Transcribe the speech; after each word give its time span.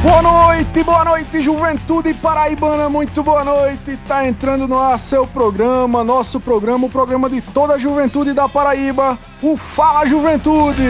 Boa 0.00 0.22
noite, 0.22 0.84
boa 0.84 1.04
noite, 1.04 1.42
juventude 1.42 2.14
paraibana, 2.14 2.88
muito 2.88 3.20
boa 3.20 3.42
noite. 3.42 3.98
Tá 4.06 4.28
entrando 4.28 4.68
no 4.68 4.78
ar 4.78 4.96
seu 4.96 5.26
programa, 5.26 6.04
nosso 6.04 6.38
programa, 6.38 6.86
o 6.86 6.90
programa 6.90 7.28
de 7.28 7.40
toda 7.40 7.74
a 7.74 7.78
juventude 7.78 8.32
da 8.32 8.48
Paraíba, 8.48 9.18
o 9.42 9.56
Fala 9.56 10.06
Juventude. 10.06 10.84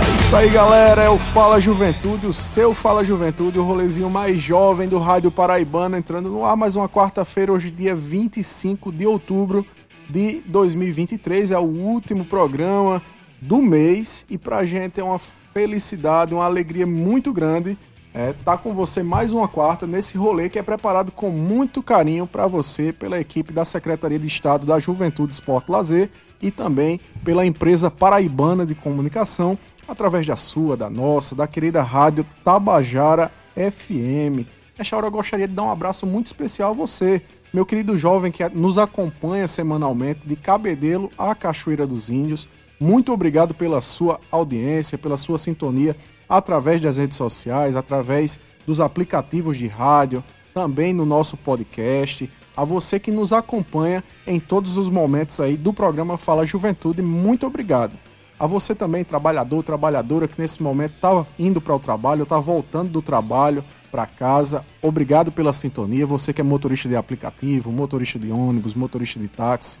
É 0.00 0.14
isso 0.16 0.34
aí, 0.34 0.48
galera, 0.48 1.04
é 1.04 1.08
o 1.08 1.16
Fala 1.16 1.60
Juventude, 1.60 2.26
o 2.26 2.32
seu 2.32 2.74
Fala 2.74 3.04
Juventude, 3.04 3.60
o 3.60 3.64
rolezinho 3.64 4.10
mais 4.10 4.42
jovem 4.42 4.88
do 4.88 4.98
Rádio 4.98 5.30
Paraibana, 5.30 5.96
entrando 5.96 6.28
no 6.28 6.44
ar 6.44 6.56
mais 6.56 6.74
uma 6.74 6.88
quarta-feira, 6.88 7.52
hoje 7.52 7.70
dia 7.70 7.94
25 7.94 8.90
de 8.90 9.06
outubro 9.06 9.64
de 10.10 10.42
2023, 10.48 11.52
é 11.52 11.58
o 11.58 11.62
último 11.62 12.24
programa 12.24 13.00
do 13.44 13.58
mês 13.58 14.24
e 14.28 14.38
pra 14.38 14.64
gente 14.64 14.98
é 14.98 15.04
uma 15.04 15.18
felicidade, 15.18 16.34
uma 16.34 16.44
alegria 16.44 16.86
muito 16.86 17.32
grande 17.32 17.76
é, 18.14 18.32
tá 18.44 18.56
com 18.56 18.72
você 18.72 19.02
mais 19.02 19.32
uma 19.32 19.48
quarta 19.48 19.88
nesse 19.88 20.16
rolê 20.16 20.48
que 20.48 20.58
é 20.58 20.62
preparado 20.62 21.10
com 21.10 21.30
muito 21.30 21.82
carinho 21.82 22.26
para 22.26 22.46
você 22.46 22.92
pela 22.92 23.20
equipe 23.20 23.52
da 23.52 23.64
Secretaria 23.64 24.18
de 24.18 24.26
Estado 24.26 24.64
da 24.64 24.78
Juventude, 24.78 25.32
Esporte 25.32 25.70
Lazer 25.70 26.08
e 26.40 26.50
também 26.50 27.00
pela 27.24 27.44
empresa 27.44 27.90
paraibana 27.90 28.64
de 28.64 28.74
comunicação 28.74 29.58
através 29.86 30.26
da 30.26 30.36
sua, 30.36 30.76
da 30.76 30.88
nossa, 30.88 31.34
da 31.34 31.46
querida 31.46 31.82
rádio 31.82 32.24
Tabajara 32.44 33.30
FM. 33.56 34.46
Nesta 34.78 34.96
hora 34.96 35.08
eu 35.08 35.10
gostaria 35.10 35.48
de 35.48 35.54
dar 35.54 35.64
um 35.64 35.70
abraço 35.70 36.06
muito 36.06 36.26
especial 36.26 36.70
a 36.70 36.74
você, 36.74 37.20
meu 37.52 37.66
querido 37.66 37.98
jovem 37.98 38.32
que 38.32 38.48
nos 38.48 38.78
acompanha 38.78 39.46
semanalmente 39.48 40.20
de 40.24 40.36
Cabedelo 40.36 41.10
à 41.18 41.34
Cachoeira 41.34 41.86
dos 41.86 42.08
Índios. 42.08 42.48
Muito 42.78 43.12
obrigado 43.12 43.54
pela 43.54 43.80
sua 43.80 44.20
audiência, 44.30 44.98
pela 44.98 45.16
sua 45.16 45.38
sintonia 45.38 45.96
através 46.28 46.80
das 46.80 46.96
redes 46.96 47.16
sociais, 47.16 47.76
através 47.76 48.40
dos 48.66 48.80
aplicativos 48.80 49.56
de 49.56 49.66
rádio, 49.66 50.24
também 50.52 50.92
no 50.92 51.04
nosso 51.04 51.36
podcast. 51.36 52.30
A 52.56 52.64
você 52.64 53.00
que 53.00 53.10
nos 53.10 53.32
acompanha 53.32 54.02
em 54.26 54.38
todos 54.38 54.76
os 54.76 54.88
momentos 54.88 55.40
aí 55.40 55.56
do 55.56 55.72
programa 55.72 56.16
Fala 56.16 56.46
Juventude, 56.46 57.02
muito 57.02 57.46
obrigado. 57.46 57.92
A 58.38 58.46
você 58.46 58.74
também, 58.74 59.04
trabalhador, 59.04 59.62
trabalhadora 59.62 60.26
que 60.26 60.40
nesse 60.40 60.62
momento 60.62 60.94
está 60.94 61.24
indo 61.38 61.60
para 61.60 61.74
o 61.74 61.80
trabalho, 61.80 62.24
está 62.24 62.38
voltando 62.38 62.90
do 62.90 63.02
trabalho 63.02 63.64
para 63.90 64.06
casa, 64.06 64.64
obrigado 64.82 65.30
pela 65.30 65.52
sintonia. 65.52 66.04
Você 66.04 66.32
que 66.32 66.40
é 66.40 66.44
motorista 66.44 66.88
de 66.88 66.96
aplicativo, 66.96 67.70
motorista 67.70 68.18
de 68.18 68.30
ônibus, 68.30 68.74
motorista 68.74 69.20
de 69.20 69.28
táxi. 69.28 69.78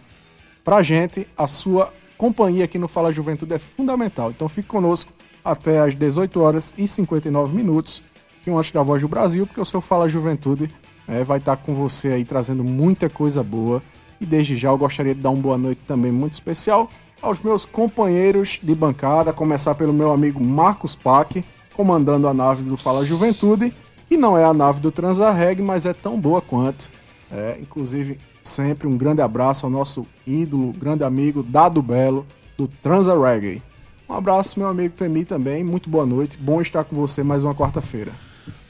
Para 0.64 0.82
gente, 0.82 1.26
a 1.36 1.46
sua 1.48 1.92
companhia 2.16 2.64
aqui 2.64 2.78
no 2.78 2.88
Fala 2.88 3.12
Juventude 3.12 3.54
é 3.54 3.58
fundamental. 3.58 4.30
Então 4.30 4.48
fique 4.48 4.68
conosco 4.68 5.12
até 5.44 5.80
às 5.80 5.94
18 5.94 6.40
horas 6.40 6.74
e 6.78 6.86
59 6.86 7.54
minutos, 7.54 8.02
que 8.42 8.50
um 8.50 8.58
antes 8.58 8.72
da 8.72 8.82
Voz 8.82 9.02
do 9.02 9.08
Brasil, 9.08 9.46
porque 9.46 9.60
o 9.60 9.64
seu 9.64 9.80
Fala 9.80 10.08
Juventude 10.08 10.70
é, 11.06 11.22
vai 11.22 11.38
estar 11.38 11.56
com 11.56 11.74
você 11.74 12.08
aí 12.08 12.24
trazendo 12.24 12.64
muita 12.64 13.08
coisa 13.08 13.42
boa. 13.42 13.82
E 14.20 14.26
desde 14.26 14.56
já 14.56 14.68
eu 14.68 14.78
gostaria 14.78 15.14
de 15.14 15.20
dar 15.20 15.30
uma 15.30 15.42
boa 15.42 15.58
noite 15.58 15.82
também 15.86 16.12
muito 16.12 16.34
especial 16.34 16.88
aos 17.24 17.40
meus 17.40 17.64
companheiros 17.64 18.58
de 18.62 18.74
bancada, 18.74 19.32
começar 19.32 19.74
pelo 19.74 19.94
meu 19.94 20.12
amigo 20.12 20.44
Marcos 20.44 20.94
Pac, 20.94 21.42
comandando 21.74 22.28
a 22.28 22.34
nave 22.34 22.62
do 22.62 22.76
Fala 22.76 23.02
Juventude, 23.02 23.72
que 24.06 24.16
não 24.16 24.36
é 24.36 24.44
a 24.44 24.52
nave 24.52 24.78
do 24.80 24.92
Transarreg, 24.92 25.62
mas 25.62 25.86
é 25.86 25.94
tão 25.94 26.20
boa 26.20 26.42
quanto. 26.42 26.90
É, 27.32 27.56
inclusive, 27.60 28.18
sempre 28.44 28.86
um 28.86 28.96
grande 28.96 29.22
abraço 29.22 29.66
ao 29.66 29.72
nosso 29.72 30.06
ídolo, 30.26 30.72
grande 30.72 31.02
amigo 31.02 31.42
Dado 31.42 31.82
Belo, 31.82 32.26
do 32.56 32.68
Transa 32.68 33.18
Reggae. 33.18 33.62
Um 34.08 34.12
abraço, 34.12 34.58
meu 34.58 34.68
amigo 34.68 34.94
Temi 34.94 35.24
também. 35.24 35.64
Muito 35.64 35.88
boa 35.88 36.04
noite. 36.04 36.36
Bom 36.38 36.60
estar 36.60 36.84
com 36.84 36.94
você 36.94 37.22
mais 37.22 37.42
uma 37.42 37.54
quarta-feira. 37.54 38.12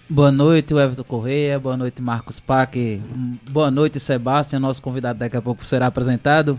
Boa 0.09 0.31
noite, 0.31 0.73
Everton 0.73 1.03
Correia. 1.03 1.59
Boa 1.59 1.77
noite, 1.77 2.01
Marcos 2.01 2.39
Pac. 2.39 3.03
Boa 3.51 3.71
noite, 3.71 3.99
Sebastião. 3.99 4.61
Nosso 4.61 4.81
convidado 4.81 5.19
daqui 5.19 5.37
a 5.37 5.43
pouco 5.43 5.67
será 5.67 5.89
apresentado. 5.89 6.59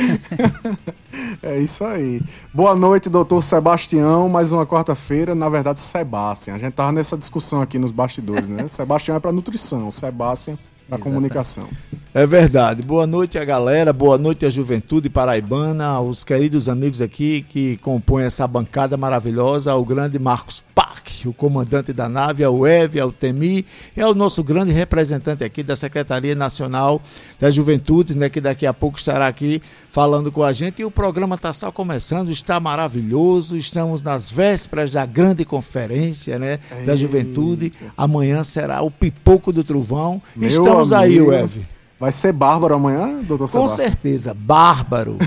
é 1.42 1.60
isso 1.60 1.84
aí. 1.86 2.22
Boa 2.54 2.76
noite, 2.76 3.10
doutor 3.10 3.42
Sebastião. 3.42 4.28
Mais 4.28 4.52
uma 4.52 4.66
quarta-feira, 4.66 5.34
na 5.34 5.48
verdade, 5.48 5.80
Sebastião. 5.80 6.58
A 6.58 6.60
gente 6.60 6.74
tava 6.74 6.92
nessa 6.92 7.18
discussão 7.18 7.62
aqui 7.62 7.80
nos 7.80 7.92
bastidores, 7.92 8.50
né? 8.50 8.68
Sebastião 8.70 9.16
é 9.16 9.20
para 9.20 9.32
nutrição, 9.32 9.90
Sebastião 9.90 10.58
da 10.90 10.98
comunicação. 10.98 11.70
É 12.12 12.26
verdade. 12.26 12.82
Boa 12.82 13.06
noite 13.06 13.38
a 13.38 13.46
galera, 13.46 13.94
boa 13.94 14.18
noite 14.18 14.44
a 14.44 14.50
juventude 14.50 15.12
paraibana, 15.12 16.02
os 16.02 16.24
queridos 16.24 16.68
amigos 16.68 17.04
aqui 17.04 17.46
que 17.48 17.78
compõem 17.78 18.26
essa 18.26 18.48
bancada 18.48 18.98
maravilhosa, 18.98 19.76
o 19.76 19.86
grande 19.86 20.18
Marcos 20.18 20.64
Park, 20.74 21.08
o 21.26 21.34
comandante 21.34 21.94
da 21.94 22.10
nave, 22.10 22.44
ao 22.44 22.66
Eve, 22.66 23.00
ao 23.00 23.12
Temi, 23.12 23.64
é 23.96 24.06
o 24.08 24.16
nosso 24.16 24.44
grande 24.44 24.72
representante 24.72 25.44
aqui 25.44 25.62
da 25.62 25.76
Secretaria 25.76 26.34
Nacional 26.34 27.00
das 27.40 27.54
Juventudes, 27.54 28.16
né, 28.16 28.28
que 28.28 28.42
daqui 28.42 28.66
a 28.66 28.74
pouco 28.74 28.98
estará 28.98 29.28
aqui 29.28 29.62
falando 29.92 30.32
com 30.32 30.44
a 30.44 30.54
gente. 30.54 30.82
E 30.82 30.86
o 30.86 30.92
programa 30.92 31.36
está 31.36 31.52
só 31.52 31.72
começando, 31.72 32.32
está 32.32 32.60
maravilhoso. 32.60 33.58
Estamos 33.58 34.02
nas 34.02 34.30
vésperas 34.30 34.92
da 34.92 35.06
grande 35.06 35.44
conferência 35.44 36.40
né, 36.40 36.60
da 36.86 36.96
juventude. 36.96 37.74
Amanhã 37.98 38.44
será 38.44 38.82
o 38.82 38.92
pipoco 38.92 39.52
do 39.52 39.64
trovão. 39.64 40.22
Meu 40.36 40.48
Estamos 40.48 40.79
amigo. 40.82 41.32
aí, 41.32 41.42
Web. 41.42 41.68
Vai 42.00 42.14
ser 42.14 42.32
bárbaro 42.32 42.76
amanhã, 42.76 43.20
doutor 43.24 43.40
Com 43.40 43.48
Sebastião? 43.48 43.88
certeza, 43.88 44.34
bárbaro. 44.34 45.18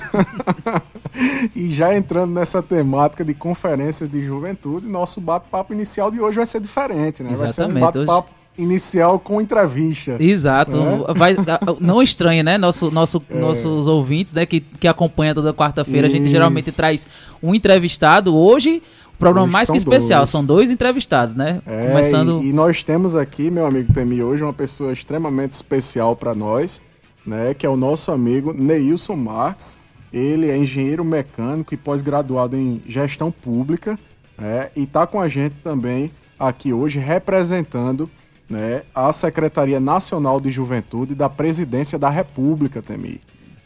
e 1.55 1.71
já 1.71 1.95
entrando 1.95 2.33
nessa 2.33 2.63
temática 2.63 3.23
de 3.23 3.35
conferência 3.35 4.09
de 4.09 4.25
juventude, 4.25 4.89
nosso 4.89 5.21
bate-papo 5.21 5.75
inicial 5.75 6.11
de 6.11 6.19
hoje 6.19 6.37
vai 6.37 6.47
ser 6.47 6.61
diferente, 6.61 7.23
né? 7.23 7.33
Exatamente. 7.33 7.39
Vai 7.39 7.49
ser 7.49 7.67
um 7.67 7.81
bate-papo 7.81 8.29
hoje 8.31 8.43
inicial 8.57 9.19
com 9.19 9.41
entrevista. 9.41 10.17
Exato. 10.19 10.77
É? 11.09 11.15
Vai, 11.15 11.37
não 11.81 12.03
estranha, 12.03 12.43
né? 12.43 12.59
Nosso, 12.59 12.91
nosso, 12.91 13.23
é. 13.31 13.39
Nossos 13.39 13.87
ouvintes, 13.87 14.33
né? 14.33 14.45
Que, 14.45 14.61
que 14.61 14.87
acompanham 14.87 15.35
toda 15.35 15.55
quarta-feira, 15.55 16.07
a 16.07 16.11
gente 16.11 16.29
geralmente 16.29 16.71
traz 16.73 17.07
um 17.43 17.55
entrevistado. 17.55 18.37
Hoje, 18.37 18.83
programa 19.22 19.53
mais 19.53 19.71
que 19.71 19.77
especial, 19.77 20.21
dois. 20.21 20.31
são 20.31 20.44
dois 20.44 20.71
entrevistados, 20.71 21.34
né? 21.34 21.62
É, 21.66 21.88
Começando... 21.88 22.43
E, 22.43 22.49
e, 22.49 22.53
nós 22.53 22.83
temos 22.83 23.16
aqui, 23.16 23.50
meu 23.50 23.66
amigo 23.66 23.93
Temi, 23.93 24.22
hoje 24.22 24.43
uma 24.43 24.53
pessoa 24.53 24.93
extremamente 24.93 25.53
especial 25.53 26.16
para 26.16 26.34
nós, 26.34 26.83
né? 27.25 27.55
Que 27.55 27.66
é 27.66 27.69
o 27.69 27.77
nosso 27.77 28.11
amigo 28.12 28.53
Neilson 28.53 29.16
Marques. 29.16 29.78
Ele 30.12 30.50
é 30.50 30.56
engenheiro 30.56 31.05
mecânico 31.05 31.72
e 31.72 31.77
pós-graduado 31.77 32.56
em 32.56 32.82
gestão 32.87 33.31
pública, 33.31 33.99
né? 34.37 34.71
E 34.77 34.82
está 34.82 35.06
com 35.06 35.21
a 35.21 35.28
gente 35.28 35.55
também 35.62 36.11
aqui 36.38 36.72
hoje 36.72 36.99
representando 36.99 38.11
né, 38.53 38.82
a 38.94 39.12
Secretaria 39.12 39.81
Nacional 39.81 40.41
de 40.41 40.50
Juventude 40.50 41.15
da 41.15 41.28
Presidência 41.28 41.99
da 41.99 42.11
República, 42.11 42.82
Temi. 42.82 43.20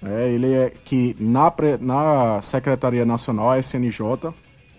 É, 0.04 0.30
ele 0.30 0.52
é 0.52 0.72
que 0.84 1.16
na, 1.18 1.52
na 1.80 2.40
Secretaria 2.40 3.04
Nacional, 3.04 3.50
a 3.50 3.58
SNJ, 3.58 4.00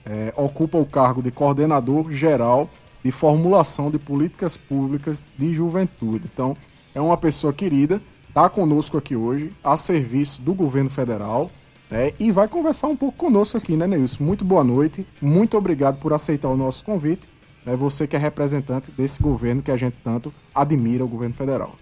é, 0.07 0.33
ocupa 0.35 0.77
o 0.77 0.85
cargo 0.85 1.21
de 1.21 1.31
coordenador 1.31 2.11
geral 2.11 2.69
de 3.03 3.11
formulação 3.11 3.91
de 3.91 3.99
políticas 3.99 4.57
públicas 4.57 5.29
de 5.37 5.53
juventude. 5.53 6.29
Então, 6.33 6.57
é 6.95 6.99
uma 7.01 7.17
pessoa 7.17 7.53
querida, 7.53 8.01
está 8.27 8.49
conosco 8.49 8.97
aqui 8.97 9.15
hoje, 9.15 9.51
a 9.63 9.77
serviço 9.77 10.41
do 10.41 10.53
governo 10.53 10.89
federal, 10.89 11.51
né, 11.89 12.11
e 12.19 12.31
vai 12.31 12.47
conversar 12.47 12.87
um 12.87 12.95
pouco 12.95 13.17
conosco 13.17 13.57
aqui, 13.57 13.77
né, 13.77 13.87
Neilson? 13.87 14.23
Muito 14.23 14.43
boa 14.43 14.63
noite, 14.63 15.05
muito 15.21 15.57
obrigado 15.57 15.99
por 15.99 16.11
aceitar 16.11 16.49
o 16.49 16.57
nosso 16.57 16.83
convite 16.83 17.29
é 17.67 17.75
você 17.75 18.07
que 18.07 18.15
é 18.15 18.19
representante 18.19 18.89
desse 18.91 19.21
governo 19.21 19.61
que 19.61 19.69
a 19.69 19.75
gente 19.75 19.97
tanto 20.01 20.33
admira, 20.55 21.03
o 21.03 21.07
governo 21.07 21.35
federal. 21.35 21.75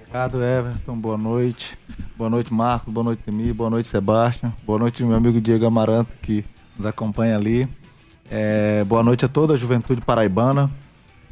Obrigado, 0.00 0.42
Everton. 0.42 0.96
Boa 0.96 1.18
noite. 1.18 1.78
Boa 2.16 2.30
noite, 2.30 2.52
Marcos. 2.52 2.92
Boa 2.92 3.04
noite, 3.04 3.22
Temi. 3.22 3.52
Boa 3.52 3.68
noite, 3.68 3.90
Sebastião. 3.90 4.54
Boa 4.64 4.78
noite, 4.78 5.04
meu 5.04 5.14
amigo 5.14 5.38
Diego 5.38 5.66
Amaranto, 5.66 6.16
que 6.22 6.42
nos 6.76 6.86
acompanha 6.86 7.36
ali. 7.36 7.66
É, 8.30 8.84
boa 8.84 9.02
noite 9.02 9.24
a 9.24 9.28
toda 9.28 9.54
a 9.54 9.56
juventude 9.56 10.00
paraibana. 10.00 10.70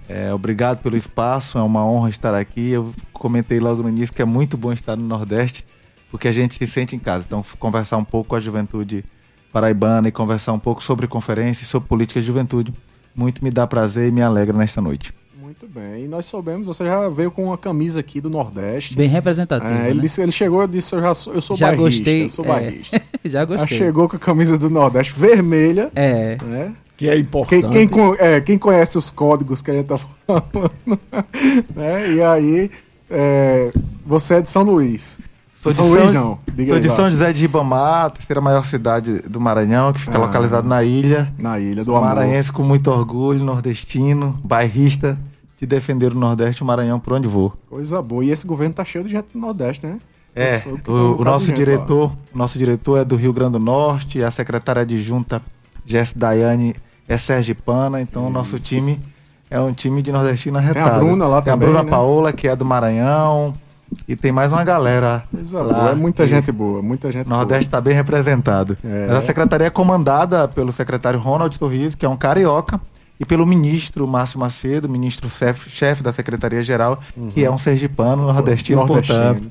É, 0.09 0.33
obrigado 0.35 0.79
pelo 0.83 0.97
espaço, 0.97 1.57
é 1.59 1.63
uma 1.63 1.85
honra 1.85 2.11
estar 2.11 2.35
aqui. 2.35 2.71
Eu 2.71 2.93
comentei 3.13 3.59
logo 3.59 3.83
no 3.83 3.89
início 3.89 4.15
que 4.15 4.23
é 4.23 4.25
muito 4.25 4.57
bom 4.57 4.73
estar 4.73 4.97
no 4.97 5.05
Nordeste, 5.05 5.65
porque 6.11 6.29
a 6.29 6.33
gente 6.33 6.55
se 6.55 6.67
sente 6.67 6.95
em 6.95 6.99
casa. 6.99 7.25
Então, 7.27 7.45
conversar 7.59 7.97
um 7.97 8.05
pouco 8.05 8.31
com 8.31 8.37
a 8.37 8.41
juventude 8.41 9.05
paraibana 9.53 10.09
e 10.09 10.13
conversar 10.13 10.53
um 10.53 10.59
pouco 10.59 10.83
sobre 10.83 11.07
conferência 11.07 11.63
e 11.63 11.67
sobre 11.67 11.89
política 11.89 12.21
de 12.21 12.27
juventude, 12.27 12.75
muito 13.15 13.43
me 13.43 13.51
dá 13.51 13.67
prazer 13.67 14.09
e 14.09 14.13
me 14.13 14.21
alegra 14.21 14.57
nesta 14.57 14.81
noite. 14.81 15.15
Muito 15.41 15.69
bem. 15.69 16.05
E 16.05 16.09
nós 16.09 16.27
soubemos, 16.27 16.67
você 16.67 16.85
já 16.85 17.09
veio 17.09 17.31
com 17.31 17.45
uma 17.45 17.57
camisa 17.57 18.01
aqui 18.01 18.21
do 18.21 18.29
Nordeste. 18.29 18.97
Bem 18.97 19.09
representativa. 19.09 19.73
É, 19.73 19.87
ele, 19.87 19.97
né? 19.97 20.03
disse, 20.03 20.21
ele 20.21 20.33
chegou 20.33 20.65
e 20.65 20.67
disse: 20.67 20.95
Eu, 20.95 21.01
já 21.01 21.15
sou, 21.15 21.33
eu 21.35 21.41
sou 21.41 21.57
Já 21.57 21.67
bairrista. 21.69 21.91
gostei, 21.91 22.25
Eu 22.25 22.29
sou 22.29 22.45
é. 22.45 22.49
bairrista. 22.49 22.97
Já 23.01 23.14
Já 23.25 23.45
gostei. 23.45 23.79
chegou 23.79 24.09
com 24.09 24.17
a 24.17 24.19
camisa 24.19 24.59
do 24.59 24.69
Nordeste 24.71 25.19
vermelha. 25.19 25.91
É. 25.95 26.37
Né? 26.43 26.73
Que 26.97 27.09
é 27.09 27.19
importante. 27.19 27.69
Quem, 27.71 27.89
quem, 27.89 28.15
é, 28.19 28.41
quem 28.41 28.57
conhece 28.59 28.97
os 28.97 29.11
códigos 29.11 29.61
que 29.61 29.71
a 29.71 29.75
gente 29.75 29.87
tá 29.87 29.99
falando, 29.99 30.71
né? 31.75 32.13
E 32.13 32.23
aí, 32.23 32.71
é, 33.11 33.73
você 34.07 34.35
é 34.35 34.41
de 34.43 34.49
São 34.49 34.63
Luís. 34.63 35.19
Sou 35.57 35.73
de 35.73 35.77
São 35.79 35.87
São, 35.87 35.95
Luís, 36.03 36.13
não. 36.13 36.39
Diga 36.55 36.69
sou 36.69 36.75
aí, 36.77 36.81
de. 36.81 36.91
São 36.91 37.11
José 37.11 37.33
de 37.33 37.41
Ribamar, 37.43 38.11
terceira 38.11 38.41
maior 38.41 38.65
cidade 38.65 39.21
do 39.21 39.41
Maranhão, 39.41 39.93
que 39.93 40.01
fica 40.01 40.17
Ah. 40.17 40.21
localizado 40.21 40.69
na 40.69 40.85
ilha. 40.85 41.33
Na 41.41 41.59
ilha 41.59 41.83
do 41.85 41.97
amor. 41.97 42.07
Maranhense 42.09 42.53
com 42.53 42.63
muito 42.63 42.91
orgulho, 42.91 43.43
nordestino, 43.43 44.39
bairrista, 44.45 45.19
de 45.57 45.67
defender 45.67 46.13
o 46.13 46.17
Nordeste 46.19 46.61
e 46.61 46.65
o 46.65 46.67
Maranhão 46.67 47.01
por 47.01 47.15
onde 47.15 47.27
vou. 47.27 47.53
Coisa 47.69 48.01
boa. 48.03 48.25
E 48.25 48.31
esse 48.31 48.47
governo 48.47 48.75
tá 48.75 48.85
cheio 48.85 49.03
de 49.05 49.11
gente 49.11 49.27
do 49.33 49.39
Nordeste, 49.39 49.85
né? 49.87 49.99
É, 50.35 50.59
que 50.59 50.83
tá 50.83 50.93
o, 50.93 51.21
o 51.21 51.25
nosso 51.25 51.47
gente 51.47 51.57
diretor, 51.57 52.13
o 52.35 52.39
nosso 52.39 52.59
diretor 52.59 52.99
é 52.99 53.05
do 53.05 53.15
Rio 53.15 53.33
Grande 53.33 53.53
do 53.53 53.59
Norte, 53.61 54.23
a 54.23 54.31
secretária 54.31 54.83
adjunta 54.83 55.41
Jess 55.87 56.13
Daiane 56.15 56.75
é 57.09 57.17
sergipana, 57.17 58.01
então 58.01 58.27
o 58.27 58.31
nosso 58.31 58.59
time 58.59 59.01
é 59.51 59.61
um 59.61 59.73
time 59.73 60.03
de 60.03 60.11
nordestino 60.11 60.59
arretado. 60.59 61.05
Bruna 61.05 61.27
lá 61.27 61.41
tem 61.41 61.53
também, 61.53 61.69
a 61.69 61.71
Bruna 61.71 61.85
né? 61.85 61.91
Paola, 61.91 62.33
que 62.33 62.49
é 62.49 62.57
do 62.57 62.65
Maranhão, 62.65 63.55
e 64.09 64.17
tem 64.17 64.33
mais 64.33 64.51
uma 64.51 64.65
galera 64.65 65.23
Coisa 65.31 65.63
lá. 65.63 65.91
É 65.91 65.95
muita 65.95 66.27
gente 66.27 66.51
boa. 66.51 66.83
Muita 66.83 67.13
gente 67.13 67.27
O 67.27 67.31
Nordeste 67.31 67.67
está 67.67 67.81
bem 67.81 67.95
representado. 67.95 68.77
É. 68.83 69.07
Mas 69.07 69.17
a 69.19 69.23
secretaria 69.23 69.67
é 69.67 69.71
comandada 69.71 70.49
pelo 70.49 70.73
secretário 70.73 71.21
Ronald 71.21 71.57
Torres, 71.59 71.95
que 71.95 72.05
é 72.05 72.09
um 72.09 72.17
carioca, 72.17 72.81
e 73.25 73.27
pelo 73.27 73.47
ministro 73.47 74.07
Márcio 74.07 74.39
Macedo, 74.39 74.87
ministro 74.89 75.31
chefe 75.31 75.71
chefe 75.71 76.03
da 76.03 76.13
Secretaria-Geral, 76.13 77.01
que 77.31 77.43
é 77.43 77.51
um 77.51 77.57
sergipano 77.57 78.27
nordestino, 78.27 78.87
portanto. 78.87 79.51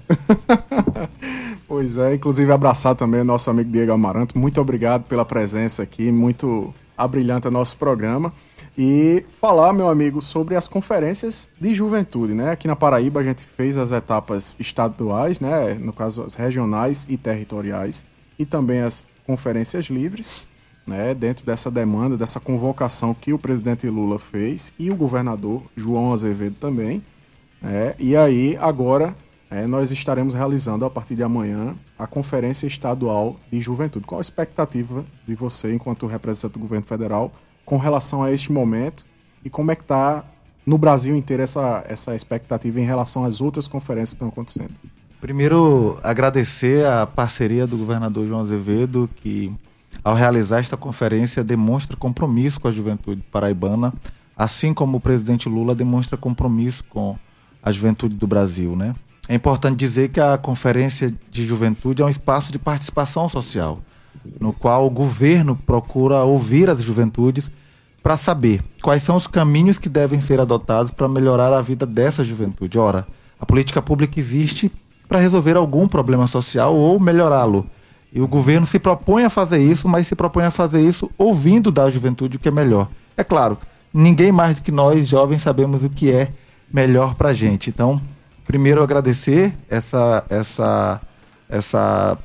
pois 1.68 1.98
é, 1.98 2.14
inclusive 2.14 2.52
abraçar 2.52 2.96
também 2.96 3.22
o 3.22 3.26
nosso 3.26 3.50
amigo 3.50 3.72
Diego 3.72 3.92
Amaranto. 3.92 4.38
Muito 4.38 4.62
obrigado 4.62 5.04
pela 5.06 5.26
presença 5.26 5.82
aqui, 5.82 6.12
muito 6.12 6.74
abrilhanta 6.96 7.50
nosso 7.50 7.76
programa. 7.76 8.32
E 8.78 9.26
falar, 9.40 9.74
meu 9.74 9.88
amigo, 9.88 10.22
sobre 10.22 10.56
as 10.56 10.68
conferências 10.68 11.48
de 11.60 11.74
juventude, 11.74 12.34
né? 12.34 12.52
Aqui 12.52 12.68
na 12.68 12.76
Paraíba 12.76 13.20
a 13.20 13.24
gente 13.24 13.44
fez 13.44 13.78
as 13.78 13.92
etapas 13.92 14.56
estaduais, 14.60 15.40
né? 15.40 15.76
No 15.80 15.94
caso, 15.94 16.24
as 16.24 16.34
regionais 16.34 17.06
e 17.10 17.18
territoriais, 17.18 18.06
e 18.38 18.46
também 18.46 18.82
as 18.82 19.06
conferências 19.26 19.86
livres, 19.86 20.48
né? 20.86 21.14
Dentro 21.14 21.46
dessa 21.46 21.72
demanda, 21.72 22.18
dessa 22.18 22.40
convocação 22.40 23.14
que 23.14 23.34
o 23.34 23.40
presidente 23.40 23.88
Lula 23.88 24.20
fez 24.20 24.74
e 24.78 24.90
o 24.92 24.96
governador 24.96 25.64
João 25.76 26.14
Azevedo 26.14 26.56
também. 26.60 27.04
É, 27.64 27.96
e 27.98 28.16
aí, 28.16 28.58
agora, 28.60 29.16
é, 29.50 29.66
nós 29.68 29.92
estaremos 29.92 30.34
realizando 30.34 30.84
a 30.84 30.90
partir 30.90 31.16
de 31.16 31.24
amanhã 31.24 31.76
a 31.98 32.06
Conferência 32.06 32.68
Estadual 32.68 33.38
de 33.52 33.62
Juventude. 33.62 34.06
Qual 34.06 34.20
a 34.20 34.22
expectativa 34.22 35.06
de 35.28 35.36
você, 35.36 35.74
enquanto 35.74 36.08
representante 36.08 36.54
do 36.54 36.60
governo 36.60 36.86
federal, 36.86 37.32
com 37.66 37.78
relação 37.78 38.24
a 38.24 38.32
este 38.32 38.52
momento 38.52 39.06
e 39.46 39.50
como 39.50 39.72
é 39.72 39.76
que 39.76 39.84
está 39.84 40.26
no 40.66 40.78
Brasil 40.78 41.16
inteiro 41.16 41.44
essa, 41.44 41.84
essa 41.88 42.16
expectativa 42.16 42.80
em 42.80 42.86
relação 42.86 43.24
às 43.26 43.42
outras 43.42 43.68
conferências 43.68 44.10
que 44.10 44.16
estão 44.16 44.30
acontecendo? 44.30 44.74
Primeiro, 45.22 45.98
agradecer 46.04 46.86
a 46.86 47.06
parceria 47.06 47.66
do 47.66 47.78
governador 47.78 48.28
João 48.28 48.42
Azevedo, 48.42 49.10
que 49.16 49.54
ao 50.04 50.16
realizar 50.16 50.60
esta 50.60 50.76
conferência 50.76 51.44
demonstra 51.44 51.96
compromisso 51.96 52.60
com 52.60 52.68
a 52.68 52.72
juventude 52.72 53.24
paraibana, 53.32 53.94
assim 54.36 54.74
como 54.74 54.98
o 54.98 55.02
presidente 55.02 55.48
Lula 55.48 55.74
demonstra 55.74 56.18
compromisso 56.18 56.84
com 56.90 57.16
a 57.62 57.72
juventude 57.72 58.16
do 58.16 58.28
Brasil, 58.28 58.76
né? 58.76 58.94
É 59.30 59.36
importante 59.36 59.78
dizer 59.78 60.10
que 60.10 60.20
a 60.20 60.38
conferência 60.38 61.14
de 61.32 61.46
juventude 61.46 62.02
é 62.02 62.06
um 62.06 62.10
espaço 62.10 62.52
de 62.52 62.60
participação 62.60 63.30
social, 63.30 63.80
no 64.40 64.52
qual 64.52 64.86
o 64.86 64.90
governo 64.90 65.56
procura 65.56 66.24
ouvir 66.24 66.70
as 66.70 66.82
juventudes 66.82 67.50
para 68.02 68.18
saber 68.18 68.62
quais 68.82 69.02
são 69.02 69.16
os 69.16 69.26
caminhos 69.26 69.78
que 69.78 69.88
devem 69.88 70.20
ser 70.20 70.42
adotados 70.42 70.92
para 70.92 71.08
melhorar 71.08 71.54
a 71.54 71.62
vida 71.62 71.86
dessa 71.86 72.22
juventude. 72.22 72.78
Ora, 72.78 73.08
a 73.40 73.46
política 73.46 73.82
pública 73.82 74.20
existe 74.20 74.70
para 75.08 75.20
resolver 75.20 75.56
algum 75.56 75.88
problema 75.88 76.28
social 76.28 76.76
ou 76.76 77.00
melhorá-lo. 77.00 77.66
E 78.14 78.22
o 78.22 78.28
governo 78.28 78.66
se 78.68 78.78
propõe 78.78 79.24
a 79.24 79.30
fazer 79.30 79.58
isso, 79.58 79.90
mas 79.90 80.06
se 80.06 80.16
propõe 80.16 80.44
a 80.44 80.52
fazer 80.52 80.82
isso 80.82 81.10
ouvindo 81.18 81.72
da 81.72 81.90
juventude 81.90 82.38
o 82.38 82.40
que 82.40 82.48
é 82.48 82.52
melhor. 82.52 82.88
É 83.18 83.24
claro, 83.24 83.58
ninguém 83.92 84.32
mais 84.32 84.58
do 84.58 84.62
que 84.62 84.72
nós, 84.72 85.08
jovens, 85.08 85.42
sabemos 85.42 85.84
o 85.84 85.90
que 85.90 86.12
é 86.12 86.32
melhor 86.72 87.16
para 87.16 87.30
a 87.30 87.34
gente. 87.34 87.72
Então, 87.72 88.00
primeiro 88.46 88.84
agradecer 88.84 89.54
essa, 89.68 90.24
essa, 90.30 91.02
essa, 91.50 92.18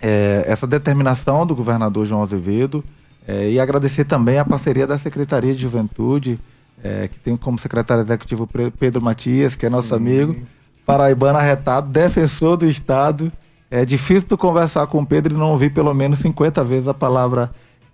é, 0.00 0.44
essa 0.46 0.66
determinação 0.66 1.46
do 1.46 1.54
governador 1.54 2.06
João 2.06 2.22
Azevedo 2.22 2.82
é, 3.28 3.50
e 3.50 3.60
agradecer 3.60 4.04
também 4.06 4.38
a 4.38 4.44
parceria 4.44 4.86
da 4.86 4.96
Secretaria 4.96 5.54
de 5.54 5.60
Juventude, 5.60 6.40
é, 6.82 7.08
que 7.08 7.18
tem 7.18 7.36
como 7.36 7.58
secretário 7.58 8.02
executivo 8.02 8.48
Pedro 8.78 9.02
Matias, 9.02 9.54
que 9.54 9.66
é 9.66 9.70
nosso 9.70 9.88
Sim. 9.88 9.96
amigo, 9.96 10.36
paraibano 10.86 11.38
arretado, 11.38 11.90
defensor 11.90 12.56
do 12.56 12.66
Estado. 12.66 13.30
É 13.76 13.84
difícil 13.84 14.28
tu 14.28 14.38
conversar 14.38 14.86
com 14.86 15.00
o 15.00 15.06
Pedro 15.06 15.34
e 15.34 15.38
não 15.38 15.50
ouvir 15.50 15.70
pelo 15.70 15.92
menos 15.92 16.20
50 16.20 16.62
vezes 16.62 16.86
a 16.86 16.94
palavra. 16.94 17.50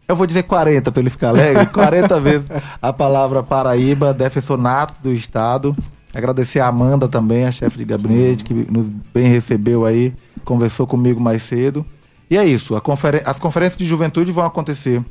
Eu 0.06 0.14
vou 0.14 0.26
dizer 0.26 0.42
40 0.42 0.92
para 0.92 1.00
ele 1.00 1.08
ficar 1.08 1.28
alegre, 1.30 1.64
40 1.72 2.20
vezes 2.20 2.46
a 2.82 2.92
palavra 2.92 3.42
Paraíba, 3.42 4.12
defensor 4.12 4.58
nato 4.58 4.94
do 5.02 5.10
Estado. 5.12 5.74
Agradecer 6.12 6.60
a 6.60 6.66
Amanda 6.66 7.08
também, 7.08 7.46
a 7.46 7.50
chefe 7.52 7.78
de 7.78 7.84
gabinete, 7.86 8.44
que 8.44 8.52
nos 8.70 8.88
bem 9.14 9.28
recebeu 9.28 9.86
aí, 9.86 10.12
conversou 10.44 10.86
comigo 10.86 11.18
mais 11.20 11.42
cedo. 11.44 11.86
E 12.30 12.36
é 12.36 12.44
isso, 12.44 12.78
conferen- 12.82 13.22
as 13.24 13.38
conferências 13.38 13.78
de 13.78 13.86
juventude 13.86 14.30
vão 14.32 14.44
acontecer 14.44 15.02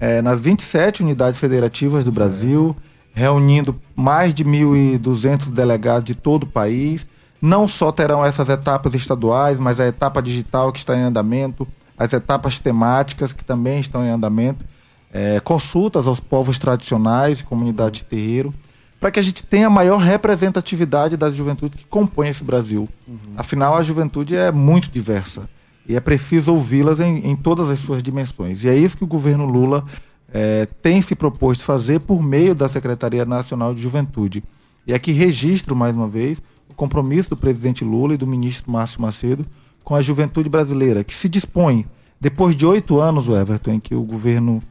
eh, 0.00 0.20
nas 0.20 0.40
27 0.40 1.02
unidades 1.02 1.40
federativas 1.40 2.04
do 2.04 2.12
Brasil, 2.12 2.76
reunindo 3.14 3.76
mais 3.96 4.34
de 4.34 4.44
1.200 4.44 5.50
delegados 5.50 6.04
de 6.04 6.14
todo 6.14 6.42
o 6.42 6.46
país. 6.46 7.06
Não 7.40 7.68
só 7.68 7.92
terão 7.92 8.24
essas 8.24 8.48
etapas 8.48 8.94
estaduais, 8.94 9.58
mas 9.58 9.78
a 9.78 9.86
etapa 9.86 10.20
digital 10.20 10.72
que 10.72 10.78
está 10.78 10.96
em 10.96 11.02
andamento, 11.02 11.66
as 11.96 12.12
etapas 12.12 12.58
temáticas 12.58 13.32
que 13.32 13.44
também 13.44 13.80
estão 13.80 14.04
em 14.04 14.10
andamento, 14.10 14.64
eh, 15.12 15.40
consultas 15.40 16.06
aos 16.06 16.20
povos 16.20 16.58
tradicionais 16.58 17.40
e 17.40 17.44
comunidades 17.44 18.00
de 18.00 18.06
terreiro, 18.06 18.52
para 19.00 19.10
que 19.10 19.20
a 19.20 19.22
gente 19.22 19.44
tenha 19.46 19.68
a 19.68 19.70
maior 19.70 19.98
representatividade 19.98 21.16
das 21.16 21.34
juventudes 21.34 21.78
que 21.78 21.86
compõem 21.86 22.30
esse 22.30 22.42
Brasil. 22.42 22.88
Afinal, 23.36 23.76
a 23.76 23.82
juventude 23.82 24.34
é 24.34 24.50
muito 24.50 24.90
diversa 24.90 25.48
e 25.88 25.94
é 25.94 26.00
preciso 26.00 26.52
ouvi-las 26.52 27.00
em, 27.00 27.30
em 27.30 27.36
todas 27.36 27.70
as 27.70 27.78
suas 27.78 28.02
dimensões. 28.02 28.64
E 28.64 28.68
é 28.68 28.74
isso 28.74 28.96
que 28.96 29.04
o 29.04 29.06
governo 29.06 29.46
Lula 29.46 29.84
eh, 30.32 30.66
tem 30.82 31.00
se 31.00 31.14
proposto 31.14 31.64
fazer 31.64 32.00
por 32.00 32.22
meio 32.22 32.54
da 32.54 32.68
Secretaria 32.68 33.24
Nacional 33.24 33.72
de 33.72 33.80
Juventude. 33.80 34.42
E 34.86 34.92
aqui 34.92 35.12
registro, 35.12 35.76
mais 35.76 35.94
uma 35.94 36.08
vez, 36.08 36.42
o 36.68 36.74
compromisso 36.74 37.30
do 37.30 37.36
presidente 37.36 37.84
Lula 37.84 38.14
e 38.14 38.16
do 38.16 38.26
ministro 38.26 38.70
Márcio 38.70 39.00
Macedo 39.00 39.46
com 39.82 39.94
a 39.94 40.02
juventude 40.02 40.48
brasileira, 40.48 41.02
que 41.02 41.14
se 41.14 41.28
dispõe, 41.28 41.86
depois 42.20 42.54
de 42.54 42.66
oito 42.66 43.00
anos, 43.00 43.28
o 43.28 43.34
Everton, 43.34 43.72
em 43.72 43.80
que 43.80 43.94
o 43.94 44.02
governo 44.02 44.62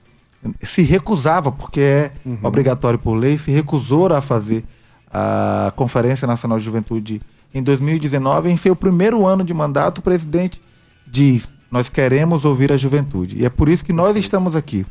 se 0.61 0.83
recusava, 0.83 1.51
porque 1.51 1.81
é 1.81 2.11
obrigatório 2.43 2.99
por 2.99 3.13
lei, 3.13 3.37
se 3.37 3.51
recusou 3.51 4.13
a 4.13 4.21
fazer 4.21 4.63
a 5.11 5.73
Conferência 5.75 6.27
Nacional 6.27 6.59
de 6.59 6.65
Juventude 6.65 7.21
em 7.53 7.63
2019. 7.63 8.49
Em 8.49 8.57
seu 8.57 8.75
primeiro 8.75 9.25
ano 9.25 9.43
de 9.43 9.53
mandato, 9.53 9.99
o 9.99 10.01
presidente 10.01 10.61
diz: 11.07 11.49
Nós 11.71 11.89
queremos 11.89 12.45
ouvir 12.45 12.71
a 12.71 12.77
juventude. 12.77 13.37
E 13.39 13.45
é 13.45 13.49
por 13.49 13.69
isso 13.69 13.83
que 13.83 13.93
nós 13.93 14.15
estamos 14.15 14.55
aqui. 14.55 14.85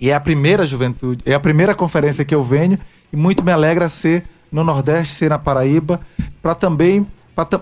E 0.00 0.10
é 0.10 0.14
a 0.14 0.20
primeira 0.20 0.66
juventude, 0.66 1.22
é 1.24 1.32
a 1.32 1.40
primeira 1.40 1.74
conferência 1.74 2.24
que 2.24 2.34
eu 2.34 2.42
venho 2.42 2.78
e 3.10 3.16
muito 3.16 3.42
me 3.42 3.50
alegra 3.50 3.88
ser 3.88 4.24
no 4.50 4.62
Nordeste, 4.64 5.12
ser 5.14 5.30
na 5.30 5.38
Paraíba, 5.38 6.00
para 6.42 6.54
também 6.54 7.06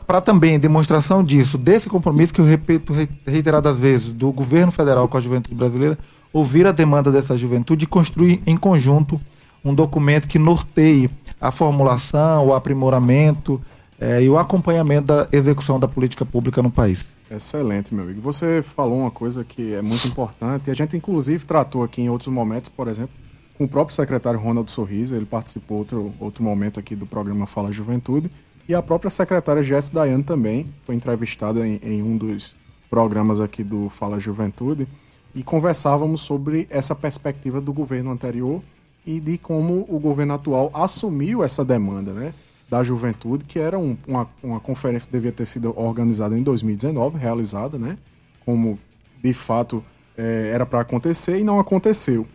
para 0.07 0.21
também 0.21 0.55
em 0.55 0.59
demonstração 0.61 1.25
disso, 1.25 1.59
desse 1.59 1.88
compromisso 1.88 2.33
que 2.33 2.41
eu 2.41 2.45
repito 2.45 2.93
re- 2.93 3.09
reiteradas 3.26 3.76
vezes 3.76 4.12
do 4.12 4.31
governo 4.31 4.71
federal 4.71 5.09
com 5.09 5.17
a 5.19 5.21
juventude 5.21 5.53
brasileira, 5.57 5.99
ouvir 6.33 6.64
a 6.64 6.71
demanda 6.71 7.11
dessa 7.11 7.37
juventude 7.37 7.83
e 7.83 7.88
construir 7.88 8.41
em 8.47 8.57
conjunto 8.57 9.21
um 9.64 9.75
documento 9.75 10.29
que 10.29 10.38
norteie 10.38 11.11
a 11.41 11.50
formulação, 11.50 12.47
o 12.47 12.55
aprimoramento 12.55 13.61
eh, 14.00 14.23
e 14.23 14.29
o 14.29 14.38
acompanhamento 14.38 15.07
da 15.09 15.26
execução 15.33 15.81
da 15.81 15.88
política 15.88 16.25
pública 16.25 16.62
no 16.62 16.71
país. 16.71 17.05
Excelente, 17.29 17.93
meu 17.93 18.05
amigo. 18.05 18.21
Você 18.21 18.62
falou 18.62 19.00
uma 19.00 19.11
coisa 19.11 19.43
que 19.43 19.75
é 19.75 19.83
muito 19.83 20.07
importante, 20.07 20.69
e 20.69 20.71
a 20.71 20.75
gente 20.75 20.97
inclusive 20.97 21.45
tratou 21.45 21.83
aqui 21.83 22.00
em 22.00 22.09
outros 22.09 22.29
momentos, 22.33 22.69
por 22.69 22.87
exemplo, 22.87 23.14
com 23.56 23.64
o 23.64 23.68
próprio 23.68 23.94
secretário 23.94 24.38
Ronald 24.38 24.70
Sorriso, 24.70 25.14
ele 25.14 25.26
participou 25.26 25.78
outro, 25.78 26.14
outro 26.18 26.42
momento 26.42 26.80
aqui 26.80 26.96
do 26.96 27.06
programa 27.06 27.46
Fala 27.46 27.70
Juventude, 27.73 28.30
E 28.66 28.75
a 28.75 28.82
própria 28.82 29.11
secretária 29.11 29.62
Jess 29.62 29.90
Dayan 29.90 30.23
também 30.23 30.66
foi 30.87 30.94
entrevistada 30.94 31.66
em, 31.66 31.78
em 31.82 32.02
um 32.02 32.16
dos 32.16 32.56
programas 32.88 33.40
aqui 33.40 33.62
do 33.62 33.88
Fala 33.90 34.18
Juventude 34.18 34.88
e 35.34 35.42
conversávamos 35.42 36.23
sobre 36.23 36.66
essa 36.70 36.94
perspectiva 36.94 37.61
do 37.61 37.73
governo 37.73 38.11
anterior 38.11 38.62
e 39.04 39.20
de 39.20 39.37
como 39.37 39.84
o 39.88 39.99
governo 39.99 40.34
atual 40.34 40.70
assumiu 40.73 41.44
essa 41.44 41.64
demanda 41.64 42.12
né, 42.12 42.32
da 42.70 42.82
juventude, 42.82 43.44
que 43.44 43.58
era 43.58 43.78
um, 43.78 43.96
uma, 44.06 44.28
uma 44.42 44.61
conferência 44.61 45.08
que 45.08 45.12
devia 45.12 45.32
ter 45.32 45.44
sido 45.44 45.78
organizada 45.78 46.38
em 46.38 46.42
2019, 46.42 47.18
realizada, 47.18 47.78
né, 47.78 47.99
como 48.46 48.78
de 49.23 49.34
fato 49.34 49.84
é, 50.16 50.50
era 50.54 50.64
para 50.64 50.80
acontecer 50.80 51.38
e 51.38 51.44
não 51.44 51.61
aconteceu. 51.61 52.26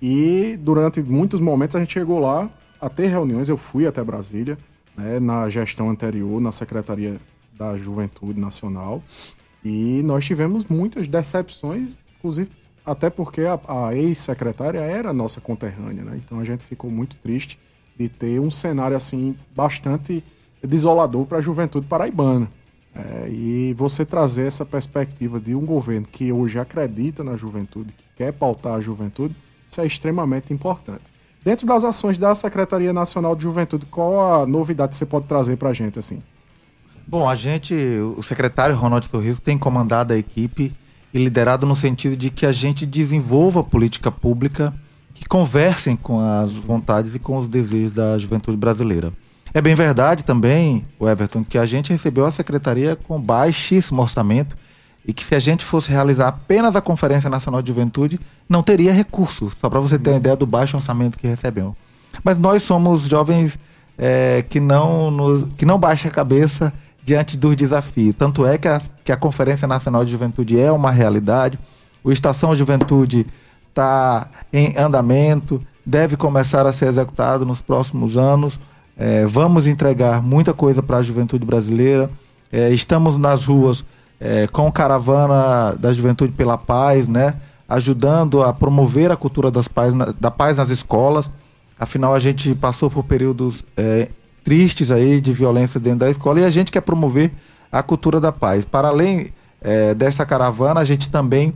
E 0.00 0.58
durante 0.60 1.02
muitos 1.02 1.40
momentos 1.40 1.76
a 1.76 1.80
gente 1.80 1.92
chegou 1.92 2.18
lá 2.18 2.50
a 2.80 2.88
ter 2.88 3.06
reuniões, 3.06 3.48
eu 3.48 3.56
fui 3.56 3.86
até 3.86 4.02
Brasília, 4.04 4.58
né, 4.96 5.18
na 5.18 5.48
gestão 5.48 5.90
anterior, 5.90 6.40
na 6.40 6.52
Secretaria 6.52 7.18
da 7.56 7.76
Juventude 7.76 8.38
Nacional, 8.38 9.02
e 9.64 10.02
nós 10.04 10.24
tivemos 10.24 10.64
muitas 10.66 11.08
decepções, 11.08 11.96
inclusive 12.18 12.50
até 12.84 13.10
porque 13.10 13.42
a, 13.42 13.58
a 13.66 13.96
ex-secretária 13.96 14.78
era 14.78 15.12
nossa 15.12 15.40
conterrânea, 15.40 16.04
né? 16.04 16.20
Então 16.24 16.38
a 16.38 16.44
gente 16.44 16.62
ficou 16.62 16.88
muito 16.88 17.16
triste 17.16 17.58
de 17.98 18.08
ter 18.08 18.38
um 18.38 18.50
cenário 18.50 18.96
assim 18.96 19.34
bastante 19.56 20.22
desolador 20.62 21.26
para 21.26 21.38
a 21.38 21.40
juventude 21.40 21.86
paraibana. 21.86 22.48
É, 22.94 23.28
e 23.28 23.74
você 23.74 24.06
trazer 24.06 24.46
essa 24.46 24.64
perspectiva 24.64 25.38
de 25.40 25.54
um 25.54 25.66
governo 25.66 26.06
que 26.06 26.32
hoje 26.32 26.58
acredita 26.58 27.24
na 27.24 27.36
juventude, 27.36 27.92
que 27.92 28.04
quer 28.16 28.32
pautar 28.32 28.74
a 28.74 28.80
juventude, 28.80 29.34
isso 29.68 29.80
é 29.80 29.86
extremamente 29.86 30.52
importante. 30.52 31.04
Dentro 31.44 31.66
das 31.66 31.84
ações 31.84 32.18
da 32.18 32.34
Secretaria 32.34 32.92
Nacional 32.92 33.36
de 33.36 33.44
Juventude, 33.44 33.86
qual 33.86 34.42
a 34.42 34.46
novidade 34.46 34.90
que 34.90 34.96
você 34.96 35.06
pode 35.06 35.26
trazer 35.26 35.56
para 35.56 35.68
a 35.68 35.72
gente 35.72 35.98
assim? 35.98 36.20
Bom, 37.06 37.28
a 37.28 37.36
gente, 37.36 37.72
o 38.16 38.22
secretário 38.22 38.74
Ronaldo 38.74 39.06
Sorriso 39.06 39.40
tem 39.40 39.56
comandado 39.56 40.12
a 40.12 40.16
equipe 40.16 40.74
e 41.14 41.18
liderado 41.18 41.64
no 41.64 41.76
sentido 41.76 42.16
de 42.16 42.30
que 42.30 42.44
a 42.44 42.50
gente 42.50 42.84
desenvolva 42.84 43.62
política 43.62 44.10
pública 44.10 44.74
que 45.14 45.24
conversem 45.26 45.96
com 45.96 46.18
as 46.18 46.52
vontades 46.52 47.14
e 47.14 47.18
com 47.18 47.36
os 47.36 47.48
desejos 47.48 47.92
da 47.92 48.18
juventude 48.18 48.56
brasileira. 48.56 49.12
É 49.54 49.62
bem 49.62 49.74
verdade 49.74 50.24
também, 50.24 50.84
Everton, 51.00 51.44
que 51.44 51.56
a 51.56 51.64
gente 51.64 51.90
recebeu 51.90 52.26
a 52.26 52.30
secretaria 52.30 52.96
com 52.96 53.20
baixíssimo 53.20 54.02
orçamento 54.02 54.56
e 55.06 55.12
que 55.12 55.24
se 55.24 55.34
a 55.34 55.38
gente 55.38 55.64
fosse 55.64 55.90
realizar 55.90 56.28
apenas 56.28 56.74
a 56.74 56.80
Conferência 56.80 57.30
Nacional 57.30 57.62
de 57.62 57.68
Juventude, 57.68 58.18
não 58.48 58.62
teria 58.62 58.92
recursos, 58.92 59.52
só 59.60 59.70
para 59.70 59.78
você 59.78 59.98
ter 59.98 60.10
uma 60.10 60.16
ideia 60.16 60.36
do 60.36 60.46
baixo 60.46 60.76
orçamento 60.76 61.18
que 61.18 61.26
recebemos. 61.26 61.74
Mas 62.24 62.38
nós 62.38 62.62
somos 62.62 63.02
jovens 63.02 63.58
é, 63.96 64.44
que, 64.48 64.58
não 64.58 65.10
nos, 65.10 65.46
que 65.56 65.64
não 65.64 65.78
baixam 65.78 66.10
a 66.10 66.14
cabeça 66.14 66.72
diante 67.04 67.36
dos 67.36 67.54
desafios. 67.54 68.14
Tanto 68.18 68.44
é 68.44 68.58
que 68.58 68.66
a, 68.66 68.82
que 69.04 69.12
a 69.12 69.16
Conferência 69.16 69.68
Nacional 69.68 70.04
de 70.04 70.10
Juventude 70.10 70.58
é 70.58 70.72
uma 70.72 70.90
realidade, 70.90 71.58
o 72.02 72.10
Estação 72.10 72.54
Juventude 72.56 73.26
está 73.68 74.28
em 74.52 74.76
andamento, 74.76 75.62
deve 75.84 76.16
começar 76.16 76.66
a 76.66 76.72
ser 76.72 76.88
executado 76.88 77.46
nos 77.46 77.60
próximos 77.60 78.16
anos. 78.16 78.58
É, 78.96 79.24
vamos 79.26 79.68
entregar 79.68 80.22
muita 80.22 80.52
coisa 80.52 80.82
para 80.82 80.96
a 80.96 81.02
juventude 81.02 81.44
brasileira. 81.44 82.10
É, 82.50 82.70
estamos 82.70 83.16
nas 83.16 83.46
ruas 83.46 83.84
é, 84.20 84.46
com 84.46 84.70
caravana 84.70 85.74
da 85.78 85.92
Juventude 85.92 86.32
pela 86.32 86.56
Paz, 86.56 87.06
né? 87.06 87.34
ajudando 87.68 88.42
a 88.42 88.52
promover 88.52 89.10
a 89.10 89.16
cultura 89.16 89.50
das 89.50 89.66
paz, 89.66 89.92
da 90.20 90.30
paz 90.30 90.56
nas 90.56 90.70
escolas. 90.70 91.30
Afinal, 91.78 92.14
a 92.14 92.20
gente 92.20 92.54
passou 92.54 92.90
por 92.90 93.04
períodos 93.04 93.64
é, 93.76 94.08
tristes 94.44 94.90
aí 94.90 95.20
de 95.20 95.32
violência 95.32 95.80
dentro 95.80 96.00
da 96.00 96.10
escola 96.10 96.40
e 96.40 96.44
a 96.44 96.50
gente 96.50 96.70
quer 96.70 96.80
promover 96.80 97.32
a 97.70 97.82
cultura 97.82 98.20
da 98.20 98.30
paz. 98.30 98.64
Para 98.64 98.88
além 98.88 99.32
é, 99.60 99.94
dessa 99.94 100.24
caravana, 100.24 100.80
a 100.80 100.84
gente 100.84 101.10
também 101.10 101.52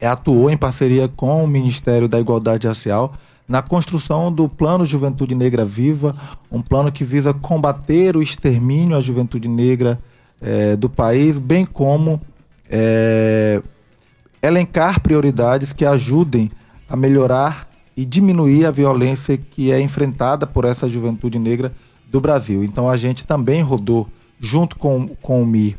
atuou 0.00 0.50
em 0.50 0.56
parceria 0.56 1.08
com 1.08 1.44
o 1.44 1.48
Ministério 1.48 2.08
da 2.08 2.20
Igualdade 2.20 2.66
Racial 2.66 3.14
na 3.46 3.60
construção 3.60 4.32
do 4.32 4.48
Plano 4.48 4.86
Juventude 4.86 5.34
Negra 5.34 5.64
Viva, 5.64 6.14
um 6.50 6.62
plano 6.62 6.90
que 6.90 7.04
visa 7.04 7.34
combater 7.34 8.16
o 8.16 8.22
extermínio 8.22 8.96
à 8.96 9.02
juventude 9.02 9.48
negra 9.48 9.98
é, 10.44 10.76
do 10.76 10.90
país, 10.90 11.38
bem 11.38 11.64
como 11.64 12.20
é, 12.68 13.62
elencar 14.42 15.00
prioridades 15.00 15.72
que 15.72 15.86
ajudem 15.86 16.50
a 16.86 16.94
melhorar 16.94 17.66
e 17.96 18.04
diminuir 18.04 18.66
a 18.66 18.70
violência 18.70 19.38
que 19.38 19.72
é 19.72 19.80
enfrentada 19.80 20.46
por 20.46 20.66
essa 20.66 20.86
juventude 20.86 21.38
negra 21.38 21.72
do 22.10 22.20
Brasil. 22.20 22.62
Então 22.62 22.90
a 22.90 22.96
gente 22.96 23.26
também 23.26 23.62
rodou, 23.62 24.06
junto 24.38 24.76
com, 24.76 25.08
com 25.22 25.42
o 25.42 25.46
MIR, 25.46 25.78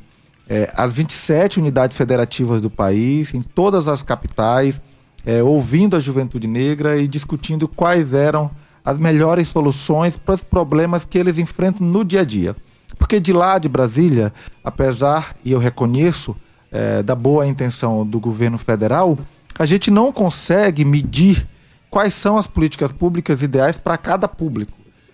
é, 0.50 0.72
as 0.76 0.94
27 0.94 1.60
unidades 1.60 1.96
federativas 1.96 2.60
do 2.60 2.70
país, 2.70 3.34
em 3.34 3.42
todas 3.42 3.88
as 3.88 4.02
capitais, 4.02 4.82
é, 5.26 5.44
ouvindo 5.44 5.96
a 5.96 6.00
juventude 6.00 6.48
negra 6.48 6.98
e 6.98 7.08
discutindo 7.08 7.68
quais 7.68 8.14
eram 8.14 8.50
as 8.84 8.98
melhores 8.98 9.48
soluções 9.48 10.18
para 10.18 10.36
os 10.36 10.44
problemas 10.44 11.06
que 11.06 11.18
eles 11.18 11.38
enfrentam 11.38 11.86
no 11.86 12.04
dia 12.04 12.22
a 12.22 12.26
dia. 12.26 12.56
Porque 12.98 13.20
de 13.20 13.34
lá 13.34 13.58
de 13.58 13.68
Brasília, 13.68 14.34
apesar, 14.64 15.36
e 15.44 15.52
eu 15.52 15.60
reconheço, 15.60 16.36
é, 16.72 17.02
da 17.02 17.16
boa 17.16 17.48
intenção 17.48 18.06
do 18.06 18.20
governo 18.20 18.58
federal, 18.58 19.18
a 19.58 19.66
gente 19.66 19.90
não 19.90 20.12
consegue 20.12 20.84
medir 20.84 21.48
quais 21.90 22.14
são 22.14 22.38
as 22.38 22.46
políticas 22.46 22.92
públicas 22.92 23.42
ideais 23.42 23.78
para 23.78 23.98
cada 23.98 24.28
público. 24.28 24.74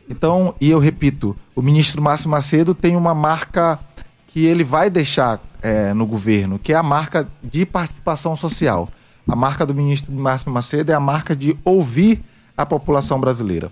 Então, 0.10 0.56
e 0.60 0.70
eu 0.70 0.80
repito, 0.80 1.36
o 1.56 1.62
ministro 1.62 2.02
Márcio 2.02 2.30
Macedo 2.30 2.74
tem 2.74 2.96
uma 2.96 3.14
marca 3.14 3.80
que 4.28 4.46
ele 4.46 4.64
vai 4.64 4.90
deixar 4.90 5.40
é, 5.62 5.94
no 5.94 6.06
governo, 6.06 6.58
que 6.58 6.74
é 6.74 6.76
a 6.76 6.82
marca 6.82 7.28
de 7.44 7.66
participação 7.66 8.36
social. 8.36 8.90
A 9.28 9.36
marca 9.36 9.66
do 9.66 9.76
ministro 9.76 10.12
Márcio 10.12 10.52
Macedo 10.52 10.92
é 10.92 10.96
a 10.96 11.00
marca 11.00 11.36
de 11.36 11.56
ouvir 11.64 12.24
a 12.58 12.66
população 12.66 13.20
brasileira. 13.20 13.70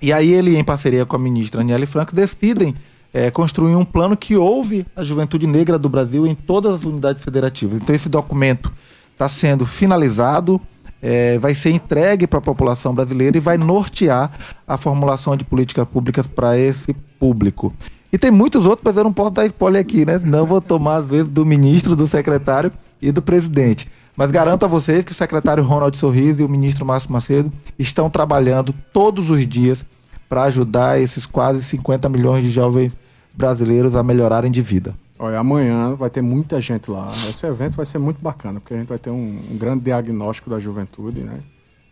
E 0.00 0.12
aí 0.12 0.32
ele, 0.32 0.56
em 0.56 0.64
parceria 0.64 1.04
com 1.04 1.16
a 1.16 1.18
ministra 1.18 1.60
Aniele 1.60 1.84
Franco, 1.84 2.14
decidem 2.14 2.74
é, 3.12 3.30
construir 3.30 3.74
um 3.74 3.84
plano 3.84 4.16
que 4.16 4.36
ouve 4.36 4.86
a 4.94 5.02
juventude 5.02 5.46
negra 5.46 5.78
do 5.78 5.88
Brasil 5.88 6.26
em 6.26 6.34
todas 6.34 6.74
as 6.74 6.84
unidades 6.84 7.22
federativas. 7.22 7.80
Então 7.80 7.94
esse 7.94 8.08
documento 8.08 8.72
está 9.12 9.28
sendo 9.28 9.66
finalizado, 9.66 10.60
é, 11.00 11.38
vai 11.38 11.54
ser 11.54 11.70
entregue 11.70 12.26
para 12.26 12.38
a 12.38 12.42
população 12.42 12.94
brasileira 12.94 13.36
e 13.36 13.40
vai 13.40 13.56
nortear 13.56 14.30
a 14.66 14.76
formulação 14.76 15.36
de 15.36 15.44
políticas 15.44 15.86
públicas 15.86 16.26
para 16.26 16.58
esse 16.58 16.94
público. 17.18 17.72
E 18.12 18.18
tem 18.18 18.30
muitos 18.30 18.66
outros, 18.66 18.84
mas 18.84 18.96
eu 18.96 19.04
não 19.04 19.12
posso 19.12 19.30
dar 19.30 19.46
spoiler 19.46 19.80
aqui, 19.80 20.04
né? 20.04 20.18
Não 20.24 20.46
vou 20.46 20.60
tomar, 20.60 20.96
às 20.96 21.06
vezes, 21.06 21.28
do 21.28 21.44
ministro, 21.44 21.94
do 21.94 22.06
secretário 22.06 22.72
e 23.02 23.12
do 23.12 23.20
presidente. 23.20 23.88
Mas 24.16 24.30
garanto 24.30 24.64
a 24.64 24.68
vocês 24.68 25.04
que 25.04 25.12
o 25.12 25.14
secretário 25.14 25.62
Ronald 25.62 25.96
Sorriso 25.96 26.40
e 26.40 26.44
o 26.44 26.48
ministro 26.48 26.84
Márcio 26.84 27.12
Macedo 27.12 27.52
estão 27.78 28.08
trabalhando 28.10 28.74
todos 28.92 29.30
os 29.30 29.46
dias 29.46 29.84
para 30.28 30.44
ajudar 30.44 31.00
esses 31.00 31.26
quase 31.26 31.62
50 31.62 32.08
milhões 32.08 32.44
de 32.44 32.50
jovens 32.50 32.96
brasileiros 33.32 33.96
a 33.96 34.02
melhorarem 34.02 34.50
de 34.50 34.60
vida. 34.60 34.94
Olha, 35.18 35.38
amanhã 35.38 35.94
vai 35.94 36.10
ter 36.10 36.22
muita 36.22 36.60
gente 36.60 36.90
lá. 36.90 37.10
Esse 37.28 37.46
evento 37.46 37.76
vai 37.76 37.86
ser 37.86 37.98
muito 37.98 38.20
bacana, 38.20 38.60
porque 38.60 38.74
a 38.74 38.76
gente 38.76 38.88
vai 38.88 38.98
ter 38.98 39.10
um, 39.10 39.40
um 39.50 39.58
grande 39.58 39.84
diagnóstico 39.84 40.48
da 40.48 40.60
juventude, 40.60 41.22
né? 41.22 41.40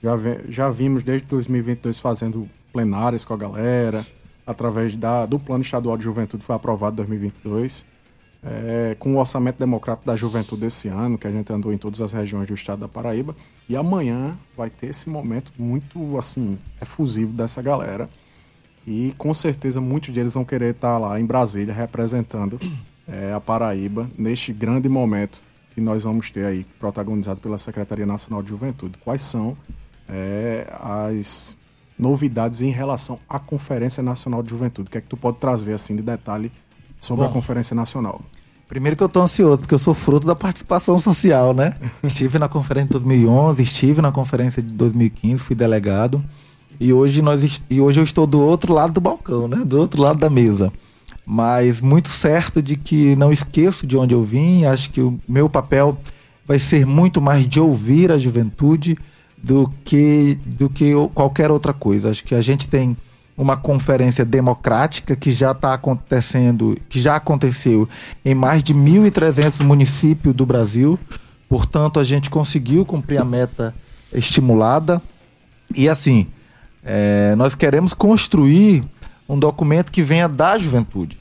Já, 0.02 0.12
já 0.48 0.70
vimos 0.70 1.02
desde 1.02 1.26
2022 1.26 1.98
fazendo 1.98 2.48
plenárias 2.72 3.24
com 3.24 3.34
a 3.34 3.36
galera, 3.36 4.06
através 4.46 4.94
da, 4.94 5.26
do 5.26 5.38
Plano 5.38 5.64
Estadual 5.64 5.96
de 5.96 6.04
Juventude, 6.04 6.44
foi 6.44 6.54
aprovado 6.54 6.94
em 6.94 6.96
2022, 6.96 7.84
é, 8.44 8.96
com 8.98 9.14
o 9.14 9.18
Orçamento 9.18 9.58
Democrático 9.58 10.06
da 10.06 10.14
Juventude 10.14 10.60
desse 10.60 10.86
ano, 10.86 11.18
que 11.18 11.26
a 11.26 11.32
gente 11.32 11.52
andou 11.52 11.72
em 11.72 11.78
todas 11.78 12.00
as 12.00 12.12
regiões 12.12 12.46
do 12.46 12.54
estado 12.54 12.80
da 12.80 12.88
Paraíba. 12.88 13.34
E 13.68 13.74
amanhã 13.74 14.38
vai 14.56 14.70
ter 14.70 14.86
esse 14.86 15.08
momento 15.08 15.52
muito, 15.58 16.16
assim, 16.16 16.56
efusivo 16.80 17.32
dessa 17.32 17.60
galera. 17.60 18.08
E 18.86 19.12
com 19.18 19.34
certeza 19.34 19.80
muitos 19.80 20.14
deles 20.14 20.34
vão 20.34 20.44
querer 20.44 20.70
estar 20.70 20.96
lá 20.98 21.18
em 21.18 21.26
Brasília 21.26 21.74
representando 21.74 22.60
é, 23.08 23.32
a 23.32 23.40
Paraíba 23.40 24.08
neste 24.16 24.52
grande 24.52 24.88
momento 24.88 25.42
que 25.74 25.80
nós 25.80 26.04
vamos 26.04 26.30
ter 26.30 26.46
aí, 26.46 26.64
protagonizado 26.78 27.40
pela 27.40 27.58
Secretaria 27.58 28.06
Nacional 28.06 28.42
de 28.42 28.48
Juventude. 28.48 28.96
Quais 29.04 29.20
são 29.20 29.54
é, 30.08 30.66
as 30.80 31.54
novidades 31.98 32.62
em 32.62 32.70
relação 32.70 33.18
à 33.28 33.38
Conferência 33.38 34.02
Nacional 34.02 34.42
de 34.42 34.50
Juventude? 34.50 34.88
O 34.88 34.90
que 34.90 34.98
é 34.98 35.00
que 35.02 35.08
tu 35.08 35.16
pode 35.16 35.38
trazer 35.38 35.74
assim 35.74 35.94
de 35.94 36.02
detalhe 36.02 36.50
sobre 36.98 37.24
Bom, 37.24 37.30
a 37.30 37.32
Conferência 37.32 37.74
Nacional? 37.74 38.22
Primeiro 38.68 38.96
que 38.96 39.02
eu 39.02 39.06
estou 39.06 39.22
ansioso, 39.22 39.58
porque 39.58 39.74
eu 39.74 39.78
sou 39.78 39.94
fruto 39.94 40.26
da 40.26 40.34
participação 40.34 40.98
social, 40.98 41.52
né? 41.52 41.76
estive 42.02 42.38
na 42.38 42.48
conferência 42.48 42.86
de 42.86 42.92
2011, 42.92 43.62
estive 43.62 44.00
na 44.00 44.10
conferência 44.10 44.62
de 44.62 44.72
2015, 44.72 45.42
fui 45.42 45.54
delegado. 45.54 46.24
E 46.78 46.92
hoje, 46.92 47.22
nós, 47.22 47.62
e 47.68 47.80
hoje 47.80 48.00
eu 48.00 48.04
estou 48.04 48.26
do 48.26 48.40
outro 48.40 48.72
lado 48.72 48.92
do 48.92 49.00
balcão, 49.00 49.48
né? 49.48 49.62
Do 49.64 49.78
outro 49.78 50.00
lado 50.02 50.18
da 50.18 50.30
mesa 50.30 50.72
mas 51.26 51.80
muito 51.80 52.08
certo 52.08 52.62
de 52.62 52.76
que 52.76 53.16
não 53.16 53.32
esqueço 53.32 53.84
de 53.84 53.96
onde 53.96 54.14
eu 54.14 54.22
vim. 54.22 54.64
Acho 54.64 54.88
que 54.90 55.00
o 55.00 55.18
meu 55.28 55.50
papel 55.50 55.98
vai 56.46 56.60
ser 56.60 56.86
muito 56.86 57.20
mais 57.20 57.48
de 57.48 57.58
ouvir 57.58 58.12
a 58.12 58.18
juventude 58.18 58.96
do 59.36 59.70
que, 59.84 60.38
do 60.46 60.70
que 60.70 60.92
qualquer 61.12 61.50
outra 61.50 61.72
coisa. 61.72 62.10
Acho 62.10 62.22
que 62.22 62.34
a 62.34 62.40
gente 62.40 62.68
tem 62.68 62.96
uma 63.36 63.56
conferência 63.56 64.24
democrática 64.24 65.16
que 65.16 65.32
já 65.32 65.50
está 65.50 65.74
acontecendo, 65.74 66.78
que 66.88 67.00
já 67.00 67.16
aconteceu 67.16 67.88
em 68.24 68.34
mais 68.34 68.62
de 68.62 68.72
1.300 68.72 69.64
municípios 69.64 70.32
do 70.32 70.46
Brasil. 70.46 70.96
Portanto, 71.48 71.98
a 71.98 72.04
gente 72.04 72.30
conseguiu 72.30 72.86
cumprir 72.86 73.20
a 73.20 73.24
meta 73.24 73.74
estimulada. 74.12 75.02
E 75.74 75.88
assim, 75.88 76.28
é, 76.86 77.34
nós 77.34 77.56
queremos 77.56 77.92
construir 77.92 78.84
um 79.28 79.36
documento 79.36 79.90
que 79.90 80.02
venha 80.02 80.28
da 80.28 80.56
juventude. 80.56 81.18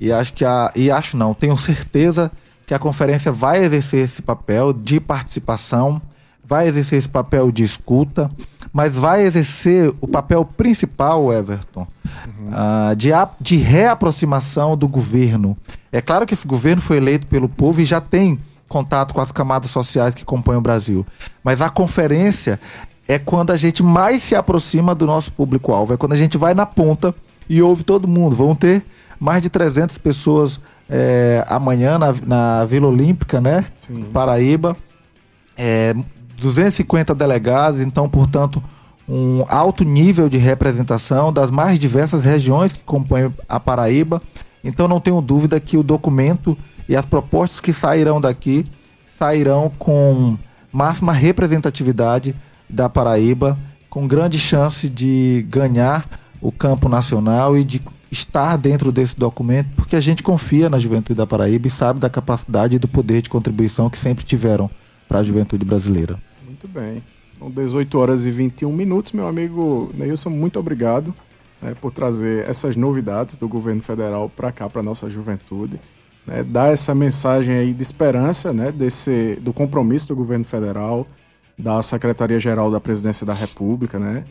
E 0.00 0.12
acho 0.12 0.32
que 0.32 0.44
a, 0.44 0.70
e 0.76 0.92
acho 0.92 1.16
não, 1.16 1.34
tenho 1.34 1.58
certeza 1.58 2.30
que 2.64 2.72
a 2.72 2.78
conferência 2.78 3.32
vai 3.32 3.64
exercer 3.64 4.04
esse 4.04 4.22
papel 4.22 4.72
de 4.72 5.00
participação, 5.00 6.00
vai 6.44 6.68
exercer 6.68 7.00
esse 7.00 7.08
papel 7.08 7.50
de 7.50 7.64
escuta, 7.64 8.30
mas 8.72 8.94
vai 8.94 9.22
exercer 9.22 9.92
o 10.00 10.06
papel 10.06 10.44
principal, 10.44 11.32
Everton, 11.32 11.86
uhum. 12.04 12.50
uh, 12.92 12.94
de, 12.94 13.12
a, 13.12 13.28
de 13.40 13.56
reaproximação 13.56 14.76
do 14.76 14.86
governo. 14.86 15.56
É 15.90 16.00
claro 16.00 16.26
que 16.26 16.34
esse 16.34 16.46
governo 16.46 16.80
foi 16.80 16.98
eleito 16.98 17.26
pelo 17.26 17.48
povo 17.48 17.80
e 17.80 17.84
já 17.84 18.00
tem 18.00 18.38
contato 18.68 19.14
com 19.14 19.20
as 19.20 19.32
camadas 19.32 19.70
sociais 19.70 20.14
que 20.14 20.24
compõem 20.24 20.58
o 20.58 20.60
Brasil. 20.60 21.04
Mas 21.42 21.60
a 21.60 21.70
conferência 21.70 22.60
é 23.08 23.18
quando 23.18 23.50
a 23.50 23.56
gente 23.56 23.82
mais 23.82 24.22
se 24.22 24.34
aproxima 24.34 24.94
do 24.94 25.06
nosso 25.06 25.32
público-alvo, 25.32 25.94
é 25.94 25.96
quando 25.96 26.12
a 26.12 26.16
gente 26.16 26.36
vai 26.36 26.52
na 26.52 26.66
ponta 26.66 27.14
e 27.48 27.62
ouve 27.62 27.82
todo 27.82 28.06
mundo. 28.06 28.36
Vão 28.36 28.54
ter 28.54 28.84
mais 29.18 29.40
de 29.40 29.48
300 29.48 29.96
pessoas 29.96 30.60
é, 30.88 31.42
amanhã 31.48 31.98
na, 31.98 32.14
na, 32.26 32.64
Vila 32.66 32.86
Olímpica, 32.86 33.40
né? 33.40 33.64
Sim. 33.74 34.02
Paraíba. 34.12 34.76
É, 35.56 35.96
250 36.36 37.14
delegados, 37.14 37.80
então, 37.80 38.08
portanto, 38.08 38.62
um 39.08 39.42
alto 39.48 39.82
nível 39.82 40.28
de 40.28 40.36
representação 40.36 41.32
das 41.32 41.50
mais 41.50 41.78
diversas 41.78 42.24
regiões 42.24 42.72
que 42.72 42.80
compõem 42.80 43.34
a 43.48 43.58
Paraíba. 43.58 44.22
Então, 44.62 44.86
não 44.86 45.00
tenho 45.00 45.20
dúvida 45.20 45.58
que 45.58 45.76
o 45.76 45.82
documento 45.82 46.56
e 46.88 46.94
as 46.94 47.06
propostas 47.06 47.58
que 47.58 47.72
sairão 47.72 48.20
daqui 48.20 48.66
sairão 49.18 49.72
com 49.78 50.36
máxima 50.70 51.12
representatividade 51.12 52.36
da 52.68 52.88
Paraíba, 52.88 53.58
com 53.88 54.06
grande 54.06 54.38
chance 54.38 54.88
de 54.88 55.46
ganhar 55.48 56.08
o 56.40 56.52
campo 56.52 56.88
nacional 56.88 57.56
e 57.56 57.64
de 57.64 57.82
estar 58.10 58.56
dentro 58.56 58.90
desse 58.90 59.18
documento, 59.18 59.68
porque 59.76 59.96
a 59.96 60.00
gente 60.00 60.22
confia 60.22 60.68
na 60.68 60.78
juventude 60.78 61.16
da 61.16 61.26
Paraíba 61.26 61.66
e 61.66 61.70
sabe 61.70 62.00
da 62.00 62.08
capacidade 62.08 62.76
e 62.76 62.78
do 62.78 62.88
poder 62.88 63.22
de 63.22 63.28
contribuição 63.28 63.90
que 63.90 63.98
sempre 63.98 64.24
tiveram 64.24 64.70
para 65.08 65.18
a 65.18 65.22
juventude 65.22 65.64
brasileira. 65.64 66.18
Muito 66.44 66.66
bem. 66.68 67.02
São 67.38 67.50
18 67.50 67.98
horas 67.98 68.24
e 68.24 68.30
21 68.30 68.72
minutos, 68.72 69.12
meu 69.12 69.28
amigo 69.28 69.90
Neilson, 69.94 70.30
muito 70.30 70.58
obrigado 70.58 71.14
né, 71.62 71.74
por 71.80 71.92
trazer 71.92 72.48
essas 72.48 72.76
novidades 72.76 73.36
do 73.36 73.48
governo 73.48 73.82
federal 73.82 74.28
para 74.28 74.50
cá, 74.50 74.68
para 74.68 74.82
nossa 74.82 75.08
juventude. 75.08 75.78
Né, 76.26 76.42
dar 76.42 76.72
essa 76.72 76.94
mensagem 76.94 77.54
aí 77.54 77.72
de 77.72 77.82
esperança 77.82 78.52
né, 78.52 78.72
desse, 78.72 79.38
do 79.40 79.52
compromisso 79.52 80.08
do 80.08 80.16
governo 80.16 80.44
federal, 80.44 81.06
da 81.58 81.82
Secretaria-Geral 81.82 82.70
da 82.70 82.80
Presidência 82.80 83.26
da 83.26 83.34
República, 83.34 83.98
né, 83.98 84.24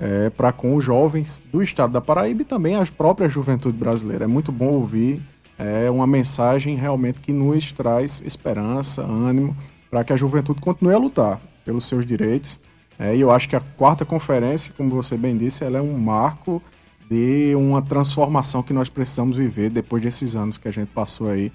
é, 0.00 0.30
para 0.30 0.52
com 0.52 0.74
os 0.74 0.84
jovens 0.84 1.42
do 1.52 1.62
estado 1.62 1.92
da 1.92 2.00
Paraíba 2.00 2.42
e 2.42 2.44
também 2.44 2.74
as 2.74 2.90
próprias 2.90 3.32
juventude 3.32 3.78
brasileira. 3.78 4.24
É 4.24 4.26
muito 4.26 4.50
bom 4.50 4.68
ouvir 4.68 5.22
é 5.58 5.90
uma 5.90 6.06
mensagem 6.06 6.76
realmente 6.76 7.20
que 7.20 7.32
nos 7.32 7.70
traz 7.72 8.22
esperança, 8.24 9.02
ânimo, 9.02 9.56
para 9.90 10.02
que 10.02 10.12
a 10.12 10.16
juventude 10.16 10.60
continue 10.60 10.94
a 10.94 10.98
lutar 10.98 11.40
pelos 11.64 11.84
seus 11.84 12.04
direitos. 12.04 12.58
É, 12.98 13.14
e 13.16 13.20
eu 13.20 13.30
acho 13.30 13.48
que 13.48 13.56
a 13.56 13.60
quarta 13.60 14.04
conferência, 14.04 14.72
como 14.76 14.90
você 14.90 15.16
bem 15.16 15.36
disse, 15.36 15.64
ela 15.64 15.78
é 15.78 15.82
um 15.82 15.96
marco 15.96 16.62
de 17.08 17.54
uma 17.54 17.82
transformação 17.82 18.62
que 18.62 18.72
nós 18.72 18.88
precisamos 18.88 19.36
viver 19.36 19.70
depois 19.70 20.02
desses 20.02 20.34
anos 20.34 20.58
que 20.58 20.66
a 20.66 20.70
gente 20.72 20.88
passou 20.88 21.28
aí 21.28 21.52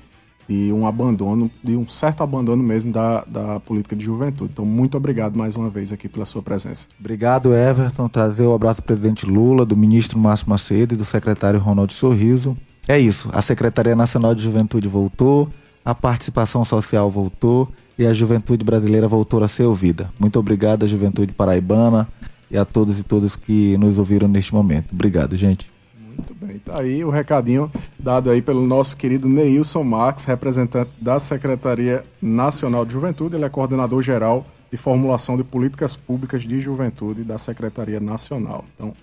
de 0.47 0.71
um 0.71 0.87
abandono, 0.87 1.51
de 1.63 1.75
um 1.75 1.87
certo 1.87 2.23
abandono 2.23 2.63
mesmo 2.63 2.91
da, 2.91 3.23
da 3.25 3.59
política 3.59 3.95
de 3.95 4.05
juventude. 4.05 4.51
Então, 4.53 4.65
muito 4.65 4.95
obrigado 4.95 5.37
mais 5.37 5.55
uma 5.55 5.69
vez 5.69 5.91
aqui 5.91 6.07
pela 6.07 6.25
sua 6.25 6.41
presença. 6.41 6.87
Obrigado, 6.99 7.53
Everton. 7.53 8.07
Trazer 8.07 8.43
o 8.43 8.53
abraço 8.53 8.81
do 8.81 8.85
presidente 8.85 9.25
Lula, 9.25 9.65
do 9.65 9.75
ministro 9.75 10.17
Márcio 10.17 10.49
Macedo 10.49 10.93
e 10.93 10.97
do 10.97 11.05
secretário 11.05 11.59
Ronaldo 11.59 11.93
Sorriso. 11.93 12.55
É 12.87 12.97
isso. 12.97 13.29
A 13.33 13.41
Secretaria 13.41 13.95
Nacional 13.95 14.33
de 14.33 14.41
Juventude 14.41 14.87
voltou, 14.87 15.49
a 15.83 15.93
participação 15.93 16.63
social 16.63 17.11
voltou 17.11 17.67
e 17.99 18.05
a 18.05 18.13
juventude 18.13 18.63
brasileira 18.63 19.07
voltou 19.07 19.43
a 19.43 19.47
ser 19.47 19.63
ouvida. 19.63 20.09
Muito 20.17 20.39
obrigado 20.39 20.83
à 20.83 20.87
juventude 20.87 21.33
paraibana 21.33 22.07
e 22.49 22.57
a 22.57 22.63
todos 22.63 22.99
e 22.99 23.03
todas 23.03 23.35
que 23.35 23.77
nos 23.77 23.97
ouviram 23.97 24.27
neste 24.27 24.53
momento. 24.53 24.87
Obrigado, 24.93 25.35
gente. 25.35 25.76
Muito 26.17 26.33
bem, 26.33 26.57
tá 26.57 26.81
aí 26.81 27.05
o 27.05 27.11
recadinho 27.11 27.71
dado 27.99 28.31
aí 28.31 28.41
pelo 28.41 28.65
nosso 28.65 28.97
querido 28.97 29.29
Neilson 29.29 29.83
Max, 29.83 30.23
representante 30.25 30.89
da 30.99 31.19
Secretaria 31.19 32.03
Nacional 32.19 32.83
de 32.83 32.93
Juventude, 32.93 33.35
ele 33.35 33.45
é 33.45 33.49
coordenador 33.49 34.01
geral 34.01 34.43
de 34.71 34.77
formulação 34.77 35.37
de 35.37 35.43
políticas 35.43 35.95
públicas 35.95 36.41
de 36.41 36.59
juventude 36.59 37.23
da 37.23 37.37
Secretaria 37.37 37.99
Nacional. 37.99 38.65
Então, 38.73 38.93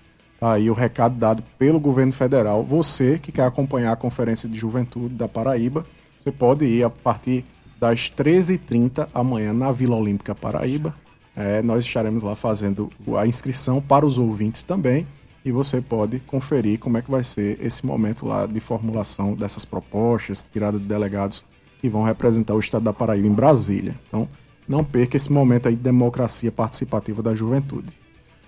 tá 0.40 0.54
aí 0.54 0.68
o 0.68 0.74
recado 0.74 1.14
dado 1.14 1.42
pelo 1.56 1.78
governo 1.78 2.12
federal. 2.12 2.64
Você 2.64 3.18
que 3.18 3.30
quer 3.30 3.46
acompanhar 3.46 3.92
a 3.92 3.96
Conferência 3.96 4.48
de 4.48 4.58
Juventude 4.58 5.14
da 5.14 5.28
Paraíba, 5.28 5.86
você 6.18 6.32
pode 6.32 6.64
ir 6.64 6.82
a 6.82 6.90
partir 6.90 7.44
das 7.78 8.10
13h30 8.10 9.08
amanhã 9.14 9.52
na 9.52 9.70
Vila 9.70 9.96
Olímpica 9.96 10.34
Paraíba. 10.34 10.94
É, 11.36 11.62
nós 11.62 11.84
estaremos 11.84 12.22
lá 12.22 12.34
fazendo 12.34 12.90
a 13.16 13.26
inscrição 13.26 13.80
para 13.80 14.04
os 14.04 14.18
ouvintes 14.18 14.62
também 14.62 15.06
e 15.44 15.52
você 15.52 15.80
pode 15.80 16.20
conferir 16.20 16.78
como 16.78 16.96
é 16.96 17.02
que 17.02 17.10
vai 17.10 17.22
ser 17.22 17.58
esse 17.60 17.84
momento 17.84 18.26
lá 18.26 18.46
de 18.46 18.58
formulação 18.60 19.34
dessas 19.34 19.64
propostas, 19.64 20.44
tirada 20.50 20.78
de 20.78 20.84
delegados 20.84 21.44
que 21.80 21.88
vão 21.88 22.02
representar 22.02 22.54
o 22.54 22.60
estado 22.60 22.84
da 22.84 22.92
Paraíba 22.92 23.26
em 23.26 23.32
Brasília. 23.32 23.94
Então, 24.08 24.26
não 24.66 24.82
perca 24.82 25.18
esse 25.18 25.30
momento 25.30 25.68
aí 25.68 25.76
de 25.76 25.82
democracia 25.82 26.50
participativa 26.50 27.22
da 27.22 27.34
juventude. 27.34 27.98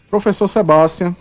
Professor 0.09 0.49
Sebastião, 0.49 1.15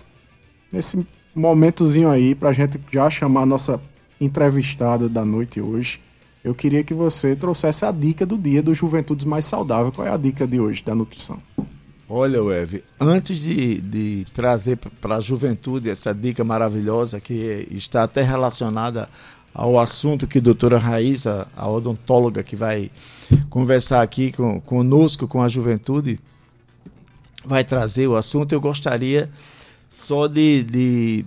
nesse 0.72 1.06
momentozinho 1.36 2.10
aí, 2.10 2.34
para 2.34 2.50
a 2.50 2.54
gente 2.54 2.80
já 2.90 3.10
chamar 3.10 3.42
a 3.42 3.46
nossa 3.46 3.82
entrevistada 4.22 5.10
da 5.10 5.26
noite 5.26 5.60
hoje, 5.60 6.00
eu 6.42 6.56
queria 6.56 6.84
que 6.84 6.94
você 6.94 7.36
trouxesse 7.36 7.84
a 7.84 7.92
dica 7.92 8.26
do 8.26 8.38
dia 8.38 8.64
do 8.64 8.74
Juventudes 8.74 9.26
Mais 9.26 9.46
Saudável. 9.46 9.92
Qual 9.92 10.08
é 10.08 10.12
a 10.12 10.18
dica 10.18 10.48
de 10.48 10.60
hoje 10.60 10.84
da 10.84 10.96
nutrição? 10.96 11.42
Olha, 12.08 12.44
Weve, 12.44 12.84
antes 13.00 13.40
de, 13.40 13.82
de 13.82 14.26
trazer 14.32 14.78
para 14.78 15.16
a 15.16 15.20
juventude 15.20 15.90
essa 15.90 16.14
dica 16.14 16.44
maravilhosa 16.44 17.20
que 17.20 17.68
está 17.72 18.04
até 18.04 18.22
relacionada 18.22 19.10
ao 19.54 19.80
assunto 19.80 20.28
que 20.28 20.38
a 20.38 20.42
doutora 20.42 20.78
Raíssa, 20.78 21.48
a 21.56 21.68
odontóloga 21.68 22.44
que 22.44 22.56
vai 22.56 22.92
conversar 23.50 24.02
aqui 24.02 24.32
com, 24.32 24.60
conosco, 24.62 25.28
com 25.28 25.42
a 25.42 25.48
juventude, 25.48 26.20
vai 27.44 27.64
trazer 27.64 28.08
o 28.08 28.16
assunto, 28.16 28.52
eu 28.52 28.62
gostaria 28.62 29.30
só 29.90 30.28
de, 30.28 30.64
de 30.64 31.26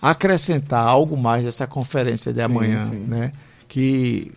acrescentar 0.00 0.84
algo 0.84 1.16
mais 1.16 1.44
dessa 1.44 1.66
conferência 1.66 2.32
de 2.32 2.38
sim, 2.40 2.44
amanhã, 2.44 2.80
sim. 2.82 3.04
né? 3.06 3.32
Que 3.68 4.32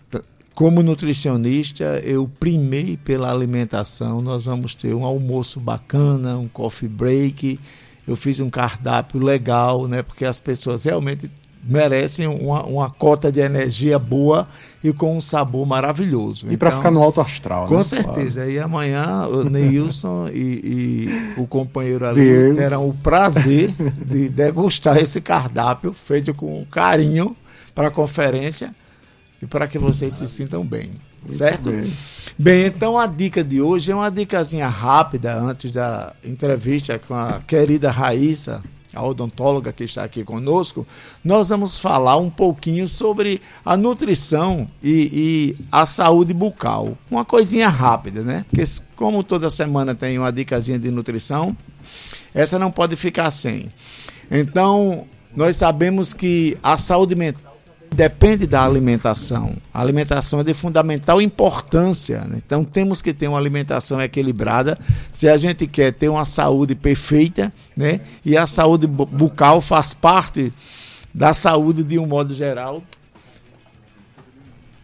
como 0.55 0.83
nutricionista, 0.83 1.99
eu 2.03 2.29
primei 2.39 2.95
pela 2.95 3.31
alimentação. 3.31 4.21
Nós 4.21 4.45
vamos 4.45 4.75
ter 4.75 4.93
um 4.93 5.03
almoço 5.03 5.59
bacana, 5.59 6.37
um 6.37 6.47
coffee 6.47 6.87
break. 6.87 7.59
Eu 8.07 8.15
fiz 8.15 8.39
um 8.39 8.49
cardápio 8.49 9.19
legal, 9.19 9.87
né? 9.87 10.03
Porque 10.03 10.25
as 10.25 10.39
pessoas 10.39 10.83
realmente 10.83 11.31
merecem 11.63 12.27
uma, 12.27 12.63
uma 12.65 12.89
cota 12.89 13.31
de 13.31 13.39
energia 13.39 13.97
boa 13.97 14.45
e 14.83 14.91
com 14.91 15.17
um 15.17 15.21
sabor 15.21 15.65
maravilhoso. 15.65 16.45
E 16.45 16.53
então, 16.53 16.57
para 16.57 16.71
ficar 16.71 16.91
no 16.91 17.01
alto 17.01 17.21
astral, 17.21 17.67
Com 17.67 17.77
né? 17.77 17.83
certeza. 17.83 18.41
Claro. 18.41 18.51
E 18.51 18.59
amanhã 18.59 19.25
o 19.27 19.49
Neilson 19.49 20.27
e, 20.33 20.35
e, 20.35 21.33
o 21.39 21.47
companheiro 21.47 22.05
ali 22.05 22.53
terão 22.53 22.87
o 22.87 22.93
prazer 22.93 23.73
de 24.05 24.29
degustar 24.29 24.97
esse 24.97 25.21
cardápio 25.21 25.93
feito 25.93 26.33
com 26.33 26.63
carinho 26.69 27.35
para 27.73 27.87
a 27.87 27.91
conferência 27.91 28.75
e 29.43 29.47
para 29.47 29.67
que 29.67 29.77
vocês 29.77 30.13
se 30.13 30.27
sintam 30.27 30.65
bem. 30.65 30.91
Certo? 31.31 31.69
Bem. 31.69 31.93
bem, 32.37 32.65
então 32.65 32.97
a 32.97 33.05
dica 33.07 33.43
de 33.43 33.61
hoje 33.61 33.91
é 33.91 33.95
uma 33.95 34.09
dicasinha 34.09 34.67
rápida 34.67 35.33
antes 35.35 35.71
da 35.71 36.13
entrevista 36.23 36.99
com 36.99 37.13
a 37.13 37.41
querida 37.45 37.89
Raíssa, 37.91 38.61
a 38.93 39.03
odontóloga 39.03 39.71
que 39.71 39.83
está 39.83 40.03
aqui 40.03 40.23
conosco. 40.23 40.85
Nós 41.23 41.49
vamos 41.49 41.77
falar 41.77 42.17
um 42.17 42.29
pouquinho 42.29 42.87
sobre 42.87 43.41
a 43.65 43.75
nutrição 43.75 44.69
e, 44.81 45.55
e 45.57 45.65
a 45.71 45.85
saúde 45.85 46.33
bucal. 46.33 46.97
Uma 47.09 47.25
coisinha 47.25 47.69
rápida, 47.69 48.21
né? 48.21 48.45
Porque 48.49 48.63
como 48.95 49.23
toda 49.23 49.49
semana 49.49 49.95
tem 49.95 50.19
uma 50.19 50.31
dicasinha 50.31 50.79
de 50.79 50.91
nutrição, 50.91 51.55
essa 52.33 52.59
não 52.59 52.71
pode 52.71 52.95
ficar 52.95 53.31
sem. 53.31 53.71
Então, 54.29 55.05
nós 55.35 55.57
sabemos 55.57 56.13
que 56.13 56.57
a 56.61 56.77
saúde 56.77 57.15
mental 57.15 57.52
depende 57.93 58.47
da 58.47 58.63
alimentação. 58.63 59.55
A 59.73 59.81
alimentação 59.81 60.39
é 60.39 60.43
de 60.43 60.53
fundamental 60.53 61.21
importância. 61.21 62.21
Né? 62.21 62.41
Então 62.45 62.63
temos 62.63 63.01
que 63.01 63.13
ter 63.13 63.27
uma 63.27 63.37
alimentação 63.37 64.01
equilibrada 64.01 64.77
se 65.11 65.29
a 65.29 65.37
gente 65.37 65.67
quer 65.67 65.93
ter 65.93 66.09
uma 66.09 66.25
saúde 66.25 66.75
perfeita, 66.75 67.53
né? 67.75 68.01
E 68.25 68.35
a 68.35 68.47
saúde 68.47 68.87
bucal 68.87 69.61
faz 69.61 69.93
parte 69.93 70.53
da 71.13 71.33
saúde 71.33 71.83
de 71.83 71.99
um 71.99 72.07
modo 72.07 72.33
geral. 72.33 72.83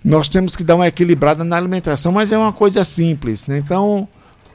Nós 0.03 0.29
temos 0.29 0.55
que 0.55 0.63
dar 0.63 0.75
uma 0.75 0.87
equilibrada 0.87 1.43
na 1.43 1.57
alimentação, 1.57 2.11
mas 2.11 2.31
é 2.31 2.37
uma 2.37 2.53
coisa 2.53 2.83
simples, 2.83 3.47
né? 3.47 3.57
Então, 3.57 4.07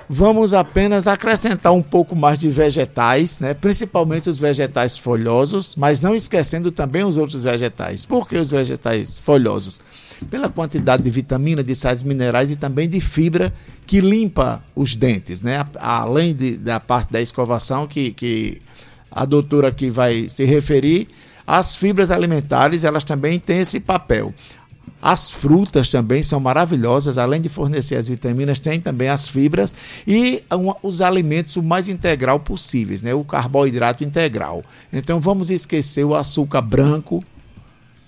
vamos 0.09 0.53
apenas 0.55 1.07
acrescentar 1.07 1.73
um 1.73 1.83
pouco 1.83 2.15
mais 2.15 2.39
de 2.39 2.49
vegetais, 2.49 3.39
né? 3.39 3.55
principalmente 3.55 4.29
os 4.29 4.39
vegetais 4.39 4.99
folhosos, 4.99 5.75
mas 5.77 6.01
não 6.01 6.15
esquecendo 6.15 6.71
também 6.71 7.05
os 7.05 7.17
outros 7.17 7.45
vegetais. 7.45 8.05
Por 8.05 8.29
que 8.29 8.37
os 8.37 8.51
vegetais 8.51 9.19
folhosos? 9.19 9.81
Pela 10.31 10.49
quantidade 10.49 11.03
de 11.03 11.11
vitamina, 11.11 11.63
de 11.63 11.75
sais 11.75 12.03
minerais 12.03 12.51
e 12.51 12.57
também 12.57 12.89
de 12.89 13.01
fibra 13.01 13.53
que 13.87 14.01
limpa 14.01 14.63
os 14.75 14.97
dentes, 14.97 15.41
né? 15.41 15.67
além 15.77 16.35
de, 16.35 16.57
da 16.57 16.79
parte 16.79 17.13
da 17.13 17.21
escovação 17.21 17.87
que, 17.87 18.13
que 18.13 18.63
a 19.11 19.25
doutora 19.25 19.69
aqui 19.69 19.91
vai 19.91 20.29
se 20.29 20.45
referir, 20.45 21.09
as 21.47 21.77
fibras 21.77 22.11
alimentares 22.11 22.85
elas 22.85 23.05
também 23.05 23.39
têm 23.39 23.59
esse 23.59 23.81
papel. 23.81 24.33
As 25.01 25.31
frutas 25.31 25.91
também 25.91 26.23
são 26.23 26.41
maravilhosas, 26.41 27.19
além 27.19 27.41
de 27.41 27.51
fornecer 27.51 27.97
as 27.97 28.09
vitaminas, 28.09 28.59
tem 28.59 28.81
também 28.81 29.09
as 29.09 29.29
fibras 29.29 29.75
e 30.07 30.43
os 30.83 31.03
alimentos 31.03 31.57
o 31.57 31.63
mais 31.63 31.89
integral 31.89 32.41
possíveis, 32.41 33.03
né? 33.03 33.13
O 33.13 33.23
carboidrato 33.23 34.03
integral. 34.03 34.63
Então 34.91 35.21
vamos 35.21 35.51
esquecer 35.51 36.05
o 36.05 36.15
açúcar 36.15 36.63
branco, 36.63 37.23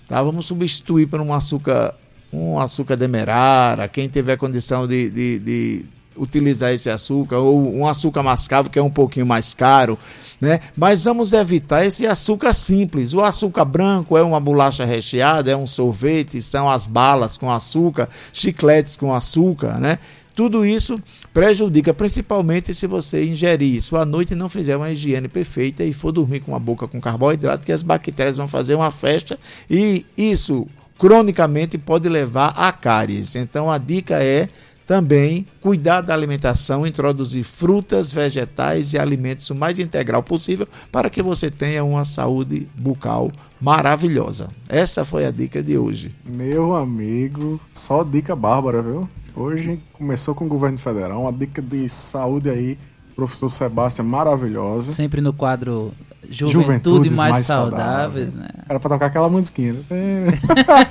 tá? 0.07 0.23
Vamos 0.23 0.47
substituir 0.47 1.07
por 1.07 1.21
um 1.21 1.33
açúcar 1.33 1.93
um 2.33 2.59
açúcar 2.59 2.95
demerara, 2.95 3.87
quem 3.87 4.09
tiver 4.09 4.35
condição 4.35 4.85
de, 4.87 5.09
de, 5.09 5.39
de 5.39 5.85
utilizar 6.17 6.73
esse 6.73 6.89
açúcar, 6.89 7.37
ou 7.37 7.75
um 7.75 7.87
açúcar 7.87 8.23
mascavo 8.23 8.69
que 8.69 8.79
é 8.79 8.83
um 8.83 8.89
pouquinho 8.89 9.25
mais 9.25 9.53
caro, 9.53 9.97
né? 10.39 10.59
Mas 10.75 11.03
vamos 11.03 11.33
evitar 11.33 11.85
esse 11.85 12.05
açúcar 12.05 12.53
simples. 12.53 13.13
O 13.13 13.21
açúcar 13.21 13.65
branco 13.65 14.17
é 14.17 14.23
uma 14.23 14.39
bolacha 14.39 14.85
recheada, 14.85 15.51
é 15.51 15.55
um 15.55 15.67
sorvete, 15.67 16.41
são 16.41 16.69
as 16.69 16.85
balas 16.85 17.37
com 17.37 17.51
açúcar, 17.51 18.09
chicletes 18.31 18.95
com 18.95 19.13
açúcar, 19.13 19.79
né? 19.79 19.99
Tudo 20.37 20.63
isso 20.63 21.01
prejudica, 21.33 21.95
principalmente 21.95 22.71
se 22.71 22.85
você 22.85 23.25
ingerir 23.25 23.75
isso 23.75 23.97
à 23.97 24.05
noite 24.05 24.33
e 24.33 24.35
não 24.35 24.47
fizer 24.47 24.77
uma 24.77 24.91
higiene 24.91 25.27
perfeita 25.27 25.83
e 25.83 25.91
for 25.91 26.11
dormir 26.11 26.41
com 26.41 26.55
a 26.55 26.59
boca 26.59 26.87
com 26.87 27.01
carboidrato, 27.01 27.65
que 27.65 27.71
as 27.71 27.81
bactérias 27.81 28.37
vão 28.37 28.47
fazer 28.47 28.75
uma 28.75 28.91
festa 28.91 29.39
e 29.67 30.05
isso 30.15 30.67
cronicamente 30.97 31.77
pode 31.79 32.07
levar 32.07 32.53
a 32.55 32.71
cáries. 32.71 33.35
Então 33.35 33.71
a 33.71 33.79
dica 33.79 34.21
é 34.23 34.47
também 34.87 35.45
cuidar 35.61 35.99
da 35.99 36.13
alimentação, 36.13 36.87
introduzir 36.87 37.43
frutas, 37.43 38.11
vegetais 38.11 38.93
e 38.93 38.97
alimentos 38.97 39.49
o 39.49 39.55
mais 39.55 39.77
integral 39.77 40.23
possível 40.23 40.65
para 40.89 41.09
que 41.09 41.21
você 41.21 41.51
tenha 41.51 41.83
uma 41.83 42.05
saúde 42.05 42.69
bucal 42.73 43.29
maravilhosa. 43.59 44.49
Essa 44.69 45.03
foi 45.03 45.25
a 45.25 45.31
dica 45.31 45.61
de 45.61 45.77
hoje. 45.77 46.15
Meu 46.25 46.73
amigo, 46.73 47.59
só 47.69 48.01
dica 48.01 48.33
bárbara, 48.33 48.81
viu? 48.81 49.09
Hoje 49.35 49.79
começou 49.91 50.33
com 50.33 50.45
o 50.45 50.47
governo 50.47 50.77
federal, 50.77 51.23
uma 51.23 51.33
dica 51.33 51.61
de 51.61 51.87
saúde 51.89 52.49
aí, 52.49 52.77
professor 53.13 53.49
Sebastião, 53.49 54.07
maravilhosa. 54.07 54.93
Sempre 54.93 55.19
no 55.19 55.33
quadro 55.33 55.91
Juventudes 56.29 57.13
mais, 57.13 57.31
mais 57.31 57.45
saudáveis, 57.45 58.33
né? 58.33 58.47
Era 58.67 58.79
pra 58.79 58.89
tocar 58.89 59.05
aquela 59.05 59.29
musiquinha. 59.29 59.73
Né? 59.73 60.33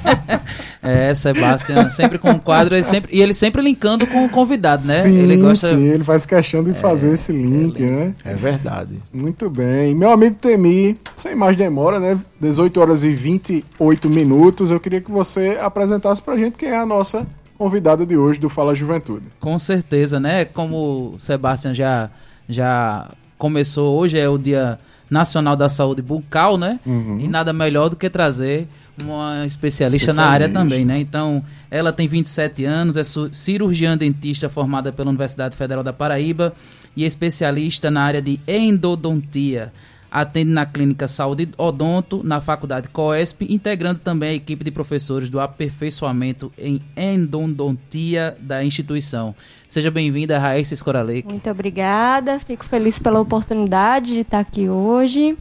é, 0.82 1.14
Sebastião, 1.14 1.90
sempre 1.90 2.18
com 2.18 2.30
o 2.30 2.40
quadro, 2.40 2.74
ele 2.74 2.84
sempre, 2.84 3.14
e 3.14 3.20
ele 3.20 3.34
sempre 3.34 3.60
linkando 3.60 4.06
com 4.06 4.24
o 4.24 4.28
convidado, 4.28 4.84
né? 4.86 5.02
Sim, 5.02 5.18
ele 5.18 5.36
gosta... 5.36 5.68
sim, 5.68 5.84
ele 5.84 6.04
faz 6.04 6.24
questão 6.24 6.62
de 6.62 6.70
é, 6.70 6.74
fazer 6.74 7.12
esse 7.12 7.32
link, 7.32 7.82
é 7.82 7.86
né? 7.86 8.14
É 8.24 8.34
verdade. 8.34 9.00
Muito 9.12 9.50
bem. 9.50 9.94
Meu 9.94 10.10
amigo 10.10 10.36
Temi, 10.36 10.98
sem 11.14 11.34
mais 11.34 11.56
demora, 11.56 12.00
né? 12.00 12.18
18 12.40 12.80
horas 12.80 13.04
e 13.04 13.10
28 13.10 14.08
minutos, 14.08 14.70
eu 14.70 14.80
queria 14.80 15.00
que 15.00 15.10
você 15.10 15.58
apresentasse 15.60 16.22
pra 16.22 16.36
gente 16.36 16.56
quem 16.56 16.70
é 16.70 16.76
a 16.76 16.86
nossa 16.86 17.26
convidada 17.58 18.06
de 18.06 18.16
hoje 18.16 18.38
do 18.38 18.48
Fala 18.48 18.74
Juventude. 18.74 19.26
Com 19.40 19.58
certeza, 19.58 20.20
né? 20.20 20.44
Como 20.44 21.14
o 21.14 21.18
Sebastião 21.18 21.74
já, 21.74 22.10
já 22.48 23.10
começou, 23.38 23.98
hoje 23.98 24.18
é 24.18 24.28
o 24.28 24.38
dia 24.38 24.78
Nacional 25.08 25.56
da 25.56 25.68
Saúde 25.68 26.02
Bucal, 26.02 26.58
né? 26.58 26.80
Uhum. 26.84 27.20
E 27.20 27.28
nada 27.28 27.52
melhor 27.52 27.88
do 27.88 27.96
que 27.96 28.10
trazer 28.10 28.68
uma 29.02 29.44
especialista, 29.44 29.96
especialista, 29.96 30.14
na 30.14 30.26
área 30.26 30.48
também, 30.48 30.84
né? 30.84 30.98
Então, 30.98 31.44
ela 31.70 31.92
tem 31.92 32.08
27 32.08 32.64
anos, 32.64 32.96
é 32.96 33.02
cirurgiã 33.30 33.96
dentista 33.96 34.48
formada 34.48 34.92
pela 34.92 35.10
Universidade 35.10 35.56
Federal 35.56 35.84
da 35.84 35.92
Paraíba 35.92 36.54
e 36.96 37.04
é 37.04 37.06
especialista 37.06 37.90
na 37.90 38.02
área 38.02 38.22
de 38.22 38.40
endodontia. 38.48 39.72
Atende 40.10 40.50
na 40.50 40.64
Clínica 40.64 41.08
Saúde 41.08 41.48
Odonto, 41.58 42.22
na 42.24 42.40
Faculdade 42.40 42.88
COESP, 42.88 43.52
integrando 43.52 44.00
também 44.00 44.30
a 44.30 44.34
equipe 44.34 44.64
de 44.64 44.70
professores 44.70 45.28
do 45.28 45.40
aperfeiçoamento 45.40 46.52
em 46.56 46.80
endodontia 46.96 48.36
da 48.40 48.64
instituição. 48.64 49.34
Seja 49.68 49.90
bem-vinda, 49.90 50.38
Raíssa 50.38 50.74
Escoraleque. 50.74 51.28
Muito 51.28 51.50
obrigada, 51.50 52.38
fico 52.38 52.64
feliz 52.64 52.98
pela 52.98 53.20
oportunidade 53.20 54.12
de 54.12 54.20
estar 54.20 54.40
aqui 54.40 54.68
hoje. 54.68 55.36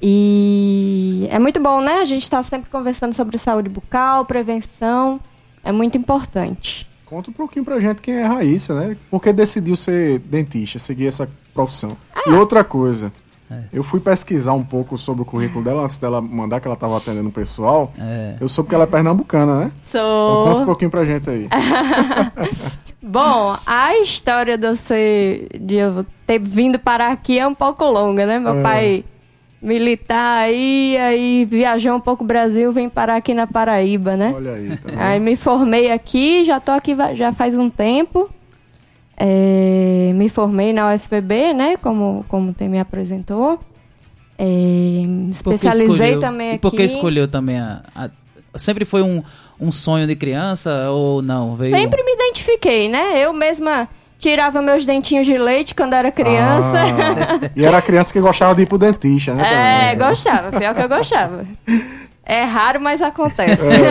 E 0.00 1.26
é 1.30 1.38
muito 1.38 1.60
bom, 1.60 1.80
né? 1.80 2.00
A 2.00 2.04
gente 2.04 2.22
está 2.22 2.42
sempre 2.42 2.70
conversando 2.70 3.12
sobre 3.12 3.38
saúde 3.38 3.68
bucal, 3.68 4.24
prevenção, 4.24 5.20
é 5.62 5.70
muito 5.70 5.96
importante. 5.96 6.88
Conta 7.04 7.30
um 7.30 7.34
pouquinho 7.34 7.64
pra 7.64 7.78
gente 7.78 8.00
quem 8.00 8.14
é 8.14 8.24
a 8.24 8.28
Raíssa, 8.28 8.74
né? 8.74 8.96
Por 9.10 9.20
que 9.20 9.32
decidiu 9.32 9.76
ser 9.76 10.18
dentista, 10.20 10.78
seguir 10.78 11.06
essa 11.06 11.28
profissão? 11.52 11.96
Ah. 12.14 12.22
E 12.26 12.32
outra 12.32 12.64
coisa, 12.64 13.12
é. 13.52 13.64
Eu 13.72 13.82
fui 13.82 14.00
pesquisar 14.00 14.52
um 14.54 14.64
pouco 14.64 14.96
sobre 14.96 15.22
o 15.22 15.24
currículo 15.24 15.64
dela 15.64 15.82
antes 15.82 15.98
dela 15.98 16.20
mandar 16.20 16.60
que 16.60 16.66
ela 16.66 16.74
estava 16.74 16.96
atendendo 16.96 17.28
o 17.28 17.32
pessoal. 17.32 17.92
É. 17.98 18.36
Eu 18.40 18.48
soube 18.48 18.68
que 18.68 18.74
ela 18.74 18.84
é 18.84 18.86
pernambucana, 18.86 19.64
né? 19.64 19.72
Sou. 19.82 20.00
Então 20.00 20.44
conta 20.44 20.62
um 20.62 20.66
pouquinho 20.66 20.90
pra 20.90 21.04
gente 21.04 21.28
aí. 21.28 21.48
Bom, 23.02 23.56
a 23.66 23.98
história 23.98 24.56
de 24.56 24.66
eu, 24.66 24.76
ser, 24.76 25.48
de 25.60 25.76
eu 25.76 26.06
ter 26.26 26.38
vindo 26.38 26.78
parar 26.78 27.10
aqui 27.10 27.38
é 27.38 27.46
um 27.46 27.54
pouco 27.54 27.84
longa, 27.84 28.24
né? 28.24 28.38
Meu 28.38 28.60
é. 28.60 28.62
pai 28.62 29.04
militar 29.60 30.44
aí, 30.44 30.96
aí 30.96 31.44
viajou 31.44 31.94
um 31.94 32.00
pouco 32.00 32.24
o 32.24 32.26
Brasil, 32.26 32.72
vem 32.72 32.88
parar 32.88 33.16
aqui 33.16 33.32
na 33.32 33.46
Paraíba, 33.46 34.16
né? 34.16 34.32
Olha 34.34 34.54
aí. 34.54 34.76
Tá 34.76 34.90
aí 34.96 35.20
me 35.20 35.36
formei 35.36 35.90
aqui, 35.90 36.42
já 36.42 36.58
tô 36.58 36.72
aqui 36.72 36.96
já 37.14 37.32
faz 37.32 37.56
um 37.56 37.70
tempo. 37.70 38.28
É, 39.16 40.12
me 40.14 40.28
formei 40.28 40.72
na 40.72 40.94
UFPB, 40.94 41.52
né? 41.52 41.76
Como, 41.76 42.24
como 42.28 42.52
tem 42.52 42.68
me 42.68 42.80
apresentou. 42.80 43.60
É, 44.38 44.44
especializei 45.30 45.86
escolheu, 45.86 46.20
também 46.20 46.48
aqui. 46.48 46.56
E 46.56 46.58
por 46.58 46.72
que 46.72 46.82
escolheu 46.82 47.28
também 47.28 47.58
a, 47.58 47.82
a, 47.94 48.10
Sempre 48.56 48.84
foi 48.84 49.02
um, 49.02 49.22
um 49.60 49.70
sonho 49.72 50.06
de 50.06 50.16
criança 50.16 50.90
ou 50.90 51.22
não? 51.22 51.54
Veio... 51.56 51.74
Sempre 51.74 52.02
me 52.02 52.12
identifiquei, 52.12 52.88
né? 52.88 53.24
Eu 53.24 53.32
mesma 53.32 53.88
tirava 54.18 54.62
meus 54.62 54.86
dentinhos 54.86 55.26
de 55.26 55.36
leite 55.36 55.74
quando 55.74 55.94
era 55.94 56.12
criança. 56.12 56.78
Ah, 56.80 57.50
e 57.56 57.64
era 57.64 57.82
criança 57.82 58.12
que 58.12 58.20
gostava 58.20 58.54
de 58.54 58.62
ir 58.62 58.66
pro 58.66 58.78
dentista, 58.78 59.34
né? 59.34 59.42
É, 59.42 59.92
também. 59.92 60.08
gostava, 60.08 60.58
pior 60.58 60.74
que 60.74 60.82
eu 60.82 60.88
gostava. 60.88 61.44
É 62.24 62.44
raro, 62.44 62.80
mas 62.80 63.02
acontece. 63.02 63.64
É. 63.66 63.82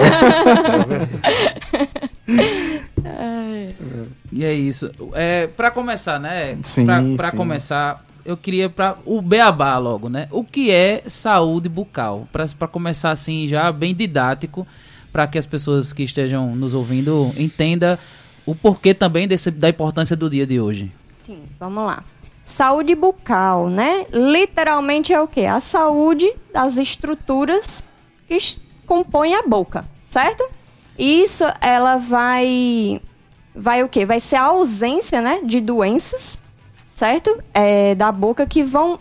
E 4.32 4.44
é 4.44 4.54
isso. 4.54 4.92
É, 5.14 5.48
para 5.48 5.72
começar, 5.72 6.20
né? 6.20 6.58
Sim. 6.64 6.86
Pra, 6.86 7.02
pra 7.18 7.32
sim. 7.32 7.38
começar, 7.38 8.06
eu 8.26 8.38
queria 8.38 8.70
para 8.70 8.98
o 9.06 9.22
beabá 9.22 9.78
logo, 9.78 10.10
né? 10.10 10.28
O 10.32 10.44
que 10.44 10.72
é 10.72 11.04
saúde 11.08 11.68
bucal? 11.68 12.28
Para 12.32 12.68
começar 12.68 13.12
assim 13.12 13.48
já 13.48 13.72
bem 13.72 13.94
didático, 13.94 14.66
para 15.12 15.28
que 15.28 15.38
as 15.38 15.46
pessoas 15.46 15.92
que 15.92 16.04
estejam 16.04 16.56
nos 16.56 16.74
ouvindo 16.74 17.34
entendam 17.38 17.98
o 18.46 18.56
porquê 18.56 18.94
também 18.94 19.28
desse, 19.28 19.52
da 19.52 19.70
importância 19.70 20.16
do 20.16 20.30
dia 20.30 20.46
de 20.46 20.60
hoje. 20.60 20.92
Sim, 21.08 21.44
vamos 21.60 21.86
lá. 21.86 22.04
Saúde 22.44 22.96
bucal, 22.96 23.70
né? 23.70 24.06
Literalmente 24.12 25.14
é 25.14 25.22
o 25.22 25.28
que? 25.28 25.46
A 25.46 25.62
saúde 25.62 26.34
das 26.52 26.78
estruturas 26.78 27.86
que 28.28 28.38
compõem 28.86 29.36
a 29.36 29.44
boca, 29.44 29.86
certo? 30.02 30.44
Isso 31.02 31.44
ela 31.60 31.98
vai 31.98 33.02
vai 33.56 33.82
o 33.82 33.90
quê? 33.90 34.06
Vai 34.06 34.20
ser 34.20 34.36
a 34.36 34.44
ausência, 34.44 35.20
né, 35.20 35.42
de 35.44 35.60
doenças, 35.60 36.38
certo? 36.90 37.44
É, 37.56 37.96
da 37.96 38.12
boca 38.12 38.46
que 38.46 38.62
vão 38.62 39.00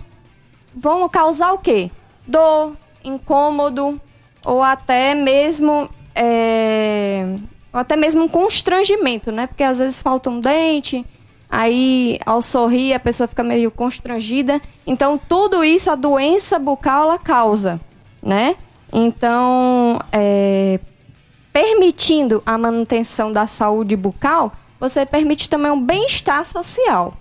vão 0.74 1.06
causar 1.10 1.52
o 1.52 1.58
quê? 1.58 1.90
Dor, 2.26 2.72
incômodo 3.04 4.00
ou 4.42 4.62
até 4.62 5.14
mesmo 5.14 5.90
é, 6.14 7.36
ou 7.70 7.80
até 7.80 7.96
mesmo 7.96 8.24
um 8.24 8.28
constrangimento, 8.28 9.30
né? 9.30 9.46
Porque 9.46 9.62
às 9.62 9.76
vezes 9.76 10.00
falta 10.00 10.30
um 10.30 10.40
dente, 10.40 11.04
aí 11.50 12.18
ao 12.24 12.40
sorrir 12.40 12.94
a 12.94 13.00
pessoa 13.00 13.28
fica 13.28 13.42
meio 13.42 13.70
constrangida. 13.70 14.58
Então 14.86 15.20
tudo 15.28 15.62
isso 15.62 15.90
a 15.90 15.96
doença 15.96 16.58
bucal 16.58 17.02
ela 17.02 17.18
causa, 17.18 17.78
né? 18.22 18.56
Então, 18.92 20.00
é, 20.10 20.80
permitindo 21.52 22.42
a 22.44 22.56
manutenção 22.56 23.32
da 23.32 23.46
saúde 23.46 23.96
bucal, 23.96 24.52
você 24.78 25.04
permite 25.04 25.48
também 25.48 25.70
um 25.70 25.84
bem-estar 25.84 26.44
social. 26.46 27.14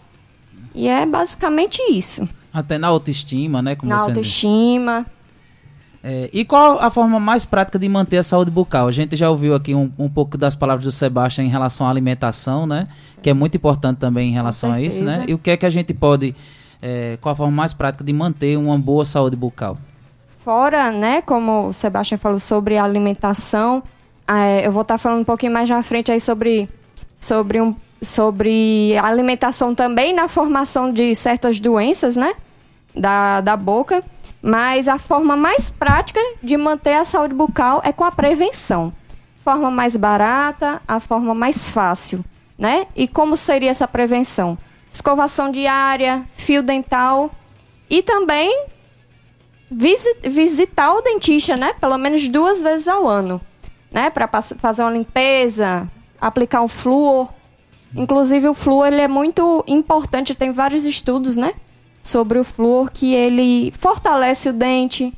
E 0.74 0.88
é 0.88 1.06
basicamente 1.06 1.82
isso. 1.92 2.28
Até 2.54 2.78
na 2.78 2.88
autoestima, 2.88 3.62
né? 3.62 3.76
Como 3.76 3.90
Na 3.90 4.00
autoestima. 4.00 5.06
É, 6.02 6.30
e 6.32 6.46
qual 6.46 6.80
a 6.80 6.90
forma 6.90 7.20
mais 7.20 7.46
prática 7.46 7.78
de 7.78 7.90
manter 7.90 8.18
a 8.18 8.24
saúde 8.24 8.50
bucal? 8.50 8.88
A 8.88 8.92
gente 8.92 9.18
já 9.18 9.30
ouviu 9.30 9.54
aqui 9.54 9.76
um, 9.76 9.92
um 10.00 10.10
pouco 10.10 10.38
das 10.38 10.56
palavras 10.56 10.86
do 10.86 10.92
Sebastião 10.92 11.46
em 11.46 11.50
relação 11.50 11.86
à 11.86 11.90
alimentação, 11.90 12.66
né? 12.66 12.88
Que 13.22 13.30
é 13.30 13.34
muito 13.34 13.58
importante 13.58 13.98
também 13.98 14.30
em 14.30 14.34
relação 14.34 14.72
a 14.72 14.82
isso, 14.82 15.04
né? 15.04 15.26
E 15.28 15.34
o 15.34 15.38
que 15.38 15.52
é 15.52 15.58
que 15.58 15.66
a 15.66 15.70
gente 15.70 15.94
pode. 15.94 16.34
É, 16.82 17.18
qual 17.20 17.34
a 17.34 17.36
forma 17.36 17.52
mais 17.54 17.74
prática 17.74 18.04
de 18.04 18.14
manter 18.14 18.58
uma 18.58 18.78
boa 18.78 19.04
saúde 19.04 19.36
bucal? 19.36 19.78
Fora, 20.42 20.90
né, 20.90 21.22
como 21.22 21.68
o 21.68 21.74
Sebastião 21.74 22.18
falou 22.18 22.40
sobre 22.40 22.78
a 22.78 22.84
alimentação, 22.86 23.84
eh, 24.30 24.68
eu 24.68 24.72
vou 24.72 24.84
estar 24.84 24.98
falando 24.98 25.22
um 25.22 25.26
pouquinho 25.26 25.52
mais 25.52 25.70
na 25.70 25.82
frente 25.82 26.12
aí 26.12 26.22
sobre, 26.22 26.70
sobre, 27.16 27.60
um, 27.60 27.76
sobre 28.02 28.96
alimentação 28.98 29.74
também 29.74 30.14
na 30.14 30.28
formação 30.28 30.92
de 30.94 31.16
certas 31.16 31.60
doenças, 31.60 32.16
né, 32.16 32.36
da, 32.96 33.42
da 33.42 33.58
boca. 33.58 34.04
Mas 34.42 34.88
a 34.88 34.98
forma 34.98 35.36
mais 35.36 35.70
prática 35.70 36.20
de 36.42 36.56
manter 36.56 36.94
a 36.94 37.04
saúde 37.04 37.34
bucal 37.34 37.82
é 37.84 37.92
com 37.92 38.06
a 38.06 38.12
prevenção. 38.12 38.94
Forma 39.44 39.70
mais 39.70 39.98
barata, 39.98 40.82
a 40.88 41.02
forma 41.02 41.34
mais 41.36 41.70
fácil, 41.70 42.24
né? 42.58 42.88
E 42.96 43.06
como 43.06 43.36
seria 43.36 43.70
essa 43.70 43.86
prevenção? 43.86 44.58
Escovação 44.90 45.52
diária, 45.52 46.24
fio 46.38 46.64
dental 46.64 47.30
e 47.90 48.02
também 48.02 48.66
visi- 49.70 50.16
visitar 50.24 50.94
o 50.94 51.02
dentista, 51.02 51.58
né? 51.58 51.74
Pelo 51.74 51.98
menos 51.98 52.26
duas 52.30 52.62
vezes 52.62 52.88
ao 52.88 53.06
ano, 53.08 53.42
né? 53.92 54.10
Para 54.10 54.28
fazer 54.42 54.84
uma 54.84 54.92
limpeza, 54.92 55.90
aplicar 56.20 56.62
um 56.62 56.68
flúor. 56.68 57.30
Inclusive 57.96 58.48
o 58.48 58.54
flúor 58.54 58.88
ele 58.88 59.02
é 59.02 59.08
muito 59.08 59.64
importante, 59.68 60.36
tem 60.36 60.52
vários 60.52 60.86
estudos, 60.86 61.36
né? 61.36 61.54
Sobre 62.00 62.38
o 62.40 62.44
flúor 62.44 62.92
que 62.92 63.14
ele 63.14 63.72
fortalece 63.80 64.50
o 64.50 64.54
dente, 64.54 65.14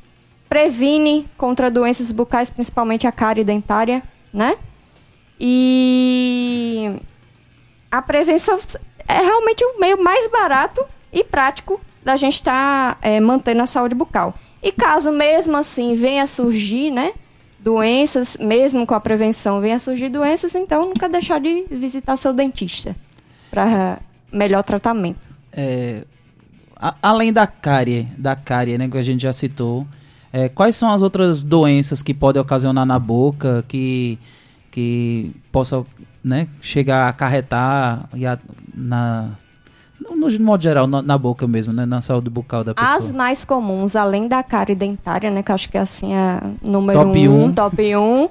previne 0.48 1.28
contra 1.36 1.70
doenças 1.70 2.10
bucais, 2.10 2.50
principalmente 2.50 3.06
a 3.06 3.12
cárie 3.12 3.44
dentária, 3.44 4.02
né? 4.32 4.56
E 5.38 7.00
a 7.90 8.00
prevenção 8.00 8.58
é 9.06 9.20
realmente 9.20 9.64
o 9.64 9.80
meio 9.80 10.02
mais 10.02 10.30
barato 10.30 10.84
e 11.12 11.22
prático 11.22 11.80
da 12.02 12.16
gente 12.16 12.34
estar 12.34 12.98
mantendo 13.22 13.62
a 13.62 13.66
saúde 13.66 13.94
bucal. 13.94 14.34
E 14.62 14.72
caso 14.72 15.12
mesmo 15.12 15.56
assim 15.56 15.94
venha 15.94 16.22
a 16.22 16.26
surgir, 16.26 16.90
né, 16.90 17.12
doenças, 17.62 18.36
mesmo 18.40 18.86
com 18.86 18.94
a 18.94 19.00
prevenção 19.00 19.60
venha 19.60 19.76
a 19.76 19.78
surgir 19.78 20.08
doenças, 20.08 20.54
então 20.54 20.86
nunca 20.86 21.08
deixar 21.08 21.40
de 21.40 21.64
visitar 21.70 22.16
seu 22.16 22.32
dentista 22.32 22.96
para 23.50 23.98
melhor 24.32 24.62
tratamento. 24.64 25.20
É, 25.52 26.04
a- 26.76 26.94
além 27.02 27.32
da 27.32 27.46
cárie, 27.46 28.08
da 28.18 28.34
cárie, 28.34 28.76
né, 28.78 28.88
que 28.88 28.98
a 28.98 29.02
gente 29.02 29.22
já 29.22 29.32
citou, 29.32 29.86
é, 30.32 30.48
quais 30.48 30.74
são 30.76 30.90
as 30.90 31.02
outras 31.02 31.42
doenças 31.44 32.02
que 32.02 32.12
podem 32.14 32.40
ocasionar 32.42 32.84
na 32.86 32.98
boca 32.98 33.64
que 33.68 34.18
que 34.70 35.30
possa, 35.52 35.84
né, 36.24 36.48
chegar 36.62 37.04
a 37.04 37.08
acarretar 37.10 38.08
e 38.14 38.24
a- 38.26 38.38
na 38.74 39.32
no, 40.10 40.28
no 40.28 40.44
modo 40.44 40.62
geral 40.62 40.86
na, 40.86 41.02
na 41.02 41.16
boca 41.16 41.46
mesmo, 41.46 41.72
né, 41.72 41.86
na 41.86 42.02
saúde 42.02 42.28
bucal 42.28 42.64
da 42.64 42.74
pessoa? 42.74 42.96
As 42.96 43.12
mais 43.12 43.44
comuns, 43.44 43.96
além 43.96 44.28
da 44.28 44.42
cárie 44.42 44.74
dentária, 44.74 45.30
né, 45.30 45.42
que 45.42 45.50
eu 45.50 45.54
acho 45.54 45.68
que 45.68 45.78
assim 45.78 46.14
é 46.14 46.40
número 46.66 46.98
Top 46.98 47.28
um, 47.28 47.44
um. 47.44 47.52
top 47.52 47.96
1, 47.96 48.28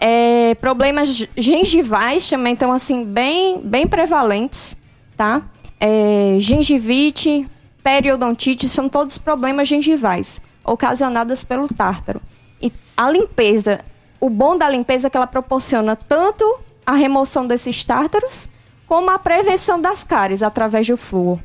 é, 0.00 0.54
problemas 0.54 1.28
gengivais 1.36 2.28
também 2.28 2.54
estão 2.54 2.72
assim 2.72 3.04
bem, 3.04 3.60
bem 3.62 3.86
prevalentes, 3.86 4.76
tá? 5.16 5.42
É, 5.78 6.36
gengivite, 6.38 7.46
periodontite, 7.82 8.68
são 8.68 8.88
todos 8.88 9.18
problemas 9.18 9.68
gengivais 9.68 10.40
ocasionados 10.64 11.44
pelo 11.44 11.68
tártaro. 11.68 12.20
E 12.62 12.72
a 12.96 13.10
limpeza, 13.10 13.80
o 14.18 14.30
bom 14.30 14.56
da 14.56 14.68
limpeza 14.68 15.06
é 15.06 15.10
que 15.10 15.16
ela 15.16 15.26
proporciona 15.26 15.96
tanto 15.96 16.58
a 16.84 16.92
remoção 16.92 17.46
desses 17.46 17.84
tártaros 17.84 18.48
como 18.90 19.08
a 19.08 19.18
prevenção 19.18 19.80
das 19.80 20.04
cáries 20.04 20.42
através 20.42 20.86
do 20.86 20.96
flúor 20.96 21.38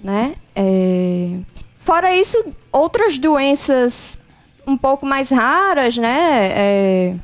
né? 0.00 0.36
É, 0.54 1.38
Fora 1.88 2.14
isso, 2.14 2.36
outras 2.70 3.18
doenças 3.18 4.20
um 4.66 4.76
pouco 4.76 5.06
mais 5.06 5.30
raras, 5.30 5.96
né? 5.96 6.50
É, 6.52 7.14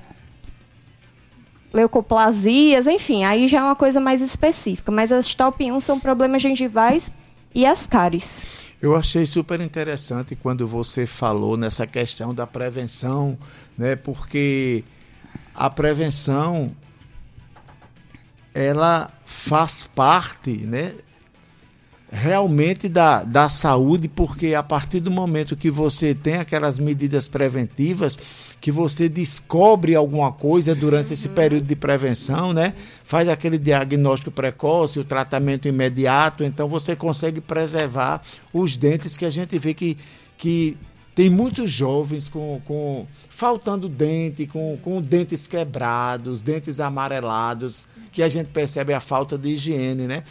Leucoplasias, 1.72 2.86
enfim, 2.86 3.24
aí 3.24 3.46
já 3.46 3.58
é 3.58 3.62
uma 3.62 3.76
coisa 3.76 4.00
mais 4.00 4.22
específica. 4.22 4.90
Mas 4.90 5.12
as 5.12 5.34
top 5.34 5.70
1 5.70 5.80
são 5.80 6.00
problemas 6.00 6.40
gengivais 6.40 7.12
e 7.54 7.66
as 7.66 7.86
cáries. 7.86 8.46
Eu 8.80 8.96
achei 8.96 9.26
super 9.26 9.60
interessante 9.60 10.34
quando 10.34 10.66
você 10.66 11.04
falou 11.04 11.58
nessa 11.58 11.86
questão 11.86 12.34
da 12.34 12.46
prevenção, 12.46 13.36
né? 13.76 13.94
Porque 13.96 14.82
a 15.54 15.68
prevenção 15.68 16.74
ela 18.54 19.10
faz 19.26 19.84
parte, 19.84 20.50
né? 20.58 20.92
Realmente 22.10 22.88
da, 22.88 23.24
da 23.24 23.48
saúde, 23.48 24.06
porque 24.06 24.54
a 24.54 24.62
partir 24.62 25.00
do 25.00 25.10
momento 25.10 25.56
que 25.56 25.68
você 25.68 26.14
tem 26.14 26.34
aquelas 26.36 26.78
medidas 26.78 27.26
preventivas, 27.26 28.16
que 28.60 28.70
você 28.70 29.08
descobre 29.08 29.96
alguma 29.96 30.30
coisa 30.30 30.76
durante 30.76 31.12
esse 31.12 31.28
período 31.30 31.66
de 31.66 31.74
prevenção, 31.74 32.52
né? 32.52 32.72
Faz 33.04 33.28
aquele 33.28 33.58
diagnóstico 33.58 34.30
precoce, 34.30 35.00
o 35.00 35.04
tratamento 35.04 35.66
imediato, 35.66 36.44
então 36.44 36.68
você 36.68 36.94
consegue 36.94 37.40
preservar 37.40 38.22
os 38.52 38.76
dentes 38.76 39.16
que 39.16 39.24
a 39.24 39.30
gente 39.30 39.58
vê 39.58 39.74
que, 39.74 39.98
que 40.38 40.76
tem 41.16 41.28
muitos 41.28 41.70
jovens 41.70 42.28
com, 42.28 42.60
com 42.64 43.06
faltando 43.28 43.88
dente, 43.88 44.46
com, 44.46 44.78
com 44.80 45.02
dentes 45.02 45.48
quebrados, 45.48 46.42
dentes 46.42 46.78
amarelados, 46.78 47.88
que 48.14 48.22
a 48.22 48.29
gente 48.29 48.46
percebe 48.46 48.94
a 48.94 49.00
falta 49.00 49.37
de 49.37 49.50
higiene, 49.50 50.07
né? 50.07 50.22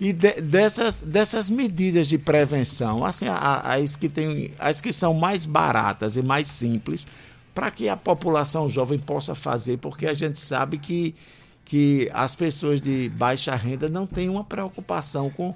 E 0.00 0.12
de- 0.12 0.40
dessas, 0.40 1.00
dessas 1.00 1.50
medidas 1.50 2.06
de 2.06 2.16
prevenção, 2.16 3.04
assim, 3.04 3.26
as 3.28 3.96
que, 3.96 4.08
tem, 4.08 4.52
as 4.60 4.80
que 4.80 4.92
são 4.92 5.12
mais 5.12 5.44
baratas 5.44 6.14
e 6.16 6.22
mais 6.22 6.48
simples, 6.48 7.04
para 7.52 7.68
que 7.72 7.88
a 7.88 7.96
população 7.96 8.68
jovem 8.68 8.96
possa 8.98 9.34
fazer, 9.34 9.78
porque 9.78 10.06
a 10.06 10.14
gente 10.14 10.38
sabe 10.38 10.78
que, 10.78 11.16
que 11.64 12.08
as 12.14 12.36
pessoas 12.36 12.80
de 12.80 13.08
baixa 13.08 13.54
renda 13.56 13.88
não 13.88 14.06
têm 14.06 14.28
uma 14.28 14.44
preocupação 14.44 15.28
com, 15.28 15.52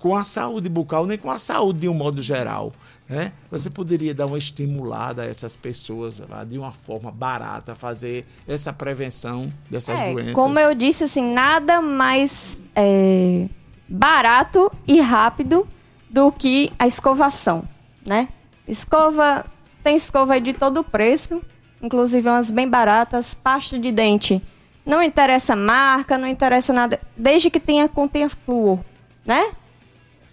com 0.00 0.16
a 0.16 0.24
saúde 0.24 0.68
bucal, 0.68 1.06
nem 1.06 1.16
com 1.16 1.30
a 1.30 1.38
saúde 1.38 1.80
de 1.80 1.88
um 1.88 1.94
modo 1.94 2.20
geral. 2.20 2.72
Né? 3.08 3.32
Você 3.50 3.70
poderia 3.70 4.14
dar 4.14 4.26
uma 4.26 4.36
estimulada 4.36 5.22
a 5.22 5.26
essas 5.26 5.56
pessoas 5.56 6.18
lá, 6.28 6.44
de 6.44 6.58
uma 6.58 6.72
forma 6.72 7.10
barata, 7.10 7.74
fazer 7.74 8.26
essa 8.46 8.70
prevenção 8.70 9.50
dessas 9.70 9.98
É, 9.98 10.12
doenças. 10.12 10.34
como 10.34 10.58
eu 10.58 10.74
disse, 10.74 11.04
assim, 11.04 11.32
nada 11.32 11.80
mais 11.80 12.60
é, 12.76 13.48
barato 13.88 14.70
e 14.86 15.00
rápido 15.00 15.66
do 16.10 16.30
que 16.30 16.70
a 16.78 16.86
escovação, 16.86 17.64
né? 18.06 18.28
Escova, 18.66 19.46
tem 19.82 19.96
escova 19.96 20.38
de 20.38 20.52
todo 20.52 20.84
preço, 20.84 21.40
inclusive 21.80 22.28
umas 22.28 22.50
bem 22.50 22.68
baratas, 22.68 23.32
pasta 23.32 23.78
de 23.78 23.90
dente. 23.90 24.42
Não 24.84 25.02
interessa 25.02 25.54
a 25.54 25.56
marca, 25.56 26.18
não 26.18 26.28
interessa 26.28 26.74
nada, 26.74 27.00
desde 27.16 27.48
que 27.50 27.60
tenha 27.60 27.88
contenha 27.88 28.28
flúor, 28.28 28.80
né? 29.24 29.50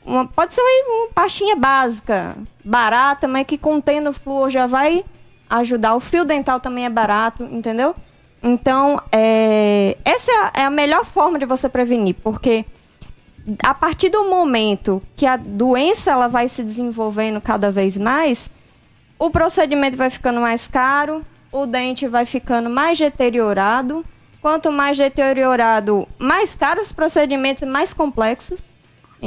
Uma- 0.06 0.28
pode 0.28 0.54
ser 0.54 0.62
uma 0.62 1.08
pastinha 1.14 1.56
básica, 1.56 2.36
barata, 2.64 3.28
mas 3.28 3.48
que 3.48 3.58
contendo 3.58 4.14
flúor 4.14 4.50
já 4.50 4.68
vai 4.68 5.04
ajudar. 5.50 5.96
O 5.96 6.00
fio 6.00 6.24
dental 6.24 6.60
também 6.60 6.86
é 6.86 6.90
barato, 6.90 7.44
entendeu? 7.44 7.96
Então, 8.42 9.02
é, 9.12 9.98
essa 10.06 10.32
é 10.32 10.36
a, 10.36 10.52
é 10.62 10.66
a 10.66 10.70
melhor 10.70 11.04
forma 11.04 11.40
de 11.40 11.46
você 11.46 11.68
prevenir, 11.68 12.16
porque 12.24 12.64
a 13.64 13.74
partir 13.74 14.10
do 14.10 14.26
momento 14.26 15.02
que 15.16 15.26
a 15.26 15.38
doença 15.38 16.12
ela 16.12 16.28
vai 16.28 16.48
se 16.48 16.64
desenvolvendo 16.64 17.42
cada 17.42 17.72
vez 17.72 17.98
mais, 17.98 18.52
o 19.18 19.30
procedimento 19.32 19.98
vai 19.98 20.10
ficando 20.10 20.40
mais 20.42 20.68
caro, 20.68 21.22
o 21.52 21.66
dente 21.66 22.08
vai 22.08 22.26
ficando 22.26 22.70
mais 22.70 23.00
deteriorado. 23.00 24.06
Quanto 24.42 24.72
mais 24.72 24.96
deteriorado, 24.96 26.08
mais 26.20 26.54
caros 26.54 26.88
os 26.88 26.94
procedimentos 26.94 27.68
mais 27.68 27.96
complexos. 27.96 28.75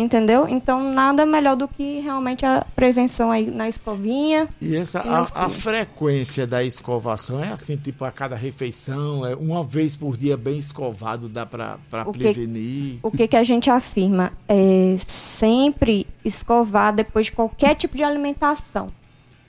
Entendeu? 0.01 0.47
Então, 0.49 0.93
nada 0.93 1.27
melhor 1.27 1.57
do 1.57 1.67
que 1.67 1.99
realmente 1.99 2.47
a 2.47 2.65
prevenção 2.77 3.33
aí 3.33 3.51
na 3.51 3.69
escovinha. 3.69 4.49
E 4.61 4.77
essa, 4.77 5.03
E 5.05 5.09
a, 5.09 5.27
a 5.35 5.49
frequência 5.49 6.47
da 6.47 6.63
escovação 6.63 7.43
é 7.43 7.49
assim, 7.49 7.77
tipo, 7.77 8.05
a 8.05 8.13
cada 8.13 8.37
refeição, 8.37 9.27
é 9.27 9.35
uma 9.35 9.65
vez 9.65 9.97
por 9.97 10.17
dia 10.17 10.37
bem 10.37 10.57
escovado, 10.57 11.29
dá 11.29 11.45
para 11.45 11.79
O 12.07 12.13
que- 12.13 12.21
prevenir. 12.21 13.01
O 13.03 13.11
que, 13.11 13.27
que 13.27 13.37
a 13.37 13.43
gente 13.43 13.69
afirma? 13.71 14.33
É 14.47 14.97
sempre 15.05 16.07
escovar 16.25 16.95
depois 16.95 17.27
de 17.27 17.33
qualquer 17.33 17.75
tipo 17.75 17.97
de 17.97 18.05
alimentação. 18.05 18.93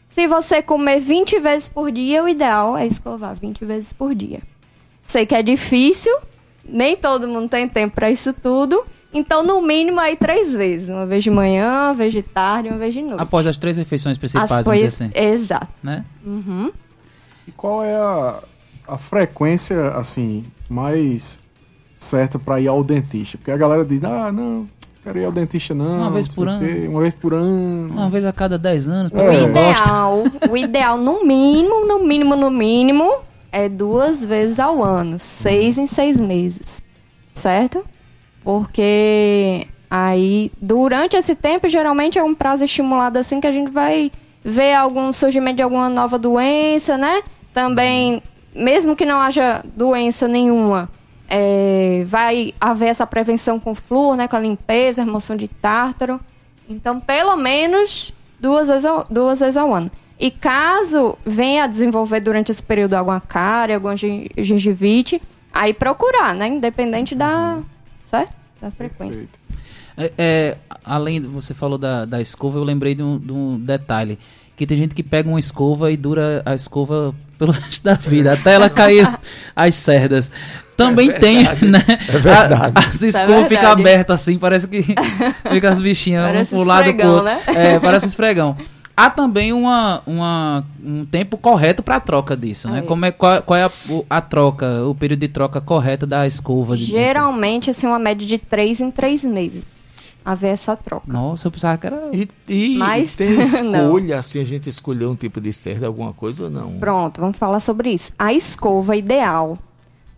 Se 0.09 0.25
você 0.25 0.63
comer 0.63 0.99
20 0.99 1.39
vezes 1.39 1.69
por 1.69 1.91
dia, 1.91 2.23
o 2.23 2.27
ideal 2.27 2.75
é 2.75 2.87
escovar 2.87 3.35
20 3.35 3.63
vezes 3.65 3.93
por 3.93 4.15
dia. 4.15 4.41
Sei 5.03 5.27
que 5.27 5.35
é 5.35 5.43
difícil, 5.43 6.17
nem 6.67 6.95
todo 6.95 7.27
mundo 7.27 7.47
tem 7.49 7.69
tempo 7.69 7.93
para 7.93 8.09
isso 8.09 8.33
tudo. 8.33 8.83
Então, 9.11 9.43
no 9.43 9.61
mínimo, 9.61 9.99
aí 9.99 10.15
três 10.15 10.53
vezes. 10.53 10.89
Uma 10.89 11.05
vez 11.05 11.23
de 11.23 11.31
manhã, 11.31 11.85
uma 11.87 11.93
vez 11.95 12.13
de 12.13 12.21
tarde, 12.21 12.69
uma 12.69 12.77
vez 12.77 12.93
de 12.93 13.01
noite. 13.01 13.21
Após 13.21 13.47
as 13.47 13.57
três 13.57 13.75
refeições 13.77 14.17
principais, 14.17 14.51
As 14.51 14.65
vamos 14.65 14.83
dizer 14.83 15.05
assim. 15.05 15.11
Exato. 15.15 15.67
Né? 15.83 16.05
Uhum. 16.23 16.71
E 17.47 17.51
qual 17.51 17.83
é 17.83 17.95
a, 17.95 18.39
a 18.87 18.97
frequência, 18.97 19.89
assim, 19.91 20.45
mais 20.69 21.39
certa 21.95 22.37
pra 22.37 22.59
ir 22.61 22.67
ao 22.67 22.83
dentista? 22.83 23.37
Porque 23.37 23.49
a 23.51 23.57
galera 23.57 23.83
diz, 23.83 24.03
ah, 24.03 24.31
não, 24.31 24.69
quero 25.03 25.17
ir 25.17 25.25
ao 25.25 25.31
dentista 25.31 25.73
não. 25.73 26.01
Uma 26.01 26.11
vez 26.11 26.27
não 26.27 26.35
por 26.35 26.47
ano. 26.47 26.59
quê, 26.67 26.87
Uma 26.87 27.01
vez 27.01 27.13
por 27.15 27.33
ano. 27.33 27.91
Uma 27.91 28.09
vez 28.11 28.25
a 28.25 28.31
cada 28.31 28.59
10 28.59 28.87
anos, 28.87 29.11
É. 29.11 29.17
O 29.17 29.49
ideal, 29.49 30.23
o 30.51 30.57
ideal, 30.57 30.97
no 30.99 31.25
mínimo, 31.25 31.87
no 31.87 32.03
mínimo, 32.05 32.35
no 32.35 32.51
mínimo, 32.51 33.11
é 33.51 33.67
duas 33.67 34.23
vezes 34.23 34.59
ao 34.59 34.83
ano. 34.83 35.17
Seis 35.19 35.79
em 35.79 35.87
seis 35.87 36.19
meses. 36.19 36.85
Certo? 37.27 37.83
Porque 38.43 39.67
aí, 39.89 40.51
durante 40.61 41.17
esse 41.17 41.35
tempo, 41.35 41.67
geralmente 41.67 42.17
é 42.17 42.23
um 42.23 42.35
prazo 42.35 42.63
estimulado 42.63 43.17
assim 43.17 43.39
que 43.39 43.47
a 43.47 43.51
gente 43.51 43.71
vai 43.71 44.11
ver 44.43 44.73
algum 44.73 45.11
surgimento 45.11 45.57
de 45.57 45.63
alguma 45.63 45.89
nova 45.89 46.17
doença, 46.17 46.97
né? 46.97 47.21
Também, 47.53 48.23
mesmo 48.55 48.95
que 48.95 49.05
não 49.05 49.19
haja 49.19 49.63
doença 49.75 50.27
nenhuma, 50.27 50.89
é, 51.27 52.03
vai 52.07 52.53
haver 52.59 52.87
essa 52.87 53.05
prevenção 53.05 53.59
com 53.59 53.75
flúor, 53.75 54.15
né? 54.15 54.27
Com 54.27 54.35
a 54.37 54.39
limpeza, 54.39 55.03
remoção 55.03 55.35
de 55.35 55.47
tártaro. 55.47 56.19
Então, 56.69 56.99
pelo 56.99 57.35
menos 57.35 58.13
duas 58.39 58.69
vezes 58.69 58.85
ao, 58.85 59.05
duas 59.09 59.39
vezes 59.39 59.57
ao 59.57 59.73
ano. 59.73 59.91
E 60.19 60.29
caso 60.31 61.17
venha 61.25 61.63
a 61.63 61.67
desenvolver 61.67 62.19
durante 62.19 62.51
esse 62.51 62.61
período 62.63 62.93
alguma 62.93 63.21
cárie, 63.21 63.73
alguma 63.75 63.95
gen- 63.95 64.29
gengivite, 64.37 65.21
aí 65.53 65.73
procurar, 65.73 66.33
né? 66.33 66.47
Independente 66.47 67.15
da, 67.15 67.59
certo? 68.09 68.33
Da 68.61 68.71
frequência. 68.71 69.27
É, 69.97 70.11
é, 70.17 70.57
além, 70.83 71.21
você 71.21 71.53
falou 71.53 71.77
da, 71.77 72.05
da 72.05 72.21
escova, 72.21 72.57
eu 72.57 72.63
lembrei 72.63 72.95
de 72.95 73.03
um, 73.03 73.17
de 73.17 73.31
um 73.31 73.59
detalhe. 73.59 74.17
Que 74.55 74.67
tem 74.67 74.77
gente 74.77 74.93
que 74.93 75.03
pega 75.03 75.29
uma 75.29 75.39
escova 75.39 75.89
e 75.89 75.95
dura 75.95 76.41
a 76.45 76.53
escova 76.53 77.15
pelo 77.37 77.51
resto 77.55 77.83
da 77.83 77.93
vida, 77.93 78.33
até 78.33 78.55
ela 78.55 78.69
cair 78.69 79.07
as 79.55 79.75
cerdas. 79.75 80.31
Também 80.75 81.11
tem, 81.11 81.43
né? 81.43 81.83
É 82.07 82.17
verdade. 82.17 82.53
A, 82.75 82.79
as 82.79 83.03
é 83.03 83.07
escovas 83.07 83.47
ficam 83.47 83.61
verdade. 83.61 83.81
abertas 83.81 84.21
assim, 84.21 84.37
parece 84.37 84.67
que 84.67 84.83
fica 85.51 85.69
as 85.69 85.81
bichinhas 85.81 86.23
um 86.23 86.27
Parece 86.27 86.55
pro 86.55 86.63
lado 86.63 86.83
pro 86.83 86.91
esfregão, 86.91 87.11
outro. 87.11 87.25
né? 87.25 87.41
É, 87.47 87.79
parece 87.79 88.05
um 88.05 88.09
esfregão. 88.09 88.57
Há 88.99 89.09
também 89.09 89.53
uma, 89.53 90.01
uma, 90.05 90.65
um 90.83 91.05
tempo 91.05 91.37
correto 91.37 91.81
para 91.81 91.95
a 91.95 91.99
troca 92.01 92.35
disso, 92.35 92.69
né? 92.69 92.79
É. 92.79 92.81
Como 92.81 93.05
é, 93.05 93.11
qual, 93.13 93.41
qual 93.43 93.57
é 93.57 93.63
a, 93.63 93.71
a 94.09 94.19
troca, 94.19 94.83
o 94.85 94.93
período 94.93 95.21
de 95.21 95.29
troca 95.29 95.61
correto 95.61 96.05
da 96.05 96.27
escova? 96.27 96.75
De, 96.75 96.83
Geralmente, 96.83 97.69
assim, 97.69 97.87
uma 97.87 97.97
média 97.97 98.27
de 98.27 98.37
três 98.37 98.81
em 98.81 98.91
três 98.91 99.23
meses. 99.23 99.63
Haver 100.25 100.49
essa 100.49 100.75
troca. 100.75 101.05
Nossa, 101.07 101.47
eu 101.47 101.51
pensava 101.51 101.77
que 101.77 101.87
era... 101.87 102.11
E, 102.13 102.27
e 102.49 102.77
Mas- 102.77 103.13
tem 103.13 103.35
não. 103.63 103.85
escolha, 103.87 104.19
assim, 104.19 104.41
a 104.41 104.43
gente 104.43 104.67
escolher 104.67 105.05
um 105.05 105.15
tipo 105.15 105.39
de 105.39 105.53
cerda, 105.53 105.87
alguma 105.87 106.11
coisa 106.11 106.43
ou 106.43 106.49
não? 106.49 106.77
Pronto, 106.77 107.21
vamos 107.21 107.37
falar 107.37 107.61
sobre 107.61 107.91
isso. 107.91 108.11
A 108.19 108.33
escova 108.33 108.97
ideal. 108.97 109.57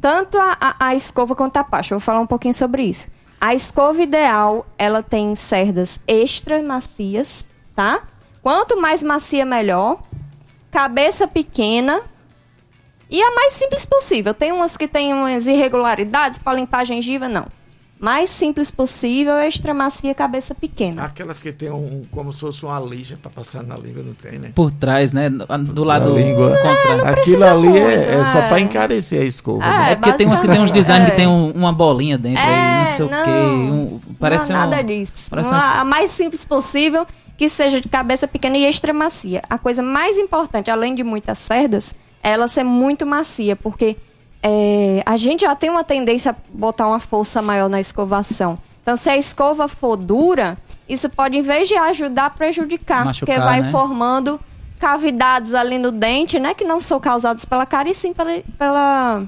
Tanto 0.01 0.39
a, 0.39 0.57
a, 0.59 0.87
a 0.87 0.95
escova 0.95 1.35
quanto 1.35 1.57
a 1.57 1.63
pasta. 1.63 1.93
Eu 1.93 1.99
vou 1.99 2.03
falar 2.03 2.19
um 2.19 2.25
pouquinho 2.25 2.53
sobre 2.55 2.81
isso. 2.81 3.11
A 3.39 3.53
escova 3.53 4.01
ideal, 4.01 4.65
ela 4.75 5.03
tem 5.03 5.35
cerdas 5.35 5.99
extra 6.07 6.59
macias, 6.63 7.45
tá? 7.75 8.07
Quanto 8.41 8.79
mais 8.79 9.03
macia, 9.03 9.45
melhor. 9.45 10.01
Cabeça 10.71 11.27
pequena. 11.27 12.01
E 13.09 13.21
a 13.21 13.31
mais 13.35 13.53
simples 13.53 13.85
possível. 13.85 14.33
Tem 14.33 14.51
umas 14.51 14.77
que 14.77 14.87
tem 14.87 15.13
umas 15.13 15.45
irregularidades 15.45 16.39
para 16.39 16.57
limpar 16.57 16.79
a 16.79 16.83
gengiva, 16.85 17.27
não. 17.27 17.47
Mais 18.01 18.31
simples 18.31 18.71
possível, 18.71 19.35
extra 19.35 19.75
macia, 19.75 20.15
cabeça 20.15 20.55
pequena. 20.55 21.03
Aquelas 21.03 21.43
que 21.43 21.51
tem 21.51 21.69
um, 21.69 22.03
como 22.09 22.33
se 22.33 22.39
fosse 22.39 22.65
uma 22.65 22.79
lixa 22.79 23.15
pra 23.21 23.29
passar 23.29 23.61
na 23.61 23.77
língua, 23.77 24.01
não 24.01 24.15
tem, 24.15 24.39
né? 24.39 24.51
por 24.55 24.71
trás, 24.71 25.11
né? 25.11 25.29
Do 25.29 25.83
lado 25.83 26.11
Da 26.11 26.19
língua. 26.19 26.49
contrário. 26.57 27.07
Aquilo 27.07 27.43
ali 27.43 27.67
é, 27.67 27.71
muito, 27.97 28.09
é 28.09 28.25
só 28.25 28.39
é. 28.39 28.47
pra 28.49 28.59
encarecer 28.59 29.21
a 29.21 29.23
escova. 29.25 29.63
É, 29.63 29.69
né? 29.69 29.91
É 29.91 29.95
porque 29.95 30.13
tem 30.13 30.27
uns 30.27 30.41
que 30.41 30.47
tem 30.47 30.59
uns 30.59 30.71
designs 30.71 31.05
que 31.05 31.11
é. 31.11 31.15
tem 31.15 31.27
um- 31.27 31.51
uma 31.51 31.71
bolinha 31.71 32.17
dentro 32.17 32.41
aí, 32.43 32.79
não 32.79 32.85
sei 32.87 33.05
o 33.05 33.09
não, 33.09 33.23
quê. 33.23 33.29
um- 33.29 33.99
parece 34.19 34.51
não, 34.51 34.57
um, 34.57 34.69
nada 34.69 34.81
disso. 34.83 35.27
parece 35.29 35.49
Uma- 35.51 35.59
uma- 35.59 35.81
A 35.81 35.85
mais 35.85 36.09
simples 36.09 36.43
possível, 36.43 37.05
que 37.37 37.47
seja 37.47 37.79
de 37.79 37.87
cabeça 37.87 38.27
pequena 38.27 38.57
e 38.57 38.65
extra 38.65 38.91
macia. 38.91 39.43
A 39.47 39.59
coisa 39.59 39.83
mais 39.83 40.17
importante, 40.17 40.71
além 40.71 40.95
de 40.95 41.03
muitas 41.03 41.37
cerdas, 41.37 41.93
é 42.23 42.31
ela 42.31 42.47
ser 42.47 42.63
muito 42.63 43.05
macia, 43.05 43.55
porque 43.55 43.95
é, 44.43 45.03
a 45.05 45.15
gente 45.17 45.41
já 45.41 45.55
tem 45.55 45.69
uma 45.69 45.83
tendência 45.83 46.31
a 46.31 46.35
botar 46.49 46.87
uma 46.87 46.99
força 46.99 47.41
maior 47.41 47.69
na 47.69 47.79
escovação. 47.79 48.57
Então, 48.81 48.97
se 48.97 49.09
a 49.09 49.17
escova 49.17 49.67
for 49.67 49.95
dura, 49.95 50.57
isso 50.89 51.09
pode, 51.09 51.37
em 51.37 51.41
vez 51.41 51.67
de 51.67 51.75
ajudar, 51.75 52.31
prejudicar. 52.31 53.05
Machucar, 53.05 53.35
porque 53.35 53.39
vai 53.39 53.61
né? 53.61 53.71
formando 53.71 54.39
cavidades 54.79 55.53
ali 55.53 55.77
no 55.77 55.91
dente, 55.91 56.39
né? 56.39 56.55
Que 56.55 56.63
não 56.63 56.81
são 56.81 56.99
causadas 56.99 57.45
pela 57.45 57.65
cárie, 57.65 57.91
e 57.91 57.95
sim 57.95 58.13
pela, 58.13 58.41
pela, 58.57 59.23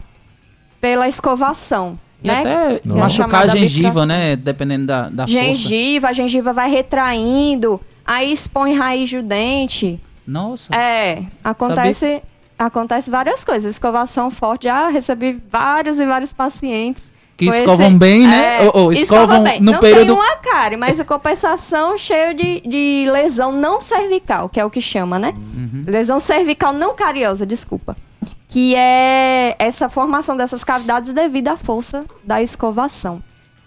pela 0.82 1.08
escovação. 1.08 2.00
E 2.24 2.28
né? 2.28 2.40
até 2.40 2.80
Que 2.80 2.92
é 2.92 2.96
machucar 2.96 3.44
a 3.44 3.48
gengiva, 3.48 3.90
bifração. 3.90 4.06
né? 4.08 4.36
Dependendo 4.36 4.88
da, 4.88 5.10
da 5.10 5.28
força. 5.28 5.34
gengiva, 5.34 6.10
a 6.10 6.14
gengiva 6.14 6.54
vai 6.54 6.70
retraindo, 6.70 7.80
aí 8.04 8.32
expõe 8.32 8.74
raiz 8.74 9.12
do 9.12 9.22
dente. 9.22 10.02
Nossa. 10.26 10.74
É, 10.74 11.24
acontece, 11.44 12.24
acontece 12.66 13.10
várias 13.10 13.44
coisas. 13.46 13.76
Escovação 13.76 14.30
forte, 14.32 14.64
já 14.66 14.88
recebi 14.90 15.42
vários 15.52 16.00
e 16.00 16.06
vários 16.06 16.32
pacientes. 16.34 17.04
Que 17.36 17.46
escovam 17.46 17.88
esse- 17.88 17.96
bem, 17.98 18.28
né? 18.28 18.58
É, 18.60 18.62
Ou- 18.68 18.84
ou 18.84 18.94
escova 18.94 19.24
escovam 19.24 19.44
bem. 19.44 19.60
no 19.60 19.72
não 19.72 19.80
período- 19.80 20.06
tem 20.06 20.16
uma 20.16 20.36
cárie, 20.38 20.78
mas 20.78 21.00
a 21.00 21.06
compensação 21.06 21.98
cheio 21.98 22.34
de, 22.36 22.62
de 22.62 23.10
lesão 23.12 23.52
não 23.52 23.82
cervical, 23.82 24.48
que 24.50 24.60
é 24.60 24.66
o 24.66 24.70
que 24.70 24.80
chama, 24.80 25.18
né? 25.18 25.34
Uhum. 25.36 25.84
Lesão 25.88 26.20
cervical 26.20 26.72
não 26.74 26.94
cariosa, 26.96 27.44
desculpa. 27.46 27.98
Que 28.48 28.76
é 28.76 29.56
essa 29.58 29.90
formação 29.90 30.38
dessas 30.38 30.64
cavidades 30.64 31.12
devido 31.12 31.48
à 31.48 31.58
força 31.58 32.06
da 32.24 32.40
escovação. 32.40 33.22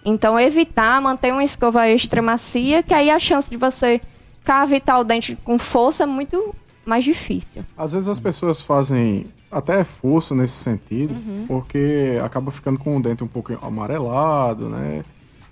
Então, 0.05 0.39
evitar, 0.39 1.01
manter 1.01 1.33
uma 1.33 1.43
escova 1.43 1.89
extra 1.89 2.21
macia, 2.21 2.81
que 2.81 2.93
aí 2.93 3.09
a 3.09 3.19
chance 3.19 3.49
de 3.49 3.57
você 3.57 3.99
cavitar 4.45 4.97
o 4.97 5.03
dente 5.03 5.37
com 5.43 5.59
força 5.59 6.03
é 6.03 6.05
muito 6.05 6.55
mais 6.87 7.03
difícil. 7.03 7.63
Às 7.77 7.93
vezes 7.93 8.07
as 8.07 8.19
pessoas 8.19 8.61
fazem 8.61 9.25
até 9.51 9.83
força 9.83 10.33
nesse 10.33 10.53
sentido, 10.55 11.13
Uhum. 11.13 11.45
porque 11.47 12.19
acaba 12.23 12.51
ficando 12.51 12.79
com 12.79 12.97
o 12.97 13.01
dente 13.01 13.23
um 13.23 13.27
pouco 13.27 13.57
amarelado, 13.61 14.67
né? 14.69 15.03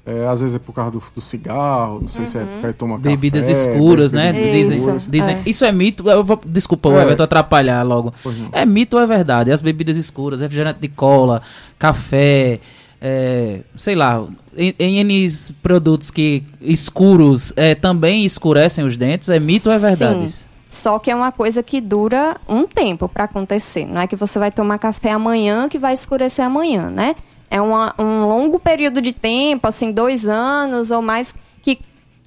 É, 0.07 0.27
às 0.27 0.39
vezes 0.41 0.55
é 0.55 0.59
por 0.59 0.71
causa 0.71 0.91
do, 0.91 1.01
do 1.15 1.19
cigarro, 1.19 1.99
não 2.01 2.07
sei 2.07 2.27
se 2.27 2.37
é 2.37 2.45
porque 2.45 2.67
aí 2.67 2.73
toma 2.73 2.95
Bebidas 2.99 3.47
café, 3.47 3.73
escuras, 3.73 4.11
né? 4.13 4.31
bebidas 4.33 4.51
Isso, 4.53 4.57
Dizem, 4.59 4.77
escuras. 4.77 5.07
dizem, 5.09 5.35
é. 5.35 5.41
Isso 5.47 5.65
é 5.65 5.71
mito. 5.71 6.07
Eu 6.07 6.23
vou, 6.23 6.39
desculpa, 6.45 6.89
É. 6.89 7.01
Everton, 7.01 7.23
atrapalhar 7.23 7.81
logo. 7.81 8.13
É 8.51 8.65
mito 8.67 8.97
ou 8.97 9.01
é 9.01 9.07
verdade? 9.07 9.51
As 9.51 9.61
bebidas 9.61 9.97
escuras, 9.97 10.41
refrigerante 10.41 10.79
de 10.79 10.89
cola, 10.89 11.41
café, 11.79 12.59
é, 13.01 13.61
sei 13.75 13.95
lá, 13.95 14.23
em, 14.55 14.75
em 14.77 14.97
N 14.99 15.27
produtos 15.63 16.11
que 16.11 16.43
escuros 16.61 17.51
é, 17.55 17.73
também 17.73 18.25
escurecem 18.25 18.85
os 18.85 18.95
dentes. 18.97 19.29
É 19.29 19.39
mito 19.39 19.69
ou 19.69 19.75
é 19.75 19.79
verdade? 19.79 20.29
Sim. 20.29 20.45
Só 20.67 20.99
que 20.99 21.09
é 21.11 21.15
uma 21.15 21.31
coisa 21.31 21.61
que 21.63 21.79
dura 21.79 22.37
um 22.49 22.65
tempo 22.67 23.07
para 23.07 23.25
acontecer. 23.25 23.85
Não 23.85 24.01
é 24.01 24.07
que 24.07 24.15
você 24.15 24.39
vai 24.39 24.51
tomar 24.51 24.77
café 24.79 25.11
amanhã 25.11 25.69
que 25.69 25.77
vai 25.79 25.93
escurecer 25.93 26.43
amanhã, 26.43 26.89
né? 26.89 27.15
É 27.49 27.61
uma- 27.61 27.93
um 27.99 28.25
longo 28.27 28.59
período 28.59 29.01
de 29.01 29.13
tempo, 29.13 29.67
assim, 29.67 29.91
dois 29.91 30.27
anos 30.27 30.91
ou 30.91 31.01
mais, 31.01 31.35
que 31.61 31.79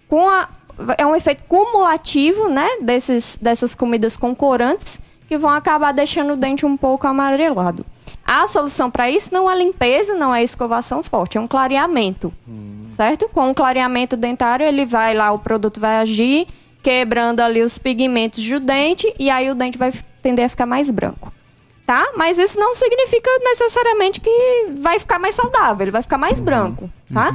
com 0.08 0.28
a, 0.28 0.48
é 0.96 1.04
um 1.04 1.14
efeito 1.14 1.42
cumulativo, 1.48 2.48
né? 2.48 2.66
Desses, 2.80 3.36
dessas 3.40 3.74
comidas 3.74 4.16
com 4.16 4.34
corantes 4.34 5.00
que 5.28 5.36
vão 5.36 5.50
acabar 5.50 5.92
deixando 5.92 6.32
o 6.32 6.36
dente 6.36 6.64
um 6.64 6.76
pouco 6.76 7.06
amarelado. 7.06 7.84
A 8.24 8.46
solução 8.46 8.90
para 8.90 9.10
isso 9.10 9.32
não 9.34 9.50
é 9.50 9.56
limpeza, 9.58 10.14
não 10.14 10.34
é 10.34 10.42
escovação 10.42 11.02
forte, 11.02 11.36
é 11.36 11.40
um 11.40 11.46
clareamento. 11.46 12.32
Certo? 12.86 13.28
Com 13.28 13.50
o 13.50 13.54
clareamento 13.54 14.16
dentário, 14.16 14.64
ele 14.64 14.86
vai 14.86 15.12
lá, 15.14 15.30
o 15.32 15.38
produto 15.38 15.78
vai 15.80 15.96
agir, 15.98 16.46
quebrando 16.88 17.40
ali 17.40 17.62
os 17.62 17.76
pigmentos 17.76 18.42
do 18.42 18.58
dente, 18.58 19.12
e 19.18 19.28
aí 19.28 19.50
o 19.50 19.54
dente 19.54 19.76
vai 19.76 19.92
tender 20.22 20.46
a 20.46 20.48
ficar 20.48 20.64
mais 20.64 20.90
branco. 20.90 21.30
Tá? 21.86 22.12
Mas 22.16 22.38
isso 22.38 22.58
não 22.58 22.74
significa 22.74 23.30
necessariamente 23.44 24.20
que 24.20 24.68
vai 24.80 24.98
ficar 24.98 25.18
mais 25.18 25.34
saudável, 25.34 25.84
ele 25.84 25.90
vai 25.90 26.02
ficar 26.02 26.16
mais 26.18 26.40
branco, 26.40 26.90
tá? 27.12 27.34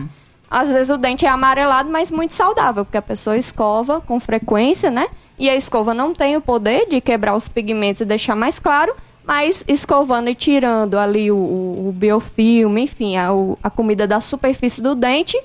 Às 0.49 0.69
vezes 0.71 0.89
o 0.91 0.97
dente 0.97 1.25
é 1.25 1.29
amarelado, 1.29 1.89
mas 1.89 2.09
muito 2.11 2.33
saudável, 2.33 2.83
porque 2.85 2.97
a 2.97 3.01
pessoa 3.01 3.35
escova 3.37 4.01
com 4.01 4.19
frequência, 4.19 4.89
né? 4.91 5.07
E 5.39 5.49
a 5.49 5.55
escova 5.55 5.93
não 5.93 6.13
tem 6.13 6.35
o 6.35 6.41
poder 6.41 6.87
de 6.87 6.99
quebrar 7.01 7.35
os 7.35 7.47
pigmentos 7.47 8.01
e 8.01 8.05
deixar 8.05 8.35
mais 8.35 8.57
claro, 8.59 8.93
mas 9.25 9.63
escovando 9.67 10.29
e 10.29 10.35
tirando 10.35 10.97
ali 10.99 11.31
o, 11.31 11.35
o, 11.37 11.89
o 11.89 11.91
biofilme, 11.91 12.83
enfim, 12.83 13.17
a, 13.17 13.33
o- 13.33 13.57
a 13.63 13.69
comida 13.71 14.05
da 14.07 14.19
superfície 14.21 14.81
do 14.83 14.93
dente, 14.93 15.39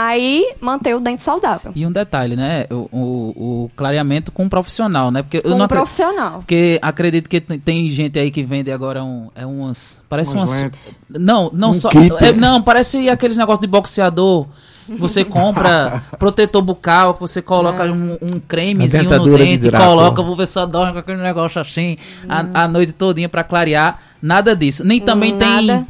Aí 0.00 0.54
manter 0.60 0.94
o 0.94 1.00
dente 1.00 1.24
saudável. 1.24 1.72
E 1.74 1.84
um 1.84 1.90
detalhe, 1.90 2.36
né? 2.36 2.66
O, 2.70 2.88
o, 2.92 3.64
o 3.64 3.70
clareamento 3.74 4.30
com 4.30 4.44
um 4.44 4.48
profissional, 4.48 5.10
né? 5.10 5.22
Porque 5.24 5.38
eu 5.38 5.42
Com 5.42 5.48
não 5.56 5.64
um 5.64 5.68
profissional. 5.68 6.34
Porque 6.38 6.78
acredito 6.80 7.28
que 7.28 7.40
tem- 7.40 7.88
gente 7.88 8.16
aí 8.16 8.30
que 8.30 8.44
vende 8.44 8.70
agora 8.70 9.02
um, 9.02 9.28
é 9.34 9.44
umas. 9.44 10.00
Parece 10.08 10.32
Umas 10.34 10.50
umas. 10.50 10.62
lentes. 10.62 11.00
Não, 11.10 11.50
não 11.52 11.70
Um 11.70 11.74
só. 11.74 11.90
é, 12.20 12.30
não, 12.32 12.62
parece 12.62 13.08
aqueles 13.10 13.36
negócios 13.36 13.60
de 13.60 13.66
boxeador. 13.66 14.46
Você 14.88 15.24
compra 15.24 16.00
protetor 16.16 16.62
bucal, 16.62 17.14
que 17.14 17.20
você 17.20 17.42
coloca 17.42 17.82
um, 17.84 18.16
um 18.22 18.38
cremezinho 18.46 19.02
no 19.10 19.24
de 19.24 19.36
dente, 19.36 19.64
Drácula. 19.64 19.96
coloca, 19.96 20.22
vou 20.22 20.36
ver 20.36 20.46
se 20.46 20.64
dorme 20.64 20.92
com 20.92 20.98
aquele 21.00 21.20
negócio 21.20 21.60
assim 21.60 21.98
a, 22.28 22.62
a 22.62 22.68
noite 22.68 22.92
todinha 22.92 23.28
pra 23.28 23.42
clarear. 23.42 23.98
Nada 24.22 24.54
disso. 24.54 24.84
Nem 24.84 25.00
também 25.00 25.32
Nada. 25.32 25.66
tem 25.84 25.86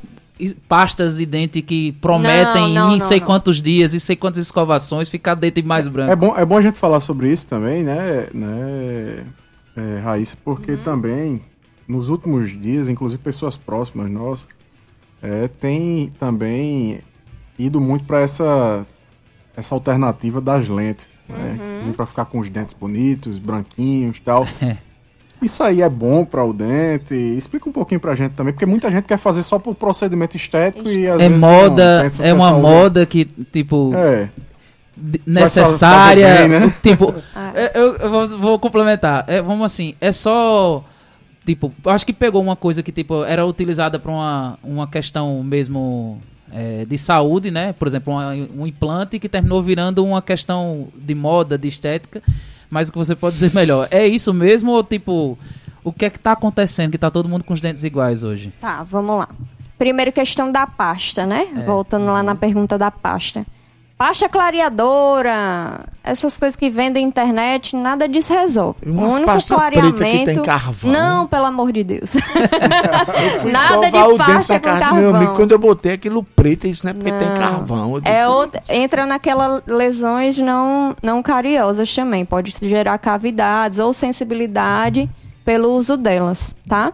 pastas 0.68 1.16
de 1.16 1.26
dente 1.26 1.60
que 1.62 1.92
prometem 1.92 2.74
Não, 2.74 2.86
não, 2.86 2.94
em 2.94 2.98
não, 2.98 3.06
sei 3.06 3.20
não. 3.20 3.26
quantos 3.26 3.60
dias 3.60 3.92
e 3.94 4.00
sei 4.00 4.14
quantas 4.16 4.44
escovações 4.44 5.08
ficar 5.08 5.34
dente 5.34 5.62
mais 5.62 5.88
branco. 5.88 6.12
É 6.12 6.16
bom, 6.16 6.34
é 6.36 6.44
bom 6.44 6.56
a 6.56 6.62
gente 6.62 6.76
falar 6.78 7.00
sobre 7.00 7.30
isso 7.32 7.46
também, 7.46 7.82
né, 7.82 8.28
né 8.32 9.24
é, 9.76 10.00
Raíssa, 10.00 10.36
porque 10.44 10.72
Uhum. 10.72 10.82
também, 10.82 11.42
nos 11.86 12.08
últimos 12.08 12.50
dias, 12.58 12.88
inclusive 12.88 13.22
pessoas 13.22 13.56
próximas 13.56 14.10
nossas, 14.10 14.48
é, 15.22 15.48
tem 15.48 16.12
também 16.18 17.00
ido 17.58 17.80
muito 17.80 18.04
para 18.04 18.20
essa, 18.20 18.86
essa 19.56 19.74
alternativa 19.74 20.40
das 20.40 20.68
lentes, 20.68 21.18
né, 21.28 21.82
Uhum. 21.84 21.92
para 21.92 22.06
ficar 22.06 22.24
com 22.26 22.38
os 22.38 22.48
dentes 22.48 22.74
bonitos, 22.74 23.38
branquinhos 23.38 24.16
e 24.18 24.20
tal. 24.20 24.46
Isso 25.40 25.62
aí 25.62 25.82
é 25.82 25.88
bom 25.88 26.24
para 26.24 26.42
o 26.44 26.52
dente? 26.52 27.14
Explica 27.14 27.68
um 27.68 27.72
pouquinho 27.72 28.00
pra 28.00 28.14
gente 28.14 28.32
também, 28.32 28.52
porque 28.52 28.66
muita 28.66 28.90
gente 28.90 29.04
quer 29.04 29.18
fazer 29.18 29.42
só 29.42 29.58
por 29.58 29.74
procedimento 29.74 30.36
estético 30.36 30.88
e 30.88 31.06
às 31.08 31.22
É 31.22 31.28
vezes 31.28 31.42
não 31.42 31.48
moda, 31.48 32.10
se 32.10 32.22
é 32.26 32.30
a 32.30 32.34
uma 32.34 32.44
saúde- 32.44 32.62
moda 32.62 33.06
que, 33.06 33.24
tipo, 33.24 33.90
É. 33.94 34.28
necessária. 35.26 36.34
bem, 36.38 36.48
né? 36.48 36.74
Tipo, 36.82 37.14
Ah. 37.34 37.52
é, 37.54 37.72
eu, 37.78 37.96
eu 37.96 38.10
vou, 38.10 38.28
vou 38.38 38.58
complementar. 38.58 39.24
É, 39.26 39.40
vamos 39.40 39.64
assim, 39.64 39.94
é 40.00 40.12
só. 40.12 40.84
Tipo, 41.46 41.72
acho 41.86 42.04
que 42.04 42.12
pegou 42.12 42.42
uma 42.42 42.56
coisa 42.56 42.82
que, 42.82 42.92
tipo, 42.92 43.24
era 43.24 43.44
utilizada 43.46 43.98
pra 43.98 44.10
uma, 44.12 44.58
uma 44.62 44.86
questão 44.86 45.42
mesmo 45.42 46.20
é, 46.52 46.84
de 46.84 46.98
saúde, 46.98 47.50
né? 47.50 47.72
Por 47.78 47.86
exemplo, 47.88 48.12
uma- 48.12 48.32
um 48.56 48.66
implante 48.66 49.18
que 49.18 49.28
terminou 49.28 49.62
virando 49.62 50.04
uma 50.04 50.20
questão 50.20 50.88
de 50.96 51.14
moda, 51.14 51.56
de 51.56 51.68
estética. 51.68 52.22
Mas 52.70 52.88
o 52.88 52.92
que 52.92 52.98
você 52.98 53.14
pode 53.14 53.34
dizer 53.34 53.54
melhor? 53.54 53.88
É 53.90 54.06
isso 54.06 54.32
mesmo 54.34 54.72
ou, 54.72 54.84
tipo, 54.84 55.38
o 55.82 55.92
que 55.92 56.04
é 56.04 56.10
que 56.10 56.18
tá 56.18 56.32
acontecendo 56.32 56.90
que 56.92 56.98
tá 56.98 57.10
todo 57.10 57.28
mundo 57.28 57.44
com 57.44 57.54
os 57.54 57.60
dentes 57.60 57.84
iguais 57.84 58.22
hoje? 58.22 58.52
Tá, 58.60 58.82
vamos 58.82 59.18
lá. 59.18 59.28
Primeiro 59.78 60.12
questão 60.12 60.50
da 60.50 60.66
pasta, 60.66 61.24
né? 61.24 61.48
É. 61.56 61.62
Voltando 61.64 62.06
lá 62.06 62.22
na 62.22 62.34
pergunta 62.34 62.76
da 62.76 62.90
pasta. 62.90 63.46
Pasta 63.98 64.28
clareadora, 64.28 65.84
essas 66.04 66.38
coisas 66.38 66.54
que 66.54 66.70
vendem 66.70 67.02
na 67.02 67.08
internet, 67.08 67.74
nada 67.74 68.08
disso 68.08 68.32
resolve. 68.32 68.78
Umas 68.86 69.14
o 69.14 69.22
único 69.22 69.46
clareamento. 69.48 70.24
tem 70.24 70.40
carvão. 70.42 70.92
Não, 70.92 71.26
pelo 71.26 71.46
amor 71.46 71.72
de 71.72 71.82
Deus. 71.82 72.14
Nada 73.50 73.90
de 73.90 74.16
pasta 74.16 74.60
com 74.60 74.68
casa 74.68 74.88
do 74.90 74.94
meu 74.94 75.02
carvão. 75.02 75.16
amigo. 75.16 75.34
Quando 75.34 75.50
eu 75.50 75.58
botei 75.58 75.94
aquilo 75.94 76.22
preto, 76.22 76.68
isso 76.68 76.86
não 76.86 76.92
é 76.92 76.94
porque 76.94 77.10
tem 77.10 77.28
Não. 77.28 77.36
carvão. 77.36 77.94
Eu 77.94 78.00
disse, 78.00 78.14
É 78.14 78.28
outra, 78.28 78.62
entra 78.68 79.04
naquela 79.04 79.60
lesões 79.66 80.38
não, 80.38 80.94
não 81.02 81.20
cariosas 81.20 81.92
também. 81.92 82.24
Pode 82.24 82.54
gerar 82.62 82.96
cavidades 82.98 83.80
ou 83.80 83.92
sensibilidade 83.92 85.10
pelo 85.44 85.70
uso 85.70 85.96
delas, 85.96 86.54
tá? 86.68 86.92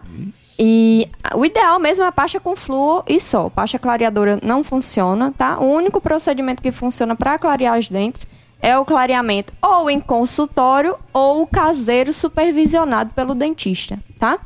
E 0.57 1.09
o 1.33 1.45
ideal 1.45 1.79
mesmo 1.79 2.05
é 2.05 2.07
a 2.07 2.11
pasta 2.11 2.39
com 2.39 2.55
flúor 2.55 3.03
e 3.07 3.19
só. 3.19 3.49
Pasta 3.49 3.77
clareadora 3.77 4.39
não 4.41 4.63
funciona, 4.63 5.33
tá? 5.37 5.59
O 5.59 5.65
único 5.65 5.99
procedimento 5.99 6.61
que 6.61 6.71
funciona 6.71 7.15
para 7.15 7.37
clarear 7.37 7.77
os 7.77 7.89
dentes 7.89 8.25
é 8.61 8.77
o 8.77 8.85
clareamento 8.85 9.53
ou 9.61 9.89
em 9.89 9.99
consultório 9.99 10.95
ou 11.11 11.45
caseiro 11.45 12.13
supervisionado 12.13 13.11
pelo 13.13 13.35
dentista, 13.35 13.99
tá? 14.17 14.39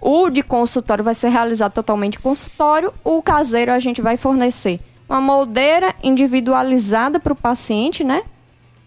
O 0.00 0.28
de 0.28 0.42
consultório 0.42 1.04
vai 1.04 1.14
ser 1.14 1.28
realizado 1.28 1.72
totalmente 1.72 2.18
em 2.18 2.20
consultório. 2.20 2.92
O 3.02 3.22
caseiro 3.22 3.72
a 3.72 3.78
gente 3.78 4.02
vai 4.02 4.16
fornecer 4.16 4.80
uma 5.08 5.20
moldeira 5.20 5.94
individualizada 6.02 7.20
para 7.20 7.32
o 7.32 7.36
paciente, 7.36 8.02
né? 8.02 8.22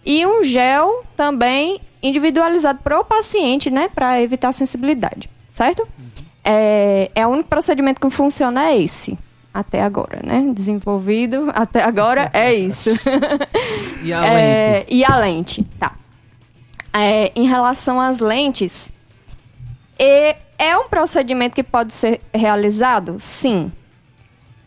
E 0.06 0.26
um 0.26 0.44
gel 0.44 1.04
também 1.16 1.82
individualizado 2.04 2.80
para 2.84 3.00
o 3.00 3.04
paciente, 3.04 3.72
né? 3.72 3.90
Para 3.90 4.22
evitar 4.22 4.54
sensibilidade, 4.54 5.30
certo? 5.48 5.88
É, 6.50 7.12
é 7.14 7.28
o 7.28 7.30
único 7.32 7.50
procedimento 7.50 8.00
que 8.00 8.10
funciona 8.10 8.70
é 8.70 8.78
esse. 8.82 9.18
Até 9.54 9.82
agora, 9.82 10.22
né? 10.24 10.50
Desenvolvido 10.54 11.52
até 11.54 11.84
agora 11.84 12.30
é 12.34 12.54
isso. 12.54 12.92
E 14.04 14.14
a 14.14 14.26
É, 14.26 14.74
lente? 14.80 14.94
e 14.94 15.04
a 15.04 15.18
lente, 15.18 15.64
tá. 15.80 15.94
É, 16.94 17.32
em 17.36 17.46
relação 17.48 18.00
às 18.00 18.20
lentes, 18.20 18.94
é, 20.00 20.38
é 20.58 20.78
um 20.78 20.88
procedimento 20.88 21.54
que 21.56 21.64
pode 21.64 21.94
ser 21.94 22.22
realizado? 22.34 23.18
Sim. 23.20 23.72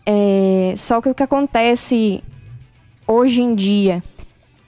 É, 0.04 0.74
só 0.76 1.00
que 1.00 1.08
o 1.08 1.14
que 1.14 1.22
acontece 1.22 2.22
hoje 3.06 3.40
em 3.42 3.54
dia, 3.54 4.02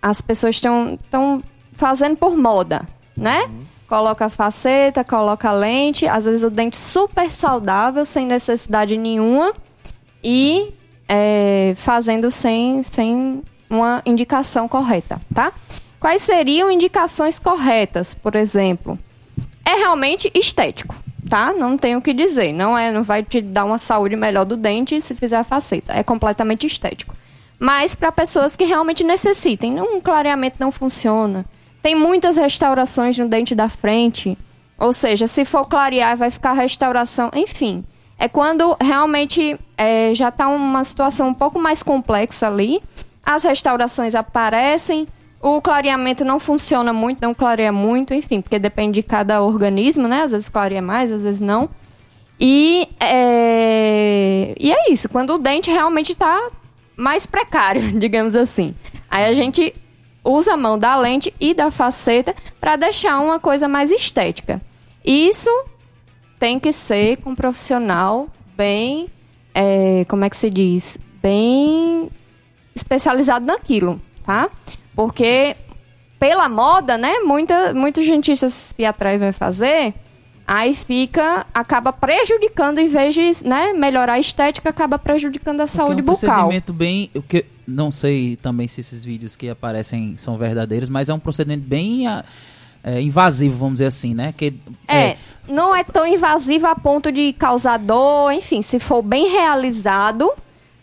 as 0.00 0.20
pessoas 0.20 0.54
estão 0.54 1.42
fazendo 1.72 2.16
por 2.16 2.36
moda, 2.36 2.86
né? 3.16 3.50
Coloca 3.92 4.30
faceta, 4.30 5.04
coloca 5.04 5.52
lente, 5.52 6.08
às 6.08 6.24
vezes 6.24 6.42
o 6.42 6.48
dente 6.48 6.78
super 6.78 7.30
saudável, 7.30 8.06
sem 8.06 8.24
necessidade 8.24 8.96
nenhuma, 8.96 9.52
e 10.24 10.72
é, 11.06 11.74
fazendo 11.76 12.30
sem, 12.30 12.82
sem 12.82 13.42
uma 13.68 14.00
indicação 14.06 14.66
correta, 14.66 15.20
tá? 15.34 15.52
Quais 16.00 16.22
seriam 16.22 16.70
indicações 16.70 17.38
corretas, 17.38 18.14
por 18.14 18.34
exemplo? 18.34 18.98
É 19.62 19.74
realmente 19.74 20.32
estético, 20.34 20.96
tá? 21.28 21.52
Não 21.52 21.76
tenho 21.76 21.98
o 21.98 22.02
que 22.02 22.14
dizer. 22.14 22.54
Não 22.54 22.78
é, 22.78 22.90
não 22.90 23.02
vai 23.02 23.22
te 23.22 23.42
dar 23.42 23.66
uma 23.66 23.76
saúde 23.76 24.16
melhor 24.16 24.46
do 24.46 24.56
dente 24.56 25.02
se 25.02 25.14
fizer 25.14 25.36
a 25.36 25.44
faceta. 25.44 25.92
É 25.92 26.02
completamente 26.02 26.66
estético. 26.66 27.14
Mas 27.58 27.94
para 27.94 28.10
pessoas 28.10 28.56
que 28.56 28.64
realmente 28.64 29.04
necessitem, 29.04 29.82
um 29.82 30.00
clareamento 30.00 30.56
não 30.58 30.70
funciona. 30.70 31.44
Tem 31.82 31.94
muitas 31.94 32.36
restaurações 32.36 33.18
no 33.18 33.28
dente 33.28 33.54
da 33.54 33.68
frente. 33.68 34.38
Ou 34.78 34.92
seja, 34.92 35.26
se 35.26 35.44
for 35.44 35.66
clarear, 35.66 36.16
vai 36.16 36.30
ficar 36.30 36.52
restauração. 36.52 37.30
Enfim, 37.34 37.84
é 38.18 38.28
quando 38.28 38.76
realmente 38.80 39.58
é, 39.76 40.14
já 40.14 40.28
está 40.28 40.48
uma 40.48 40.84
situação 40.84 41.28
um 41.28 41.34
pouco 41.34 41.58
mais 41.58 41.82
complexa 41.82 42.46
ali. 42.46 42.80
As 43.24 43.44
restaurações 43.44 44.14
aparecem, 44.14 45.06
o 45.40 45.60
clareamento 45.60 46.24
não 46.24 46.38
funciona 46.38 46.92
muito, 46.92 47.20
não 47.20 47.34
clareia 47.34 47.72
muito, 47.72 48.14
enfim, 48.14 48.40
porque 48.40 48.58
depende 48.58 49.00
de 49.00 49.02
cada 49.02 49.42
organismo, 49.42 50.06
né? 50.06 50.22
Às 50.22 50.32
vezes 50.32 50.48
clareia 50.48 50.80
mais, 50.80 51.10
às 51.10 51.24
vezes 51.24 51.40
não. 51.40 51.68
E 52.38 52.88
é, 53.00 54.54
e 54.58 54.72
é 54.72 54.90
isso, 54.90 55.08
quando 55.08 55.34
o 55.34 55.38
dente 55.38 55.70
realmente 55.70 56.12
está 56.12 56.50
mais 56.96 57.26
precário, 57.26 57.82
digamos 57.98 58.36
assim. 58.36 58.74
Aí 59.10 59.24
a 59.24 59.32
gente 59.32 59.74
usa 60.24 60.54
a 60.54 60.56
mão 60.56 60.78
da 60.78 60.96
lente 60.96 61.32
e 61.40 61.54
da 61.54 61.70
faceta 61.70 62.34
para 62.60 62.76
deixar 62.76 63.18
uma 63.20 63.38
coisa 63.38 63.68
mais 63.68 63.90
estética. 63.90 64.60
Isso 65.04 65.50
tem 66.38 66.58
que 66.58 66.72
ser 66.72 67.18
com 67.18 67.30
um 67.30 67.34
profissional 67.34 68.28
bem, 68.56 69.08
é, 69.54 70.04
como 70.08 70.24
é 70.24 70.30
que 70.30 70.36
se 70.36 70.50
diz, 70.50 70.98
bem 71.22 72.10
especializado 72.74 73.44
naquilo, 73.46 74.00
tá? 74.24 74.48
Porque 74.94 75.56
pela 76.18 76.48
moda, 76.48 76.96
né, 76.96 77.18
muita, 77.20 77.74
muitos 77.74 78.06
dentistas 78.06 78.52
se 78.52 78.84
atrevem 78.84 79.28
a 79.30 79.32
fazer, 79.32 79.94
aí 80.46 80.74
fica, 80.74 81.46
acaba 81.52 81.92
prejudicando 81.92 82.78
em 82.78 82.86
vez 82.86 83.14
de, 83.14 83.48
né, 83.48 83.72
melhorar 83.72 84.14
a 84.14 84.18
estética, 84.18 84.70
acaba 84.70 84.98
prejudicando 84.98 85.60
a 85.60 85.66
saúde 85.66 86.02
Porque 86.02 86.10
é 86.10 86.12
um 86.12 86.14
bucal. 86.14 86.34
procedimento 86.34 86.72
bem. 86.72 87.10
o 87.14 87.22
que 87.22 87.44
não 87.66 87.90
sei 87.90 88.36
também 88.36 88.66
se 88.68 88.80
esses 88.80 89.04
vídeos 89.04 89.36
que 89.36 89.48
aparecem 89.48 90.14
são 90.16 90.36
verdadeiros, 90.36 90.88
mas 90.88 91.08
é 91.08 91.14
um 91.14 91.18
procedimento 91.18 91.66
bem 91.66 92.06
ah, 92.06 92.24
é, 92.82 93.00
invasivo, 93.00 93.56
vamos 93.56 93.74
dizer 93.74 93.86
assim, 93.86 94.14
né? 94.14 94.32
Que, 94.36 94.54
É, 94.88 95.16
não 95.48 95.74
é 95.74 95.84
tão 95.84 96.06
invasivo 96.06 96.66
a 96.66 96.74
ponto 96.74 97.10
de 97.12 97.32
causar 97.32 97.78
dor, 97.78 98.32
enfim, 98.32 98.62
se 98.62 98.78
for 98.78 99.02
bem 99.02 99.28
realizado, 99.30 100.30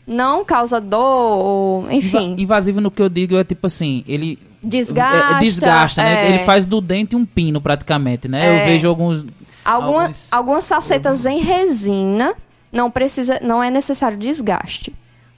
não 0.08 0.44
causa 0.46 0.80
dor, 0.82 1.92
enfim, 1.92 2.36
invasivo 2.40 2.80
no 2.82 2.90
que 2.90 3.02
eu 3.02 3.10
digo 3.10 3.36
é 3.38 3.44
tipo 3.44 3.68
assim, 3.68 4.04
ele. 4.08 4.40
desgasta. 4.64 5.34
é, 5.34 5.38
é, 5.38 5.40
desgasta, 5.40 6.04
né? 6.04 6.26
é. 6.26 6.30
Ele 6.36 6.40
faz 6.46 6.66
do 6.66 6.82
dente 6.82 7.16
um 7.16 7.26
pino 7.26 7.60
praticamente, 7.62 8.28
né? 8.28 8.46
É. 8.46 8.64
Eu 8.64 8.66
vejo 8.68 8.88
alguns. 8.88 9.26
Alguma- 9.66 10.02
alguns- 10.04 10.34
Algumas 10.34 10.68
facetas 10.68 11.26
em 11.26 11.40
resina 11.40 12.34
não 12.72 12.90
precisa, 12.90 13.40
não 13.42 13.62
é 13.62 13.70
necessário 13.70 14.18
desgaste. 14.18 14.94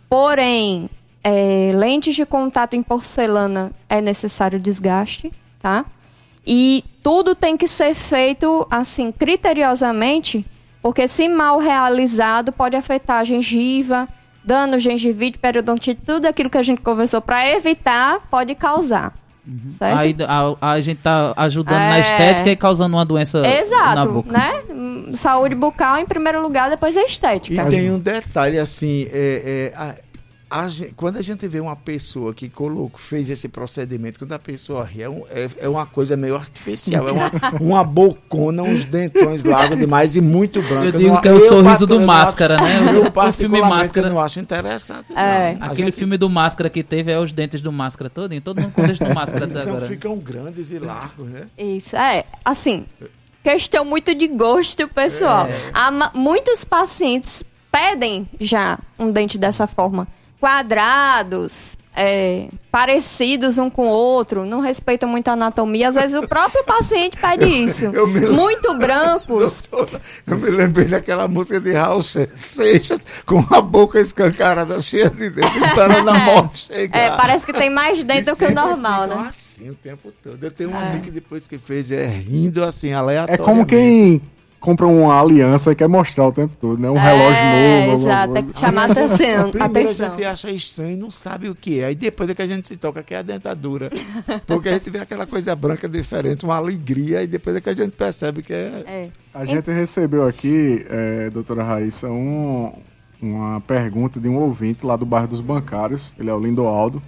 Porém, 0.09 0.89
é, 1.23 1.71
lentes 1.73 2.15
de 2.15 2.25
contato 2.25 2.75
em 2.75 2.81
porcelana 2.83 3.71
é 3.87 4.01
necessário 4.01 4.59
desgaste, 4.59 5.31
tá? 5.61 5.85
E 6.45 6.83
tudo 7.03 7.35
tem 7.35 7.55
que 7.55 7.67
ser 7.67 7.93
feito 7.93 8.65
assim 8.69 9.11
criteriosamente, 9.11 10.45
porque 10.81 11.07
se 11.07 11.27
mal 11.29 11.59
realizado 11.59 12.51
pode 12.51 12.75
afetar 12.75 13.17
a 13.19 13.23
gengiva, 13.23 14.07
dano, 14.43 14.79
gengivite, 14.79 15.37
periodontite, 15.37 16.01
tudo 16.03 16.25
aquilo 16.25 16.49
que 16.49 16.57
a 16.57 16.63
gente 16.63 16.81
conversou 16.81 17.21
para 17.21 17.47
evitar 17.49 18.21
pode 18.29 18.55
causar. 18.55 19.13
Certo? 19.77 19.97
Aí 19.99 20.15
a, 20.27 20.71
a 20.73 20.81
gente 20.81 20.99
tá 21.01 21.33
ajudando 21.35 21.73
na 21.79 21.97
É. 21.97 22.01
estética 22.01 22.49
e 22.51 22.55
causando 22.55 22.95
uma 22.95 23.05
doença 23.05 23.41
na 23.41 23.59
Exato, 23.59 24.09
boca. 24.11 24.31
né? 24.31 24.63
Saúde 25.15 25.55
bucal 25.55 25.97
em 25.97 26.05
primeiro 26.05 26.41
lugar, 26.41 26.69
depois 26.69 26.95
a 26.95 27.01
E 27.01 27.05
estética. 27.05 27.65
tem 27.65 27.91
um 27.91 27.99
detalhe 27.99 28.57
assim, 28.59 29.07
é, 29.11 29.71
é, 29.73 29.77
a- 29.77 29.95
a 30.51 30.67
gen- 30.67 30.91
quando 30.97 31.15
a 31.17 31.21
gente 31.21 31.47
vê 31.47 31.61
uma 31.61 31.75
pessoa 31.77 32.33
que 32.33 32.49
colocou, 32.49 32.91
fez 32.99 33.29
esse 33.29 33.47
procedimento, 33.47 34.19
quando 34.19 34.33
a 34.33 34.39
pessoa 34.39 34.83
ri, 34.83 35.01
é, 35.03 35.09
um- 35.09 35.23
é- 35.29 35.49
é 35.59 35.69
uma 35.69 35.85
coisa 35.85 36.17
meio 36.17 36.35
artificial, 36.35 37.07
é 37.07 37.11
uma, 37.13 37.31
uma 37.61 37.83
bocona, 37.85 38.61
uns 38.61 38.83
dentões 38.83 39.45
largos 39.45 39.77
demais 39.79 40.15
e 40.17 40.21
muito 40.21 40.61
branco. 40.61 40.83
Eu 40.85 40.91
digo 40.91 41.13
não- 41.13 41.21
que 41.21 41.27
é 41.29 41.31
o 41.33 41.39
sorriso 41.41 41.87
do 41.87 42.01
Máscara, 42.01 42.57
né? 42.57 42.93
Eu, 42.93 43.03
O- 43.29 43.31
filme 43.33 43.61
Máscara. 43.61 44.07
eu 44.07 44.13
não 44.13 44.19
acho 44.21 44.39
interessante. 44.41 45.11
É. 45.15 45.55
não. 45.57 45.67
Aquele 45.67 45.85
gente- 45.85 45.95
filme 45.99 46.17
do 46.17 46.29
Máscara 46.29 46.69
que 46.69 46.83
teve 46.83 47.11
é 47.11 47.17
os 47.17 47.31
dentes 47.31 47.61
do 47.61 47.71
Máscara 47.71 48.09
todinho. 48.09 48.41
Todo 48.41 48.59
mundo 48.61 48.73
com 48.73 48.81
dentes 48.81 48.99
do 48.99 49.13
Máscara 49.15 49.45
até 49.45 49.61
agora. 49.61 49.85
ficam 49.85 50.17
grandes 50.17 50.69
e 50.71 50.79
largos, 50.79 51.27
né? 51.29 51.47
Isso, 51.57 51.95
é, 51.95 52.25
assim, 52.43 52.85
questão 53.43 53.85
muito 53.85 54.13
de 54.13 54.27
gosto, 54.27 54.87
pessoal. 54.89 55.47
Há 55.73 55.89
ma- 55.91 56.11
muitos 56.13 56.63
pacientes 56.63 57.43
pedem 57.71 58.27
já 58.39 58.77
um 58.99 59.09
dente 59.11 59.37
dessa 59.37 59.65
forma. 59.65 60.07
Quadrados, 60.41 61.77
é, 61.95 62.47
parecidos 62.71 63.57
um 63.57 63.69
com 63.69 63.83
o 63.87 63.91
outro, 63.91 64.45
não 64.45 64.59
respeitam 64.59 65.07
muito 65.07 65.27
a 65.27 65.33
anatomia. 65.33 65.89
Às 65.89 65.95
vezes 65.95 66.15
o 66.17 66.27
próprio 66.27 66.63
paciente 66.63 67.15
pede 67.17 67.45
isso. 67.45 67.85
eu 67.85 68.07
me- 68.07 68.27
Muito 68.29 68.73
brancos. 68.75 69.63
Doutora, 69.69 70.01
eu 70.25 70.35
me 70.35 70.49
lembrei 70.49 70.85
daquela 70.87 71.27
música 71.27 71.59
de 71.59 71.73
Raul 71.73 72.01
Seixas 72.01 72.99
com 73.25 73.45
a 73.53 73.61
boca 73.61 73.99
escancarada, 73.99 74.79
cheia 74.81 75.09
de 75.09 75.29
dentes, 75.29 75.55
esperando 75.55 76.09
a 76.09 76.13
morte 76.19 76.67
chegar. 76.73 76.97
É, 76.99 77.15
parece 77.17 77.45
que 77.45 77.53
tem 77.53 77.69
mais 77.69 78.03
dente 78.03 78.21
do 78.29 78.35
que 78.35 78.43
o 78.43 78.47
sempre 78.47 78.53
normal, 78.55 79.07
né? 79.07 79.25
assim 79.29 79.69
o 79.69 79.75
tempo 79.75 80.11
todo. 80.23 80.43
Eu 80.43 80.51
tenho 80.51 80.71
um 80.71 80.77
amigo 80.79 81.03
que 81.03 81.11
depois 81.11 81.47
que 81.47 81.57
fez 81.57 81.91
é 81.91 82.05
rindo 82.05 82.63
assim, 82.63 82.89
É 82.89 82.93
aleatoriamente. 82.93 83.45
como 83.45 83.65
quem 83.65 84.21
compra 84.61 84.85
uma 84.87 85.19
aliança 85.19 85.71
e 85.71 85.75
quer 85.75 85.89
mostrar 85.89 86.27
o 86.27 86.31
tempo 86.31 86.55
todo, 86.55 86.79
né? 86.79 86.89
Um 86.89 86.93
relógio 86.97 87.43
é, 87.43 87.87
novo. 87.87 87.91
alguma 87.91 88.11
Exato, 88.11 88.33
tem 88.33 88.43
coisa. 88.43 88.53
que 88.53 88.59
chamar 88.65 88.91
atenção. 88.91 89.51
Primeiro 89.51 89.89
a 89.89 89.93
gente 89.93 90.23
acha 90.23 90.51
estranho 90.51 90.93
e 90.93 90.95
não 90.97 91.11
sabe 91.11 91.49
o 91.49 91.55
que 91.55 91.79
é. 91.81 91.85
Aí 91.87 91.95
depois 91.95 92.29
é 92.29 92.35
que 92.35 92.41
a 92.41 92.47
gente 92.47 92.67
se 92.67 92.77
toca 92.77 93.01
que 93.03 93.13
é 93.13 93.17
a 93.17 93.21
dentadura. 93.23 93.89
Porque 94.47 94.69
a 94.69 94.73
gente 94.73 94.89
vê 94.89 94.99
aquela 94.99 95.25
coisa 95.27 95.53
branca 95.55 95.89
diferente, 95.89 96.45
uma 96.45 96.55
alegria, 96.55 97.23
e 97.23 97.27
depois 97.27 97.55
é 97.55 97.59
que 97.59 97.69
a 97.69 97.75
gente 97.75 97.91
percebe 97.91 98.41
que 98.41 98.53
é. 98.53 98.83
É. 98.87 99.09
A 99.33 99.43
gente 99.45 99.69
recebeu 99.71 100.25
aqui, 100.27 100.85
é, 100.89 101.29
doutora 101.31 101.63
Raíssa, 101.63 102.07
um- 102.09 102.71
uma 103.21 103.59
pergunta 103.61 104.19
de 104.19 104.29
um 104.29 104.37
ouvinte 104.37 104.85
lá 104.85 104.95
do 104.95 105.05
bairro 105.05 105.27
dos 105.27 105.41
Bancários. 105.41 106.13
Ele 106.19 106.29
é 106.29 106.33
o 106.33 106.39
Lindoaldo. 106.39 107.01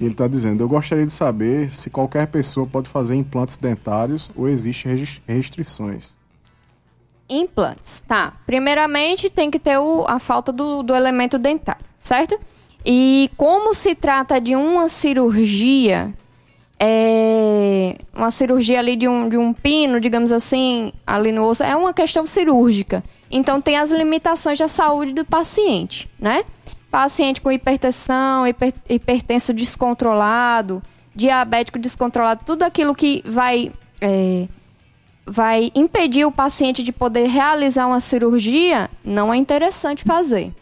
E 0.00 0.04
ele 0.04 0.12
está 0.12 0.26
dizendo: 0.26 0.62
Eu 0.62 0.68
gostaria 0.68 1.06
de 1.06 1.12
saber 1.12 1.70
se 1.70 1.88
qualquer 1.90 2.26
pessoa 2.26 2.66
pode 2.66 2.88
fazer 2.88 3.14
implantes 3.14 3.56
dentários 3.56 4.30
ou 4.34 4.48
existem 4.48 4.96
restrições. 5.28 6.18
Implantes, 7.30 8.02
tá. 8.06 8.32
Primeiramente 8.44 9.30
tem 9.30 9.50
que 9.50 9.58
ter 9.58 9.78
o- 9.78 10.04
a 10.08 10.18
falta 10.18 10.52
do, 10.52 10.82
do 10.82 10.94
elemento 10.94 11.38
dentário, 11.38 11.84
certo? 11.98 12.38
E 12.84 13.30
como 13.36 13.72
se 13.74 13.94
trata 13.94 14.40
de 14.40 14.56
uma 14.56 14.88
cirurgia, 14.88 16.12
é, 16.78 17.94
uma 18.14 18.30
cirurgia 18.30 18.78
ali 18.78 18.96
de 18.96 19.06
um, 19.06 19.28
de 19.28 19.36
um 19.36 19.52
pino, 19.52 20.00
digamos 20.00 20.32
assim, 20.32 20.92
ali 21.06 21.30
no 21.30 21.44
osso, 21.44 21.62
é 21.62 21.76
uma 21.76 21.92
questão 21.92 22.24
cirúrgica. 22.26 23.04
Então 23.30 23.60
tem 23.60 23.76
as 23.76 23.90
limitações 23.92 24.58
da 24.58 24.66
saúde 24.66 25.12
do 25.12 25.24
paciente, 25.24 26.10
né? 26.18 26.42
Paciente 26.90 27.40
com 27.40 27.52
hipertensão, 27.52 28.46
hiper- 28.46 28.74
hipertenso 28.88 29.52
descontrolado, 29.54 30.82
diabético 31.14 31.78
descontrolado, 31.78 32.42
tudo 32.44 32.62
aquilo 32.64 32.94
que 32.94 33.22
vai 33.26 33.70
é, 34.00 34.48
vai 35.30 35.70
impedir 35.76 36.24
o 36.24 36.32
paciente 36.32 36.82
de 36.82 36.90
poder 36.90 37.28
realizar 37.28 37.86
uma 37.86 38.00
cirurgia, 38.00 38.90
não 39.04 39.32
é 39.32 39.36
interessante 39.36 40.02
fazer, 40.02 40.52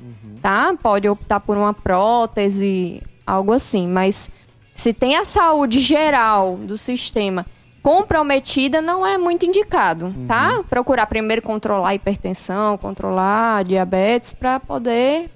tá? 0.42 0.74
Pode 0.82 1.08
optar 1.08 1.40
por 1.40 1.56
uma 1.56 1.72
prótese, 1.72 3.02
algo 3.26 3.50
assim, 3.52 3.88
mas 3.88 4.30
se 4.76 4.92
tem 4.92 5.16
a 5.16 5.24
saúde 5.24 5.80
geral 5.80 6.58
do 6.58 6.76
sistema 6.76 7.46
comprometida, 7.82 8.82
não 8.82 9.06
é 9.06 9.16
muito 9.16 9.46
indicado, 9.46 10.14
tá? 10.26 10.62
Procurar 10.68 11.06
primeiro 11.06 11.40
controlar 11.40 11.88
a 11.88 11.94
hipertensão, 11.94 12.76
controlar 12.76 13.56
a 13.56 13.62
diabetes 13.62 14.34
para 14.34 14.60
poder 14.60 15.30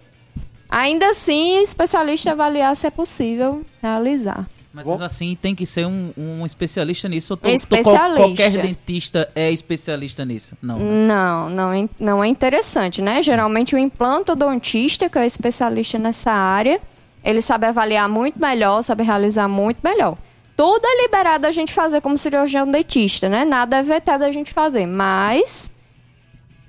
Ainda 0.72 1.11
assim, 1.11 1.59
o 1.59 1.61
especialista 1.61 2.33
avaliar 2.33 2.74
se 2.74 2.87
é 2.87 2.91
possível 2.91 3.62
realizar. 3.83 4.47
Mas 4.75 4.87
mesmo 4.89 5.05
assim 5.05 5.37
tem 5.41 5.55
que 5.55 5.66
ser 5.66 5.87
um, 5.87 6.12
um 6.16 6.47
especialista 6.47 7.09
nisso. 7.09 7.35
Ou 7.35 7.37
to- 7.37 7.43
to- 7.49 7.55
Especialista. 7.55 8.16
qualquer 8.16 8.51
dentista 8.53 9.29
é 9.35 9.51
especialista 9.51 10.25
nisso. 10.25 10.57
Não. 10.62 10.79
né? 10.79 11.07
Não, 11.07 11.51
não, 11.51 11.73
é- 11.73 11.89
não 12.01 12.25
é 12.25 12.29
interessante, 12.29 13.03
né? 13.03 13.20
Geralmente 13.23 13.75
o 13.75 13.79
implantodontista, 13.79 15.09
que 15.11 15.18
é 15.18 15.20
o 15.20 15.25
especialista 15.25 15.99
nessa 15.99 16.33
área, 16.33 16.81
ele 17.23 17.43
sabe 17.43 17.66
avaliar 17.66 18.09
muito 18.09 18.41
melhor, 18.41 18.83
sabe 18.83 19.03
realizar 19.03 19.47
muito 19.49 19.79
melhor. 19.85 20.16
Tudo 20.57 20.87
é 20.87 21.03
liberado 21.03 21.47
a 21.47 21.51
gente 21.51 21.73
fazer 21.73 22.01
como 22.01 22.16
cirurgião 22.16 22.70
dentista, 22.70 23.29
né? 23.29 23.45
Nada 23.45 23.77
é 23.79 23.83
vetado 23.83 24.25
a 24.25 24.33
gente 24.33 24.53
fazer, 24.53 24.87
mas 24.87 25.73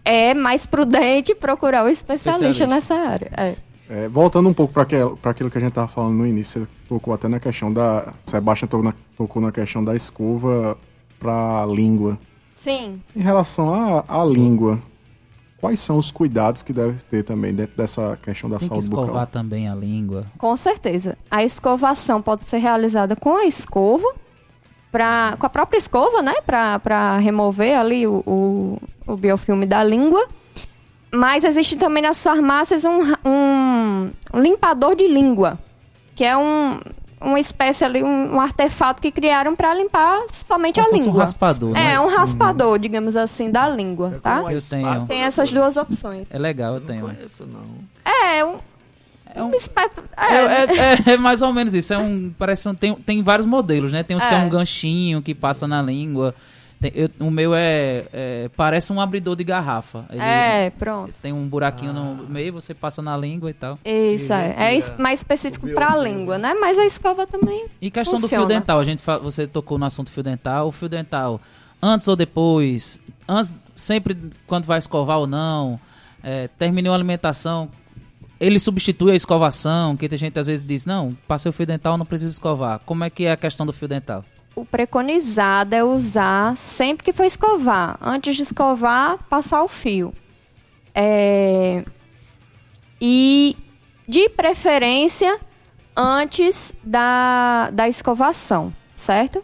é 0.05 0.33
mais 0.33 0.65
prudente 0.65 1.33
procurar 1.35 1.85
o 1.85 1.89
especialista, 1.89 2.49
Especialista. 2.49 2.93
nessa 2.95 3.09
área. 3.09 3.31
É. 3.37 3.55
É, 3.89 4.07
voltando 4.07 4.47
um 4.47 4.53
pouco 4.53 4.73
para 4.73 5.31
aquilo 5.31 5.49
que 5.49 5.57
a 5.57 5.61
gente 5.61 5.71
estava 5.71 5.87
falando 5.87 6.15
no 6.15 6.25
início, 6.25 6.61
você 6.61 6.67
tocou 6.87 7.13
até 7.13 7.27
na 7.27 7.39
questão 7.39 7.71
da. 7.71 8.13
Sebastião 8.19 8.67
tocou 8.67 8.85
na, 8.85 8.93
tocou 9.17 9.41
na 9.41 9.51
questão 9.51 9.83
da 9.83 9.95
escova 9.95 10.77
para 11.19 11.65
língua. 11.65 12.17
Sim. 12.55 13.01
Em 13.15 13.21
relação 13.21 14.03
à, 14.07 14.23
língua, 14.23 14.79
quais 15.59 15.81
são 15.81 15.97
os 15.97 16.11
cuidados 16.11 16.63
que 16.63 16.71
deve 16.71 17.03
ter 17.03 17.23
também 17.23 17.53
dentro 17.53 17.75
dessa 17.75 18.17
questão 18.21 18.49
da 18.49 18.57
Tem 18.57 18.69
que 18.69 18.73
saúde 18.73 18.85
escovar 18.85 19.07
bucal? 19.07 19.27
também 19.27 19.67
a 19.67 19.75
língua. 19.75 20.25
Com 20.37 20.55
certeza. 20.55 21.17
A 21.29 21.43
escovação 21.43 22.21
pode 22.21 22.45
ser 22.45 22.59
realizada 22.59 23.17
com 23.17 23.35
a 23.35 23.45
escova, 23.45 24.07
pra, 24.93 25.35
com 25.37 25.45
a 25.45 25.49
própria 25.49 25.77
escova, 25.77 26.21
né? 26.21 26.35
Para 26.45 27.17
remover 27.17 27.77
ali 27.77 28.07
o, 28.07 28.23
o, 28.25 28.81
o 29.05 29.17
biofilme 29.17 29.65
da 29.65 29.83
língua. 29.83 30.25
Mas 31.13 31.43
existe 31.43 31.75
também 31.75 32.01
nas 32.01 32.23
farmácias 32.23 32.83
um, 32.85 32.99
um 33.23 34.11
limpador 34.33 34.95
de 34.95 35.07
língua, 35.07 35.59
que 36.15 36.23
é 36.23 36.35
um, 36.35 36.79
uma 37.21 37.39
espécie 37.39 37.85
ali, 37.85 38.03
um, 38.03 38.35
um 38.35 38.39
artefato 38.39 39.01
que 39.01 39.11
criaram 39.11 39.55
para 39.55 39.73
limpar 39.75 40.23
somente 40.29 40.75
Como 40.81 40.87
a 40.87 40.91
fosse 40.91 41.03
um 41.03 41.05
língua. 41.07 41.21
raspador, 41.21 41.69
né? 41.71 41.93
É, 41.93 41.99
um 41.99 42.07
raspador, 42.07 42.79
digamos 42.79 43.15
assim, 43.15 43.51
da 43.51 43.69
língua, 43.69 44.19
tá? 44.23 44.37
Como 44.37 44.47
a 44.47 44.53
Eu 44.53 44.59
tenho. 44.61 45.05
Tem 45.05 45.21
essas 45.21 45.51
duas 45.51 45.77
opções. 45.77 46.25
É 46.31 46.39
legal, 46.39 46.73
eu 46.75 46.79
Não 46.79 46.87
tenho. 46.87 47.01
conheço, 47.05 47.45
não. 47.45 47.63
É, 48.03 48.43
um, 48.43 48.55
É 49.35 49.41
um- 49.43 49.47
um. 49.49 49.51
É, 50.17 50.35
É, 50.35 50.35
é- 50.35 50.65
é- 51.09 51.13
é 51.13 51.17
mais 51.17 51.41
ou 51.41 51.53
menos 51.53 51.73
isso. 51.73 51.93
É 51.93 51.97
um, 51.97 52.33
parece 52.37 52.67
um, 52.67 52.73
tem, 52.75 52.95
tem 52.95 53.21
vários 53.23 53.45
modelos, 53.45 53.91
né? 53.91 54.01
Tem 54.03 54.17
uns 54.17 54.25
que 54.25 54.33
é 54.33 54.37
É. 54.37 54.43
um 54.43 54.49
ganchinho 54.49 55.21
que 55.21 55.33
passa 55.35 55.67
na 55.67 55.81
língua. 55.81 56.33
Tem- 56.83 56.91
eu- 56.93 57.09
o 57.25 57.31
meu 57.31 57.55
é, 57.55 58.05
é- 58.11 58.49
Parece 58.57 58.91
um 58.91 58.99
abridor 58.99 59.35
de 59.35 59.43
garrafa. 59.43 60.05
Ele 60.09 60.21
é, 60.21 60.69
pronto. 60.69 61.13
Tem 61.21 61.31
um 61.31 61.47
buraquinho 61.47 61.93
no 61.93 62.27
meio, 62.27 62.51
você 62.53 62.73
passa 62.73 63.01
na 63.01 63.15
língua 63.15 63.49
e 63.49 63.53
tal. 63.53 63.79
Isso, 63.85 64.33
é. 64.33 64.53
É 64.57 64.77
es- 64.77 64.91
mais 64.97 65.21
específico 65.21 65.67
para 65.69 65.93
a 65.93 65.97
língua, 65.97 66.37
né? 66.37 66.53
Mas 66.53 66.77
a 66.77 66.85
escova 66.85 67.25
também. 67.25 67.67
E 67.81 67.89
questão 67.89 68.19
do 68.19 68.23
Funciona. 68.23 68.45
fio 68.45 68.55
dental, 68.59 68.79
a 68.79 68.83
gente 68.83 69.01
você 69.21 69.47
tocou 69.47 69.77
no 69.77 69.85
assunto 69.85 70.11
fio 70.11 70.21
dental. 70.23 70.67
O 70.67 70.71
fio 70.71 70.89
dental, 70.89 71.39
antes 71.81 72.07
ou 72.07 72.15
depois, 72.15 73.01
antes, 73.27 73.53
sempre 73.75 74.17
quando 74.45 74.65
vai 74.65 74.79
escovar 74.79 75.17
ou 75.19 75.25
não, 75.27 75.79
é, 76.21 76.47
terminou 76.49 76.91
a 76.91 76.95
alimentação, 76.95 77.69
ele 78.39 78.59
substitui 78.59 79.11
a 79.11 79.15
escovação, 79.15 79.95
que 79.95 80.09
tem 80.09 80.17
gente 80.17 80.37
às 80.37 80.47
vezes 80.47 80.65
diz, 80.65 80.85
não, 80.85 81.15
passei 81.27 81.49
o 81.49 81.53
fio 81.53 81.65
dental, 81.65 81.97
não 81.97 82.05
preciso 82.05 82.31
escovar. 82.33 82.79
Como 82.85 83.03
é 83.03 83.09
que 83.09 83.23
é 83.25 83.31
a 83.31 83.37
questão 83.37 83.65
do 83.65 83.71
fio 83.71 83.87
dental? 83.87 84.25
O 84.55 84.63
preconizado 84.63 85.73
é 85.75 85.83
usar 85.83 86.55
sempre 86.55 87.03
que 87.03 87.13
for 87.13 87.23
escovar. 87.23 87.97
Antes 87.99 88.35
de 88.35 88.43
escovar, 88.43 89.17
passar 89.29 89.63
o 89.63 89.67
fio. 89.67 90.13
É, 90.93 91.83
E, 93.01 93.57
de 94.07 94.29
preferência, 94.29 95.37
antes 95.93 96.73
da, 96.83 97.69
da 97.71 97.89
escovação, 97.89 98.73
certo? 98.91 99.43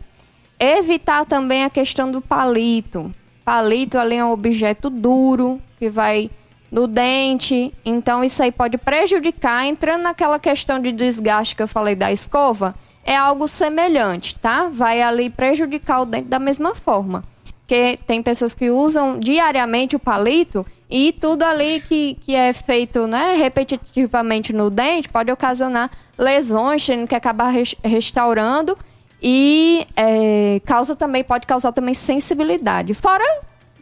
Evitar 0.57 1.25
também 1.25 1.63
a 1.63 1.69
questão 1.69 2.09
do 2.09 2.21
palito. 2.21 3.13
Palito 3.43 3.97
ali 3.97 4.15
é 4.15 4.23
um 4.23 4.31
objeto 4.31 4.89
duro 4.89 5.61
que 5.77 5.89
vai 5.89 6.29
no 6.71 6.87
dente, 6.87 7.73
então 7.83 8.23
isso 8.23 8.41
aí 8.43 8.51
pode 8.51 8.77
prejudicar. 8.77 9.65
Entrando 9.65 10.03
naquela 10.03 10.39
questão 10.39 10.79
de 10.79 10.91
desgaste 10.91 11.55
que 11.55 11.63
eu 11.63 11.67
falei 11.67 11.95
da 11.95 12.11
escova, 12.11 12.75
é 13.03 13.15
algo 13.15 13.47
semelhante, 13.47 14.35
tá? 14.35 14.67
Vai 14.71 15.01
ali 15.01 15.29
prejudicar 15.29 16.01
o 16.01 16.05
dente 16.05 16.27
da 16.27 16.39
mesma 16.39 16.75
forma. 16.75 17.23
Porque 17.59 17.99
tem 18.07 18.21
pessoas 18.23 18.55
que 18.55 18.69
usam 18.69 19.19
diariamente 19.19 19.95
o 19.95 19.99
palito 19.99 20.65
e 20.89 21.13
tudo 21.13 21.43
ali 21.43 21.81
que, 21.81 22.17
que 22.21 22.33
é 22.33 22.51
feito 22.51 23.05
né, 23.05 23.35
repetitivamente 23.35 24.51
no 24.51 24.71
dente 24.71 25.07
pode 25.07 25.31
ocasionar 25.31 25.91
lesões, 26.17 26.83
tendo 26.83 27.07
que 27.07 27.13
acabar 27.13 27.49
res- 27.49 27.75
restaurando 27.83 28.75
e 29.21 29.85
é, 29.95 30.59
causa 30.65 30.95
também, 30.95 31.23
pode 31.23 31.45
causar 31.45 31.71
também 31.71 31.93
sensibilidade. 31.93 32.93
Fora 32.93 33.23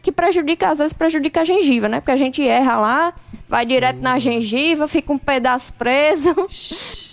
que 0.02 0.12
prejudica, 0.12 0.68
às 0.68 0.78
vezes 0.78 0.92
prejudica 0.92 1.40
a 1.40 1.44
gengiva, 1.44 1.88
né? 1.88 2.00
Porque 2.00 2.12
a 2.12 2.16
gente 2.16 2.46
erra 2.46 2.76
lá, 2.78 3.14
vai 3.48 3.64
direto 3.64 4.00
na 4.00 4.18
gengiva, 4.18 4.86
fica 4.86 5.12
um 5.12 5.18
pedaço 5.18 5.72
preso, 5.74 6.34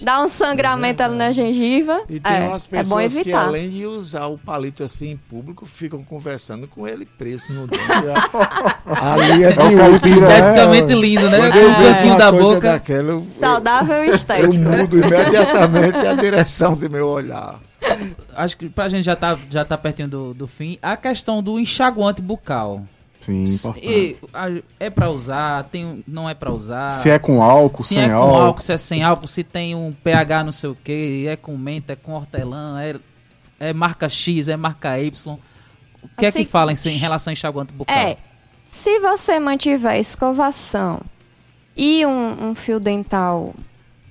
dá 0.02 0.22
um 0.22 0.30
sangramento 0.30 1.02
ali 1.04 1.16
na 1.16 1.32
gengiva. 1.32 2.02
E 2.10 2.20
tem 2.20 2.34
é, 2.34 2.48
umas 2.48 2.66
é 2.66 2.70
bom 2.70 2.78
pessoas 2.78 3.14
que, 3.14 3.20
evitar. 3.22 3.46
além 3.48 3.70
de 3.70 3.86
usar 3.86 4.26
o 4.28 4.38
palito 4.38 4.84
assim 4.84 5.12
em 5.12 5.18
público, 5.18 5.66
ficam 5.66 6.04
conversando 6.04 6.68
com 6.68 6.88
ele 6.88 7.06
preso 7.06 7.52
no 7.54 7.68
dente. 7.68 7.84
Ali 8.86 9.44
é 9.44 9.52
de 9.52 9.60
o 9.60 9.64
último. 9.64 9.80
caipira, 9.80 10.28
né? 10.28 10.38
Esteticamente 10.40 10.94
lindo, 10.94 11.30
né? 11.30 11.38
Quando 11.38 11.56
eu 11.56 11.70
O 11.70 11.74
vejo 11.76 11.90
cantinho 11.94 12.12
uma 12.14 12.18
da 12.20 12.32
coisa 12.32 12.54
boca. 12.56 12.72
daquela, 12.72 13.12
eu, 13.12 13.28
Saudável 13.40 13.96
e 13.96 14.00
eu, 14.00 14.06
eu 14.06 14.16
estético. 14.16 14.56
mudo 14.58 14.98
imediatamente 14.98 15.98
a 15.98 16.14
direção 16.14 16.74
do 16.76 16.90
meu 16.90 17.08
olhar. 17.08 17.60
Acho 18.36 18.58
que 18.58 18.68
pra 18.70 18.90
gente 18.90 19.06
já 19.06 19.16
tá, 19.16 19.38
já 19.50 19.64
tá 19.64 19.78
pertinho 19.78 20.08
do, 20.08 20.34
do 20.34 20.48
fim. 20.48 20.78
A 20.82 20.98
questão 20.98 21.42
do 21.42 21.60
enxaguante 21.60 22.22
bucal. 22.22 22.84
Sim, 23.18 23.44
importante. 23.46 23.88
E, 23.88 24.16
a- 24.34 24.62
é 24.80 24.90
pra 24.90 25.10
usar, 25.10 25.64
tem, 25.66 26.04
não 26.08 26.30
é 26.30 26.34
pra 26.34 26.52
usar. 26.52 26.92
Se 26.92 27.10
é 27.10 27.18
com 27.18 27.42
álcool, 27.42 27.82
se 27.84 27.96
sem 27.96 28.04
é 28.04 28.08
com 28.10 28.14
álcool. 28.16 28.36
álcool, 28.42 28.62
se 28.62 28.74
é 28.74 28.78
sem 28.78 29.04
álcool, 29.04 29.28
se 29.28 29.44
tem 29.44 29.74
um 29.76 29.92
pH 29.92 30.44
não 30.44 30.52
sei 30.52 30.70
o 30.70 30.76
que, 30.76 31.26
é 31.28 31.36
com 31.36 31.58
menta, 31.58 31.94
é 31.94 31.96
com 31.96 32.14
hortelã, 32.14 32.80
é, 32.82 32.96
é 33.60 33.74
marca 33.74 34.08
X, 34.10 34.48
é 34.48 34.56
marca 34.58 35.00
Y. 35.00 35.34
O 36.04 36.08
que 36.18 36.26
é 36.26 36.30
Assim, 36.30 36.44
que 36.44 36.50
fala 36.52 36.72
em, 36.72 36.76
em 36.86 36.98
relação 36.98 37.32
a 37.32 37.34
enxaguante 37.34 37.74
bucal? 37.74 37.96
É, 37.96 38.18
se 38.68 39.00
você 39.00 39.40
mantiver 39.40 39.98
escovação 40.00 41.02
e 41.76 42.06
um, 42.06 42.50
um 42.50 42.56
fio 42.56 42.80
dental 42.80 43.56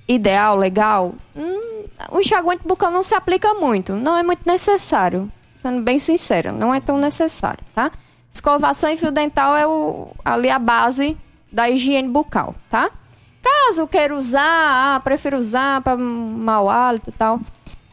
ideal, 0.07 0.57
legal, 0.57 1.15
hum, 1.35 1.85
o 2.11 2.19
enxaguante 2.19 2.63
bucal 2.67 2.91
não 2.91 3.01
se 3.01 3.15
aplica 3.15 3.53
muito. 3.53 3.93
Não 3.93 4.17
é 4.17 4.23
muito 4.23 4.41
necessário. 4.45 5.31
Sendo 5.53 5.81
bem 5.81 5.97
sincera, 5.99 6.51
não 6.51 6.73
é 6.75 6.79
tão 6.81 6.97
necessário, 6.97 7.63
tá? 7.73 7.91
Escovação 8.35 8.89
e 8.89 8.97
fio 8.97 9.11
dental 9.11 9.55
é 9.55 9.65
o, 9.65 10.09
ali 10.23 10.49
a 10.49 10.59
base 10.59 11.17
da 11.49 11.69
higiene 11.69 12.09
bucal, 12.09 12.53
tá? 12.69 12.91
Caso 13.41 13.87
queira 13.87 14.13
usar, 14.13 14.41
ah, 14.95 14.99
prefiro 14.99 15.37
usar 15.37 15.81
para 15.81 15.95
mau 15.95 16.69
hálito 16.69 17.11
e 17.11 17.13
tal, 17.13 17.39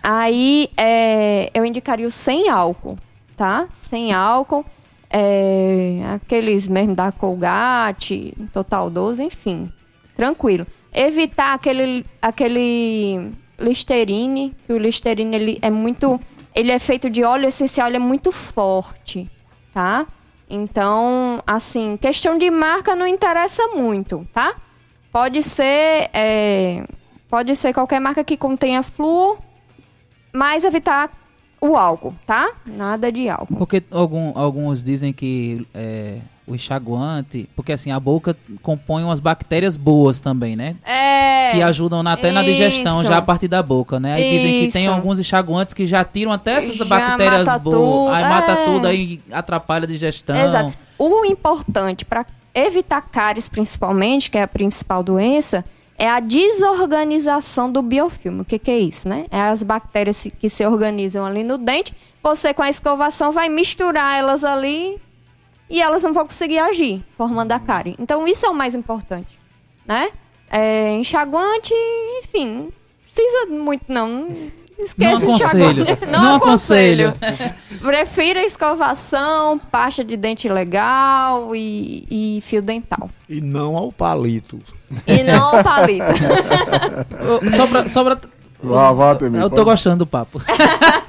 aí 0.03 0.69
é, 0.77 1.49
eu 1.55 1.65
indicaria 1.65 2.09
o 2.09 2.11
sem 2.11 2.49
álcool, 2.49 2.99
tá? 3.37 3.69
Sem 3.77 4.13
álcool, 4.13 4.67
é, 5.09 6.01
aqueles 6.13 6.67
mesmo 6.67 6.97
da 6.97 7.13
Colgate, 7.13 8.35
Total 8.53 8.91
12, 8.91 9.23
enfim, 9.23 9.73
tranquilo. 10.17 10.67
Evitar 10.93 11.55
aquele, 11.55 12.05
aquele 12.21 13.31
Listerine, 13.61 14.57
que 14.67 14.73
o 14.73 14.79
Listerine 14.79 15.37
ele 15.37 15.59
é 15.63 15.71
muito, 15.71 16.21
ele 16.53 16.73
é 16.73 16.81
feito 16.81 17.09
de 17.09 17.23
óleo 17.23 17.47
essencial, 17.47 17.87
ele 17.87 17.97
é 17.97 18.01
muito 18.01 18.33
forte, 18.33 19.31
tá? 19.73 20.05
Então, 20.55 21.43
assim, 21.47 21.97
questão 21.97 22.37
de 22.37 22.51
marca 22.51 22.95
não 22.95 23.07
interessa 23.07 23.69
muito, 23.69 24.27
tá? 24.35 24.55
Pode 25.11 25.43
ser, 25.43 26.11
é, 26.13 26.85
pode 27.31 27.57
ser 27.57 27.73
qualquer 27.73 28.01
marca 28.01 28.23
que 28.23 28.37
contenha 28.37 28.83
flúor, 28.83 29.39
mas 30.31 30.63
evitar 30.63 31.11
o 31.59 31.75
álcool, 31.77 32.15
tá? 32.27 32.53
Nada 32.67 33.11
de 33.11 33.31
álcool. 33.31 33.57
Porque 33.57 33.83
algum- 33.91 34.33
alguns 34.35 34.83
dizem 34.83 35.11
que 35.13 35.67
é, 35.73 36.19
o 36.47 36.55
enxaguante. 36.55 37.49
Porque 37.57 37.73
assim, 37.73 37.91
a 37.91 37.99
boca 38.01 38.37
compõe 38.63 39.05
umas 39.05 39.21
bactérias 39.21 39.77
boas 39.77 40.21
também, 40.21 40.55
né? 40.57 40.77
É. 40.85 41.12
Que 41.53 41.63
ajudam 41.63 42.03
na- 42.03 42.13
até 42.15 42.31
na 42.33 42.43
digestão 42.43 43.01
isso. 43.01 43.09
já 43.09 43.19
a 43.19 43.23
partir 43.23 43.49
da 43.49 43.63
boca, 43.63 43.99
né? 44.01 44.15
Aí 44.15 44.31
dizem 44.37 44.67
que 44.67 44.73
tem 44.73 44.85
Isso. 44.85 44.93
alguns 44.93 45.19
enxaguantes 45.19 45.75
que 45.75 45.87
já 45.87 46.05
tiram 46.05 46.33
até 46.33 46.55
essas 46.55 46.77
Já 46.77 46.85
bactérias 46.85 47.61
boas. 47.61 48.15
Aí 48.15 48.25
mata 48.25 48.53
é. 48.53 48.65
tudo, 48.65 48.87
aí 48.87 49.21
atrapalha 49.31 49.85
a 49.85 49.87
digestão. 49.89 50.37
Exato. 50.37 50.73
O 50.99 51.25
importante 51.25 52.05
para 52.05 52.25
evitar 52.55 53.01
cáries, 53.03 53.49
principalmente, 53.49 54.31
que 54.31 54.37
é 54.39 54.43
a 54.43 54.49
principal 54.49 55.03
doença, 55.03 55.65
é 55.99 56.09
a 56.09 56.21
desorganização 56.21 57.71
do 57.71 57.83
biofilme. 57.83 58.41
O 58.41 58.45
que, 58.45 58.59
que 58.59 58.71
é 58.71 58.79
isso, 58.79 59.09
né? 59.09 59.27
É 59.31 59.41
as 59.41 59.63
bactérias 59.63 60.27
que 60.39 60.49
se 60.49 60.65
organizam 60.67 61.25
ali 61.25 61.45
no 61.45 61.59
dente. 61.59 61.95
Você, 62.23 62.53
com 62.55 62.63
a 62.63 62.69
escovação, 62.71 63.33
vai 63.33 63.49
misturar 63.49 64.19
elas 64.19 64.45
ali 64.45 64.99
e 65.69 65.81
elas 65.81 66.03
não 66.03 66.13
vão 66.13 66.27
conseguir 66.27 66.59
agir, 66.59 67.03
formando 67.17 67.53
a 67.53 67.59
cárie. 67.59 67.97
Então, 67.99 68.27
isso 68.27 68.45
é 68.47 68.49
o 68.51 68.55
mais 68.55 68.75
importante, 68.75 69.39
né? 69.87 70.11
É, 70.53 70.91
enxaguante, 70.97 71.73
enfim, 72.23 72.47
não 72.47 72.73
precisa 73.07 73.47
muito, 73.47 73.85
não. 73.89 74.29
Esquece 74.79 75.25
Não 75.25 75.35
aconselho. 75.37 75.83
enxaguante. 75.85 76.07
Não 76.07 76.35
aconselho. 76.37 77.15
Prefira 77.81 78.43
escovação, 78.45 79.59
pasta 79.71 80.03
de 80.05 80.17
dente 80.17 80.49
legal 80.49 81.55
e, 81.55 82.07
e 82.11 82.41
fio 82.43 82.61
dental. 82.61 83.09
E 83.29 83.41
não 83.41 83.77
ao 83.77 83.93
palito. 83.93 84.61
E 85.07 85.23
não 85.23 85.61
o 85.61 85.63
palito. 85.65 86.05
Só 87.51 87.67
pra, 87.67 87.89
só 87.89 88.05
pra- 88.05 88.19
Vá, 88.65 88.93
vá, 88.93 89.15
Temir, 89.17 89.41
Eu 89.41 89.51
tô 89.51 89.65
gostando 89.65 89.99
do 89.99 90.07
papo. 90.07 90.41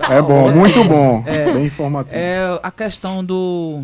É 0.09 0.19
bom, 0.21 0.51
muito 0.51 0.83
bom. 0.85 1.21
Bem 1.53 1.65
informativo. 1.65 2.15
É 2.17 2.59
a 2.63 2.71
questão 2.71 3.23
do. 3.23 3.83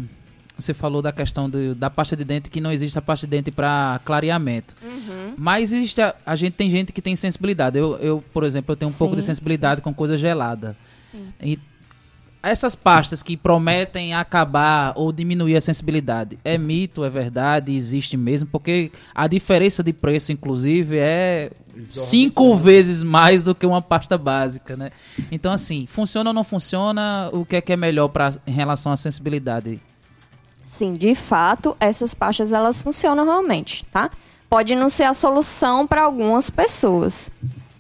Você 0.60 0.74
falou 0.74 1.02
da 1.02 1.12
questão 1.12 1.50
do- 1.50 1.74
da 1.76 1.90
pasta 1.90 2.16
de 2.16 2.24
dente 2.24 2.50
que 2.50 2.60
não 2.62 2.72
existe 2.72 2.98
a 2.98 3.02
pasta 3.02 3.26
de 3.26 3.32
dente 3.32 3.52
para 3.52 4.00
clareamento. 4.04 4.76
Uhum. 4.84 5.34
Mas 5.38 5.72
existe 5.72 6.02
a, 6.02 6.14
a 6.26 6.36
gente 6.36 6.54
tem 6.54 6.70
gente 6.70 6.92
que 6.92 7.02
tem 7.02 7.16
sensibilidade. 7.16 7.78
Eu, 7.78 7.98
eu 7.98 8.24
por 8.34 8.44
exemplo, 8.44 8.72
eu 8.74 8.76
tenho 8.76 8.92
um 8.92 8.94
pouco 8.94 9.16
de 9.16 9.22
Sim, 9.22 9.28
sensibilidade 9.28 9.82
com 9.82 9.94
coisa 9.94 10.18
gelada. 10.18 10.76
E 11.42 11.58
essas 12.42 12.74
pastas 12.74 13.22
que 13.22 13.36
prometem 13.36 14.14
acabar 14.14 14.94
ou 14.96 15.12
diminuir 15.12 15.58
a 15.58 15.62
sensibilidade, 15.62 16.40
é 16.46 16.58
mito, 16.58 17.04
é 17.04 17.10
verdade, 17.10 17.76
existe 17.76 18.16
mesmo, 18.16 18.48
porque 18.50 18.92
a 19.14 19.28
diferença 19.28 19.84
de 19.84 19.92
preço, 19.92 20.32
inclusive, 20.32 20.98
é 20.98 21.52
cinco 21.82 22.56
vezes 22.56 23.04
mais 23.04 23.44
do 23.44 23.54
que 23.54 23.66
uma 23.66 23.82
pasta 23.82 24.18
básica, 24.18 24.78
né? 24.78 24.92
Então, 25.32 25.52
assim, 25.52 25.86
funciona 25.86 26.30
ou 26.30 26.34
não 26.34 26.44
funciona? 26.46 27.30
O 27.34 27.46
que 27.46 27.58
é 27.58 27.62
que 27.62 27.74
é 27.74 27.78
melhor 27.78 28.08
pra, 28.10 28.34
em 28.48 28.52
relação 28.52 28.92
à 28.92 28.98
sensibilidade? 28.98 29.82
Sim, 30.80 30.94
de 30.94 31.14
fato, 31.14 31.76
essas 31.78 32.14
pastas 32.14 32.54
elas 32.54 32.82
funcionam 32.82 33.26
realmente, 33.26 33.84
tá? 33.92 34.10
Pode 34.50 34.74
não 34.76 34.88
ser 34.88 35.04
a 35.04 35.14
solução 35.14 35.86
para 35.86 36.04
algumas 36.04 36.50
pessoas. 36.50 37.30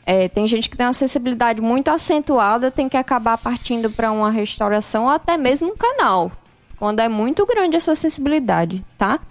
É, 0.06 0.28
tem 0.28 0.46
gente 0.46 0.70
que 0.70 0.76
tem 0.76 0.86
uma 0.86 0.92
sensibilidade 0.92 1.62
muito 1.62 1.88
acentuada, 1.88 2.70
tem 2.70 2.90
que 2.90 2.98
acabar 2.98 3.38
partindo 3.38 3.90
para 3.90 4.12
uma 4.12 4.30
restauração 4.30 5.06
ou 5.06 5.10
até 5.12 5.38
mesmo 5.38 5.70
um 5.70 5.78
canal, 5.78 6.30
quando 6.78 7.00
é 7.00 7.08
muito 7.08 7.46
grande 7.46 7.78
essa 7.78 7.96
sensibilidade, 7.96 8.84
tá? 8.98 9.22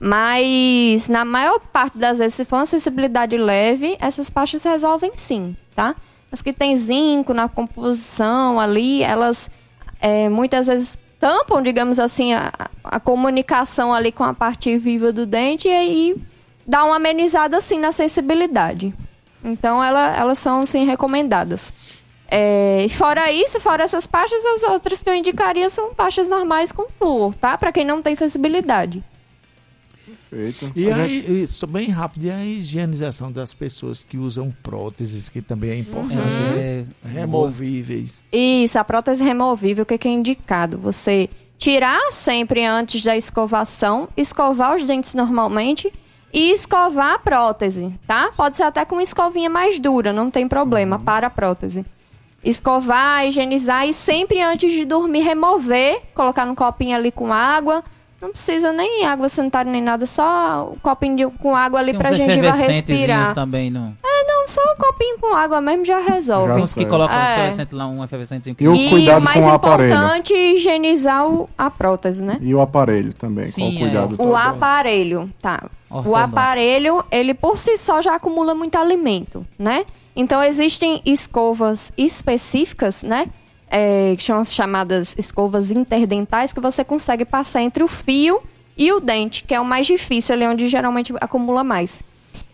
Mas 0.00 1.06
na 1.06 1.22
maior 1.22 1.60
parte 1.60 1.98
das 1.98 2.20
vezes, 2.20 2.36
se 2.36 2.46
for 2.46 2.56
uma 2.56 2.64
sensibilidade 2.64 3.36
leve, 3.36 3.98
essas 4.00 4.30
pastas 4.30 4.64
resolvem 4.64 5.12
sim, 5.14 5.54
tá? 5.76 5.94
As 6.32 6.40
que 6.40 6.54
tem 6.54 6.74
zinco 6.74 7.34
na 7.34 7.50
composição 7.50 8.58
ali, 8.58 9.02
elas 9.02 9.50
é, 10.00 10.30
muitas 10.30 10.68
vezes 10.68 10.98
tampam, 11.20 11.62
digamos 11.62 12.00
assim, 12.00 12.32
a, 12.32 12.50
a 12.82 12.98
comunicação 12.98 13.92
ali 13.92 14.10
com 14.10 14.24
a 14.24 14.32
parte 14.32 14.76
viva 14.78 15.12
do 15.12 15.26
dente 15.26 15.68
e 15.68 15.72
aí 15.72 16.16
dá 16.66 16.82
uma 16.82 16.96
amenizada 16.96 17.58
assim 17.58 17.78
na 17.78 17.92
sensibilidade. 17.92 18.92
Então 19.44 19.84
ela, 19.84 20.16
elas 20.16 20.38
são 20.38 20.64
sim 20.64 20.86
recomendadas. 20.86 21.72
É, 22.26 22.86
fora 22.90 23.30
isso, 23.30 23.60
fora 23.60 23.82
essas 23.82 24.06
pastas, 24.06 24.44
as 24.46 24.62
outras 24.62 25.02
que 25.02 25.10
eu 25.10 25.14
indicaria 25.14 25.68
são 25.68 25.92
pastas 25.92 26.28
normais 26.28 26.72
com 26.72 26.88
flúor, 26.88 27.34
tá? 27.34 27.58
Para 27.58 27.72
quem 27.72 27.84
não 27.84 28.00
tem 28.00 28.14
sensibilidade. 28.14 29.02
Perfeito. 30.30 30.72
E 30.76 30.90
A 30.90 30.96
aí, 30.96 31.14
gente- 31.22 31.42
isso, 31.42 31.66
bem 31.66 31.88
rápido, 31.88 32.24
e 32.24 32.30
a 32.30 32.44
higienização 32.44 33.30
das 33.32 33.52
pessoas 33.54 34.04
que 34.08 34.16
usam 34.18 34.52
próteses, 34.62 35.28
que 35.28 35.40
também 35.42 35.70
é 35.70 35.76
importante, 35.78 36.14
Uhum. 36.14 36.54
né? 36.56 36.86
É, 37.04 37.08
Removíveis. 37.08 38.24
Isso, 38.32 38.78
a 38.78 38.84
prótese 38.84 39.22
removível, 39.22 39.82
o 39.82 39.86
que 39.86 39.98
que 39.98 40.08
é 40.08 40.12
indicado? 40.12 40.78
Você 40.78 41.28
tirar 41.58 42.10
sempre 42.12 42.64
antes 42.64 43.02
da 43.02 43.16
escovação, 43.16 44.08
escovar 44.16 44.74
os 44.76 44.82
dentes 44.84 45.14
normalmente 45.14 45.92
e 46.32 46.52
escovar 46.52 47.14
a 47.14 47.18
prótese, 47.18 47.92
tá? 48.06 48.30
Pode 48.36 48.56
ser 48.56 48.62
até 48.62 48.84
com 48.84 48.94
uma 48.96 49.02
escovinha 49.02 49.50
mais 49.50 49.78
dura, 49.78 50.12
não 50.12 50.30
tem 50.30 50.46
problema, 50.48 50.98
para 50.98 51.26
a 51.26 51.30
prótese. 51.30 51.84
Escovar, 52.42 53.26
higienizar 53.26 53.86
e 53.86 53.92
sempre 53.92 54.40
antes 54.40 54.72
de 54.72 54.84
dormir 54.86 55.20
remover, 55.20 56.00
colocar 56.14 56.46
num 56.46 56.54
copinho 56.54 56.96
ali 56.96 57.12
com 57.12 57.30
água. 57.32 57.84
Não 58.20 58.30
precisa 58.30 58.72
nem 58.72 59.06
água 59.06 59.28
sanitária 59.28 59.70
nem 59.72 59.80
nada, 59.82 60.04
só 60.06 60.70
o 60.74 60.78
copinho 60.80 61.16
de- 61.16 61.26
com 61.38 61.56
água 61.56 61.78
ali 61.80 61.92
tem 61.92 62.00
pra 62.00 62.12
gengiva 62.12 62.52
respirar. 62.52 63.32
também, 63.32 63.70
não? 63.70 63.94
Não, 64.28 64.46
só 64.46 64.60
um 64.72 64.76
copinho 64.76 65.18
com 65.18 65.34
água 65.34 65.60
mesmo 65.60 65.84
já 65.84 65.98
resolve. 66.00 66.48
Já 66.48 66.54
Tem 66.56 66.64
uns 66.64 66.74
que 66.74 66.84
um 66.86 67.02
É. 67.02 67.32
efervescente 67.32 67.74
lá, 67.74 67.86
um 67.86 68.04
efervescentezinho 68.04 68.54
que 68.56 68.64
E 68.64 68.68
o 68.68 68.74
e 68.74 68.90
cuidado 68.90 69.20
o 69.20 69.24
mais 69.24 69.42
com 69.44 69.50
o 69.50 69.54
aparelho. 69.54 69.94
importante 69.94 70.34
é 70.34 70.52
higienizar 70.54 71.26
o- 71.26 71.48
a 71.56 71.70
prótese, 71.70 72.22
né? 72.22 72.38
E 72.40 72.54
o 72.54 72.60
aparelho 72.60 73.12
também, 73.14 73.44
Sim, 73.44 73.62
qual 73.62 73.70
o 73.72 73.76
é. 73.76 73.78
cuidado 73.80 74.14
O 74.14 74.16
todo? 74.18 74.36
aparelho, 74.36 75.30
tá. 75.40 75.64
O 75.90 76.14
aparelho, 76.14 77.02
ele 77.10 77.34
por 77.34 77.58
si 77.58 77.76
só 77.76 78.00
já 78.02 78.14
acumula 78.14 78.54
muito 78.54 78.76
alimento, 78.76 79.44
né? 79.58 79.84
Então 80.14 80.42
existem 80.42 81.00
escovas 81.04 81.92
específicas, 81.96 83.02
né? 83.02 83.26
É, 83.72 84.16
que 84.16 84.24
são 84.24 84.36
as 84.36 84.52
chamadas 84.52 85.14
escovas 85.16 85.70
interdentais, 85.70 86.52
que 86.52 86.58
você 86.60 86.82
consegue 86.82 87.24
passar 87.24 87.62
entre 87.62 87.84
o 87.84 87.86
fio 87.88 88.42
e 88.76 88.90
o 88.92 88.98
dente, 88.98 89.44
que 89.44 89.54
é 89.54 89.60
o 89.60 89.64
mais 89.64 89.86
difícil, 89.86 90.34
ali 90.34 90.44
onde 90.44 90.68
geralmente 90.68 91.14
acumula 91.20 91.62
mais. 91.62 92.02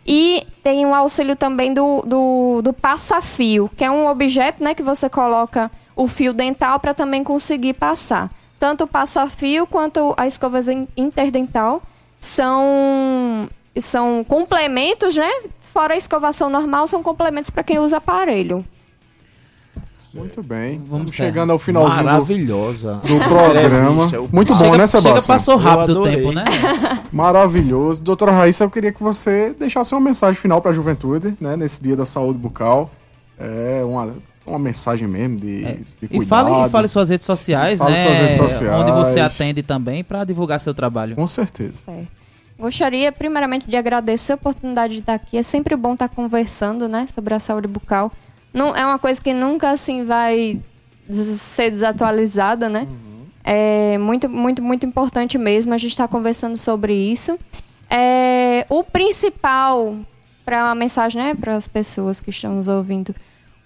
E 0.07 0.47
tem 0.62 0.85
o 0.85 0.95
auxílio 0.95 1.35
também 1.35 1.73
do, 1.73 2.03
do, 2.03 2.61
do 2.62 2.73
passa-fio, 2.73 3.71
que 3.75 3.83
é 3.83 3.91
um 3.91 4.07
objeto 4.09 4.62
né, 4.62 4.75
que 4.75 4.83
você 4.83 5.09
coloca 5.09 5.71
o 5.97 6.07
fio 6.07 6.35
dental 6.35 6.79
para 6.79 6.93
também 6.93 7.25
conseguir 7.25 7.73
passar. 7.73 8.31
Tanto 8.59 8.85
o 8.85 8.87
passa-fio 8.87 9.67
quanto 9.67 10.14
a 10.17 10.27
escova 10.27 10.61
in- 10.73 10.87
interdental 10.97 11.83
são, 12.17 13.49
são 13.79 14.23
complementos, 14.23 15.17
né? 15.17 15.31
Fora 15.73 15.95
a 15.95 15.97
escovação 15.97 16.49
normal, 16.49 16.87
são 16.87 17.03
complementos 17.03 17.51
para 17.51 17.62
quem 17.62 17.79
usa 17.79 17.97
aparelho. 17.97 18.64
Muito 20.17 20.43
bem. 20.43 20.83
Vamos, 20.89 21.12
chegando 21.12 21.53
ao 21.53 21.59
finalzinho 21.59 22.01
do, 22.03 22.05
Maravilhosa. 22.05 22.95
do 23.05 23.19
programa. 23.19 24.07
Muito 24.33 24.53
bom, 24.55 24.59
Chega, 24.59 24.79
né, 24.79 24.87
chega, 24.87 25.03
Sebastião? 25.03 25.23
passou 25.37 25.57
rápido 25.57 26.01
o 26.01 26.03
tempo, 26.03 26.33
né? 26.33 26.45
Maravilhoso. 27.12 28.03
Doutora 28.03 28.33
Raíssa, 28.33 28.64
eu 28.64 28.71
queria 28.71 28.93
que 28.93 29.03
você 29.03 29.55
deixasse 29.59 29.95
uma 29.95 30.01
mensagem 30.01 30.41
final 30.41 30.61
para 30.61 30.71
a 30.71 30.75
juventude, 30.75 31.37
né, 31.41 31.57
nesse 31.57 31.83
dia 31.83 31.97
da 31.97 32.07
saúde 32.07 32.39
bucal. 32.39 32.91
É 33.39 33.83
uma, 33.85 34.14
uma 34.47 34.59
mensagem 34.59 35.07
mesmo 35.07 35.37
de, 35.39 35.62
de 35.64 35.85
E 36.03 36.09
cuidado. 36.09 36.49
fale, 36.49 36.67
e 36.67 36.71
fale 36.71 36.89
suas 36.89 37.09
redes 37.09 37.27
sociais, 37.27 37.79
Fale 37.79 37.93
né? 37.93 38.05
suas 38.07 38.19
redes 38.19 38.37
sociais. 38.37 38.81
Onde 38.83 38.93
você 38.93 39.21
atende 39.21 39.62
também 39.62 40.03
para 40.03 40.25
divulgar 40.25 40.59
seu 40.61 40.73
trabalho. 40.75 41.14
Com 41.14 41.27
certeza. 41.27 41.83
Certo. 41.85 42.17
Gostaria, 42.59 43.12
primeiramente, 43.12 43.69
de 43.69 43.77
agradecer 43.77 44.33
a 44.33 44.35
oportunidade 44.37 44.95
de 44.95 45.01
estar 45.01 45.12
aqui. 45.12 45.37
É 45.37 45.43
sempre 45.43 45.77
bom 45.77 45.93
estar 45.93 46.09
conversando, 46.09 46.89
né, 46.89 47.07
sobre 47.14 47.35
a 47.35 47.39
saúde 47.41 47.69
bucal. 47.69 48.11
Não, 48.53 48.75
é 48.75 48.85
uma 48.85 48.99
coisa 48.99 49.21
que 49.21 49.33
nunca, 49.35 49.71
assim, 49.71 50.05
vai 50.05 50.61
des- 51.09 51.41
ser 51.41 51.71
desatualizada, 51.71 52.69
né? 52.69 52.87
É 53.45 53.97
muito, 53.99 54.29
muito, 54.29 54.63
muito 54.63 54.85
importante 54.85 55.39
mesmo 55.39 55.73
a 55.73 55.79
gente 55.79 55.93
estar 55.93 56.09
conversando 56.09 56.57
sobre 56.57 56.93
isso. 56.95 57.39
É, 57.89 58.67
o 58.69 58.83
principal, 58.83 59.95
para 60.45 60.71
a 60.71 60.75
mensagem, 60.75 61.23
né, 61.23 61.35
para 61.35 61.55
as 61.55 61.69
pessoas 61.69 62.21
que 62.21 62.31
estão 62.31 62.55
nos 62.57 62.67
ouvindo, 62.67 63.15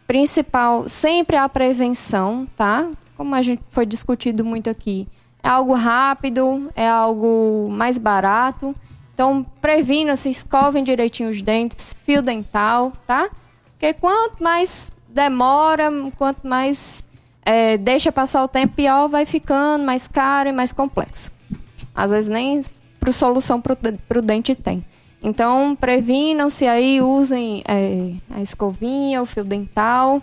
principal 0.06 0.86
sempre 0.88 1.36
é 1.36 1.38
a 1.38 1.48
prevenção, 1.48 2.46
tá? 2.56 2.86
Como 3.16 3.34
a 3.34 3.40
gente 3.42 3.62
foi 3.70 3.86
discutido 3.86 4.44
muito 4.44 4.68
aqui. 4.68 5.06
É 5.42 5.48
algo 5.48 5.72
rápido, 5.74 6.70
é 6.76 6.86
algo 6.86 7.68
mais 7.70 7.96
barato. 7.96 8.74
Então, 9.14 9.44
previnam-se, 9.62 10.28
escovem 10.28 10.84
direitinho 10.84 11.30
os 11.30 11.40
dentes, 11.40 11.94
fio 12.04 12.20
dental, 12.20 12.92
tá? 13.06 13.30
Porque 13.80 13.94
quanto 13.94 14.42
mais 14.44 14.92
demora, 15.08 15.90
quanto 16.18 16.46
mais 16.46 17.02
é, 17.46 17.78
deixa 17.78 18.12
passar 18.12 18.44
o 18.44 18.48
tempo, 18.48 18.74
pior 18.74 19.08
vai 19.08 19.24
ficando, 19.24 19.82
mais 19.86 20.06
caro 20.06 20.50
e 20.50 20.52
mais 20.52 20.70
complexo. 20.70 21.32
Às 21.94 22.10
vezes 22.10 22.28
nem 22.28 22.62
pro 23.00 23.10
solução 23.10 23.58
pro, 23.58 23.74
pro 24.06 24.20
dente 24.20 24.54
tem. 24.54 24.84
Então, 25.22 25.74
previnam-se 25.74 26.66
aí, 26.66 27.00
usem 27.00 27.62
é, 27.66 28.12
a 28.30 28.42
escovinha, 28.42 29.22
o 29.22 29.26
fio 29.26 29.44
dental. 29.44 30.20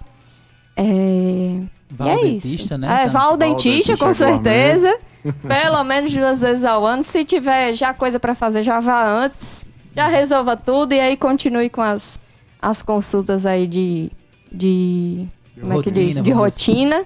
É, 0.76 1.60
Vá 1.90 2.06
e 2.06 2.10
ao 2.12 2.18
é 2.20 2.22
dentista, 2.22 2.62
isso. 2.62 2.78
né, 2.78 2.88
É, 2.88 3.02
então? 3.02 3.14
vá 3.14 3.22
ao 3.24 3.38
dentista, 3.38 3.98
com 3.98 4.14
certeza. 4.14 4.96
Pelo 5.48 5.84
menos 5.84 6.14
duas 6.14 6.42
vezes 6.42 6.64
ao 6.64 6.86
ano. 6.86 7.04
Se 7.04 7.26
tiver 7.26 7.74
já 7.74 7.92
coisa 7.92 8.20
para 8.20 8.36
fazer, 8.36 8.62
já 8.62 8.80
vá 8.80 9.04
antes. 9.04 9.66
Já 9.96 10.06
resolva 10.06 10.56
tudo 10.56 10.94
e 10.94 11.00
aí 11.00 11.18
continue 11.18 11.72
com 11.72 11.82
as, 11.82 12.20
as 12.62 12.82
consultas 12.82 13.46
aí 13.46 13.68
de. 13.68 14.12
de 14.52 15.28
como 15.60 15.74
é 15.74 15.76
que 15.84 15.90
rotina, 15.90 16.06
diz? 16.14 16.24
De 16.24 16.32
rotina. 16.32 17.06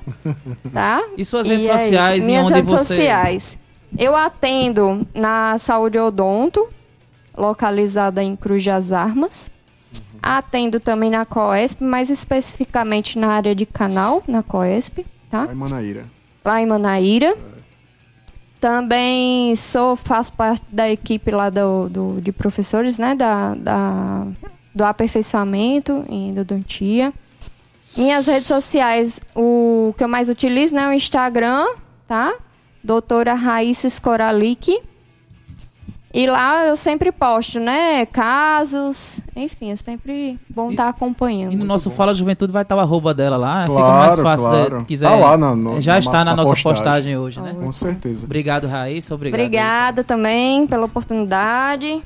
Tá? 0.74 1.02
E 1.18 1.24
suas 1.26 1.48
E 1.48 1.50
redes 1.52 1.68
é 1.68 1.78
sociais 1.78 2.24
e 2.24 2.28
Minhas 2.28 2.46
onde 2.46 2.54
redes 2.56 2.72
você. 2.72 2.86
sociais. 2.96 3.58
Eu 3.98 4.16
atendo 4.16 5.06
na 5.14 5.58
Saúde 5.58 5.98
Odonto, 6.00 6.68
localizada 7.38 8.22
em 8.24 8.36
Cruz 8.36 8.64
das 8.64 8.92
Armas. 8.92 9.52
Atendo 10.22 10.80
também 10.80 11.10
na 11.10 11.26
Coesp, 11.26 11.82
mais 11.84 12.10
especificamente 12.10 13.18
na 13.18 13.30
área 13.34 13.56
de 13.56 13.66
canal, 13.66 14.22
na 14.28 14.44
Coesp, 14.44 15.00
tá? 15.30 15.46
Vai, 15.48 15.56
Manaíra. 15.56 16.06
Lá 16.46 16.62
em 16.62 16.66
Manaíra. 16.68 17.36
Também 18.60 19.56
sou, 19.56 19.96
faço 19.96 20.34
parte 20.34 20.64
da 20.72 20.88
equipe 20.90 21.32
lá 21.32 21.50
do, 21.50 21.90
do- 21.90 22.22
de 22.22 22.32
professores, 22.32 23.00
né? 23.00 23.16
Da, 23.16 23.56
da- 23.56 24.28
do 24.74 24.84
aperfeiçoamento 24.84 26.06
em 26.10 26.30
endodontia. 26.30 27.12
Minhas 27.98 28.26
redes 28.28 28.48
sociais, 28.48 29.20
o 29.36 29.94
que 29.98 30.04
eu 30.04 30.08
mais 30.08 30.30
utilizo, 30.30 30.74
né? 30.74 30.88
O 30.88 30.94
Instagram, 30.94 31.66
tá? 32.08 32.34
Doutora 32.84 33.34
Raíssa 33.34 33.88
Skoralik. 33.88 34.80
E 36.14 36.28
lá 36.28 36.66
eu 36.66 36.76
sempre 36.76 37.10
posto, 37.10 37.58
né? 37.60 38.06
Casos, 38.06 39.22
enfim, 39.34 39.72
é 39.72 39.76
sempre 39.78 40.38
bom 40.50 40.72
estar 40.72 40.90
acompanhando. 40.90 41.54
E 41.54 41.56
no 41.56 41.64
nosso 41.64 41.90
Fala 41.90 42.14
Juventude 42.14 42.52
vai 42.52 42.64
estar 42.64 42.76
o 42.76 42.80
arroba 42.82 43.14
dela 43.14 43.38
lá. 43.38 43.62
fica 43.64 43.76
Claro, 43.76 43.98
mais 44.00 44.20
fácil 44.20 44.50
claro. 44.50 44.78
de, 44.80 44.86
quiser. 44.86 45.10
Tá 45.10 45.16
lá 45.16 45.38
na- 45.38 45.56
no- 45.56 45.82
Já 45.82 45.94
na- 45.94 46.00
está 46.00 46.18
na, 46.20 46.26
na 46.32 46.36
nossa 46.36 46.50
postagem. 46.50 46.74
postagem, 46.76 47.18
hoje, 47.18 47.40
né? 47.40 47.54
Com 47.58 47.72
certeza. 47.72 48.26
Obrigado, 48.26 48.68
Raíssa. 48.68 49.16
Obrigado. 49.16 49.40
Obrigada 49.40 50.04
também 50.04 50.68
pela 50.68 50.86
oportunidade. 50.86 52.02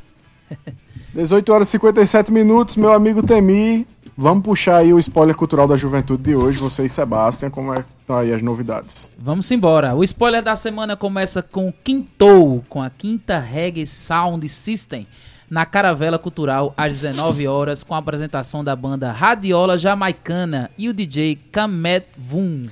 18 1.16 1.54
horas 1.54 1.70
e 1.70 1.72
57 1.72 2.30
minutos, 2.30 2.76
meu 2.76 2.92
amigo 2.92 3.26
Temi. 3.26 3.88
Vamos 4.18 4.44
puxar 4.44 4.80
aí 4.80 4.94
o 4.94 5.00
spoiler 5.00 5.34
cultural 5.34 5.66
da 5.66 5.78
juventude 5.78 6.22
de 6.24 6.36
hoje, 6.36 6.58
você 6.58 6.84
e 6.84 6.90
Sebastião, 6.90 7.50
como 7.50 7.74
é 7.74 7.84
que 7.84 7.88
tá 8.06 8.20
aí 8.20 8.34
as 8.34 8.42
novidades? 8.42 9.14
Vamos 9.18 9.50
embora. 9.50 9.96
O 9.96 10.04
spoiler 10.04 10.44
da 10.44 10.58
semana 10.58 10.98
começa 10.98 11.42
com 11.42 11.72
Quintou, 11.72 12.62
com 12.68 12.82
a 12.82 12.90
quinta 12.90 13.40
Reggae 13.40 13.88
Sound 13.88 14.48
System, 14.50 15.08
na 15.50 15.66
Caravela 15.66 16.20
Cultural, 16.20 16.74
às 16.76 16.96
19 16.96 17.48
horas, 17.48 17.82
com 17.82 17.96
a 17.96 18.00
apresentação 18.00 18.62
da 18.62 18.76
banda 18.76 19.10
Radiola 19.14 19.78
Jamaicana 19.78 20.70
e 20.78 20.90
o 20.90 20.94
DJ 20.94 21.40
Kamet 21.50 22.08
Vum. 22.18 22.64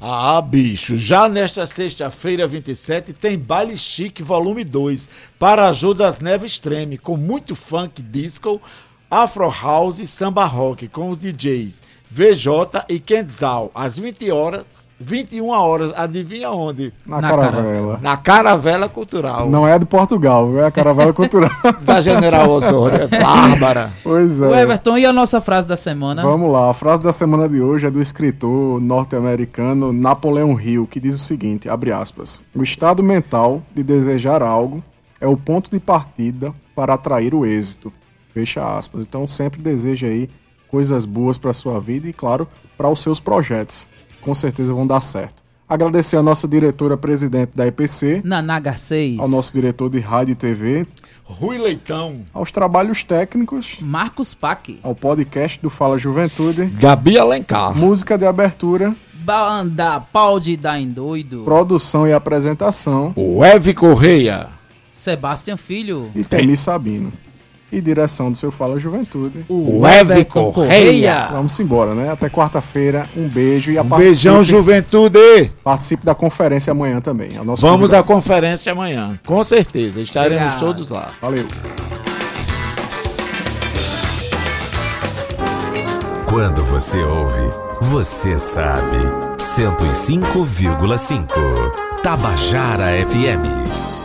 Ah, 0.00 0.40
bicho, 0.40 0.96
já 0.96 1.28
nesta 1.28 1.64
sexta-feira, 1.66 2.46
27, 2.46 3.12
tem 3.12 3.38
Baile 3.38 3.76
Chique 3.76 4.22
Volume 4.22 4.62
2, 4.62 5.08
para 5.38 5.68
ajuda 5.68 6.04
das 6.04 6.18
Neves 6.20 6.52
Extreme, 6.52 6.98
com 6.98 7.16
muito 7.16 7.56
funk 7.56 8.02
disco, 8.02 8.60
afro 9.10 9.48
house 9.48 9.98
e 9.98 10.06
samba 10.06 10.44
rock, 10.44 10.88
com 10.88 11.10
os 11.10 11.18
DJs 11.18 11.80
VJ 12.10 12.84
e 12.88 12.98
Kendzal, 12.98 13.70
às 13.74 13.98
20 13.98 14.30
horas, 14.30 14.87
21 15.00 15.48
horas, 15.48 15.92
adivinha 15.96 16.50
onde? 16.50 16.92
Na, 17.06 17.20
Na 17.20 17.28
caravela. 17.28 17.98
Na 18.02 18.16
Caravela 18.16 18.88
Cultural, 18.88 19.48
Não 19.48 19.66
é 19.66 19.78
do 19.78 19.86
Portugal, 19.86 20.58
é 20.58 20.66
a 20.66 20.70
caravela 20.70 21.12
cultural. 21.12 21.50
da 21.82 22.00
General 22.00 22.48
Osório, 22.50 23.02
é 23.02 23.06
bárbara. 23.06 23.92
pois 24.02 24.40
O 24.40 24.52
é. 24.52 24.62
Everton, 24.62 24.98
e 24.98 25.06
a 25.06 25.12
nossa 25.12 25.40
frase 25.40 25.68
da 25.68 25.76
semana? 25.76 26.22
Vamos 26.22 26.50
lá, 26.50 26.70
a 26.70 26.74
frase 26.74 27.02
da 27.02 27.12
semana 27.12 27.48
de 27.48 27.60
hoje 27.60 27.86
é 27.86 27.90
do 27.90 28.00
escritor 28.00 28.80
norte-americano 28.80 29.92
Napoleão 29.92 30.60
Hill, 30.60 30.86
que 30.86 30.98
diz 30.98 31.14
o 31.14 31.18
seguinte, 31.18 31.68
abre 31.68 31.92
aspas, 31.92 32.42
o 32.54 32.62
estado 32.62 33.02
mental 33.02 33.62
de 33.74 33.82
desejar 33.82 34.42
algo 34.42 34.82
é 35.20 35.26
o 35.26 35.36
ponto 35.36 35.70
de 35.70 35.78
partida 35.78 36.52
para 36.74 36.94
atrair 36.94 37.34
o 37.34 37.44
êxito, 37.46 37.92
fecha 38.32 38.76
aspas. 38.76 39.02
Então 39.02 39.26
sempre 39.26 39.60
deseja 39.60 40.06
aí 40.06 40.28
coisas 40.68 41.04
boas 41.04 41.38
para 41.38 41.52
sua 41.52 41.80
vida 41.80 42.08
e, 42.08 42.12
claro, 42.12 42.46
para 42.76 42.88
os 42.88 43.00
seus 43.00 43.18
projetos. 43.18 43.88
Com 44.20 44.34
certeza 44.34 44.72
vão 44.72 44.86
dar 44.86 45.00
certo. 45.00 45.42
Agradecer 45.68 46.16
a 46.16 46.22
nossa 46.22 46.48
diretora-presidente 46.48 47.52
da 47.54 47.66
EPC, 47.66 48.22
Naná 48.24 48.58
Garcês. 48.58 49.18
ao 49.18 49.28
nosso 49.28 49.52
diretor 49.52 49.90
de 49.90 50.00
rádio 50.00 50.32
e 50.32 50.34
TV, 50.34 50.86
Rui 51.24 51.58
Leitão, 51.58 52.22
aos 52.32 52.50
trabalhos 52.50 53.04
técnicos, 53.04 53.76
Marcos 53.82 54.32
Pac. 54.32 54.78
ao 54.82 54.94
podcast 54.94 55.60
do 55.60 55.68
Fala 55.68 55.98
Juventude, 55.98 56.64
Gabi 56.66 57.18
Alencar, 57.18 57.76
música 57.76 58.16
de 58.16 58.24
abertura, 58.24 58.96
Banda 59.12 60.00
Pau 60.00 60.40
de 60.40 60.56
Dar 60.56 60.80
em 60.80 60.88
Doido. 60.88 61.42
produção 61.44 62.08
e 62.08 62.14
apresentação 62.14 63.12
o 63.14 63.44
Eve 63.44 63.74
Correia, 63.74 64.48
Sebastião 64.90 65.58
Filho. 65.58 66.10
e 66.14 66.24
Temi 66.24 66.56
Sabino. 66.56 67.12
E 67.70 67.80
direção 67.82 68.32
do 68.32 68.38
seu 68.38 68.50
Fala 68.50 68.78
Juventude. 68.78 69.44
o 69.48 69.86
Eve 69.86 70.12
Everton 70.12 70.52
Correia. 70.52 71.28
Vamos 71.30 71.58
embora, 71.60 71.94
né? 71.94 72.10
Até 72.10 72.28
quarta-feira. 72.30 73.06
Um 73.16 73.28
beijo 73.28 73.70
e 73.70 73.76
a 73.78 73.82
Um 73.82 73.84
beijão, 73.88 74.34
participe, 74.36 74.56
juventude! 74.58 75.52
participe 75.62 76.04
da 76.06 76.14
conferência 76.14 76.70
amanhã 76.70 77.00
também. 77.00 77.36
É 77.36 77.40
o 77.40 77.44
nosso 77.44 77.60
Vamos 77.62 77.92
à 77.92 78.02
convidado. 78.02 78.06
conferência 78.06 78.72
amanhã, 78.72 79.18
com 79.26 79.44
certeza. 79.44 80.00
Estaremos 80.00 80.54
Obrigado. 80.54 80.60
todos 80.60 80.88
lá. 80.90 81.08
Valeu. 81.20 81.44
Quando 86.28 86.62
você 86.64 86.98
ouve, 87.02 87.50
você 87.82 88.38
sabe. 88.38 88.96
105,5. 89.38 91.28
Tabajara 92.02 92.86
FM. 93.08 93.97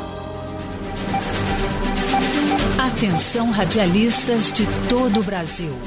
Atenção 3.04 3.52
radialistas 3.52 4.50
de 4.50 4.66
todo 4.88 5.20
o 5.20 5.24
Brasil. 5.24 5.78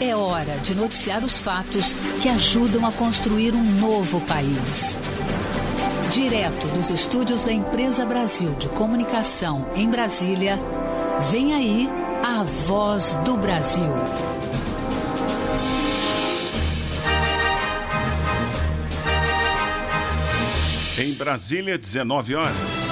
É 0.00 0.16
hora 0.16 0.56
de 0.60 0.74
noticiar 0.74 1.22
os 1.22 1.36
fatos 1.36 1.92
que 2.22 2.30
ajudam 2.30 2.86
a 2.86 2.92
construir 2.92 3.52
um 3.52 3.62
novo 3.78 4.22
país. 4.22 4.96
Direto 6.10 6.66
dos 6.68 6.88
estúdios 6.88 7.44
da 7.44 7.52
Empresa 7.52 8.06
Brasil 8.06 8.54
de 8.54 8.70
Comunicação 8.70 9.68
em 9.76 9.86
Brasília, 9.90 10.58
vem 11.30 11.52
aí 11.52 11.90
a 12.24 12.42
voz 12.42 13.16
do 13.22 13.36
Brasil. 13.36 13.92
Em 20.98 21.12
Brasília, 21.12 21.76
19 21.76 22.34
horas. 22.34 22.91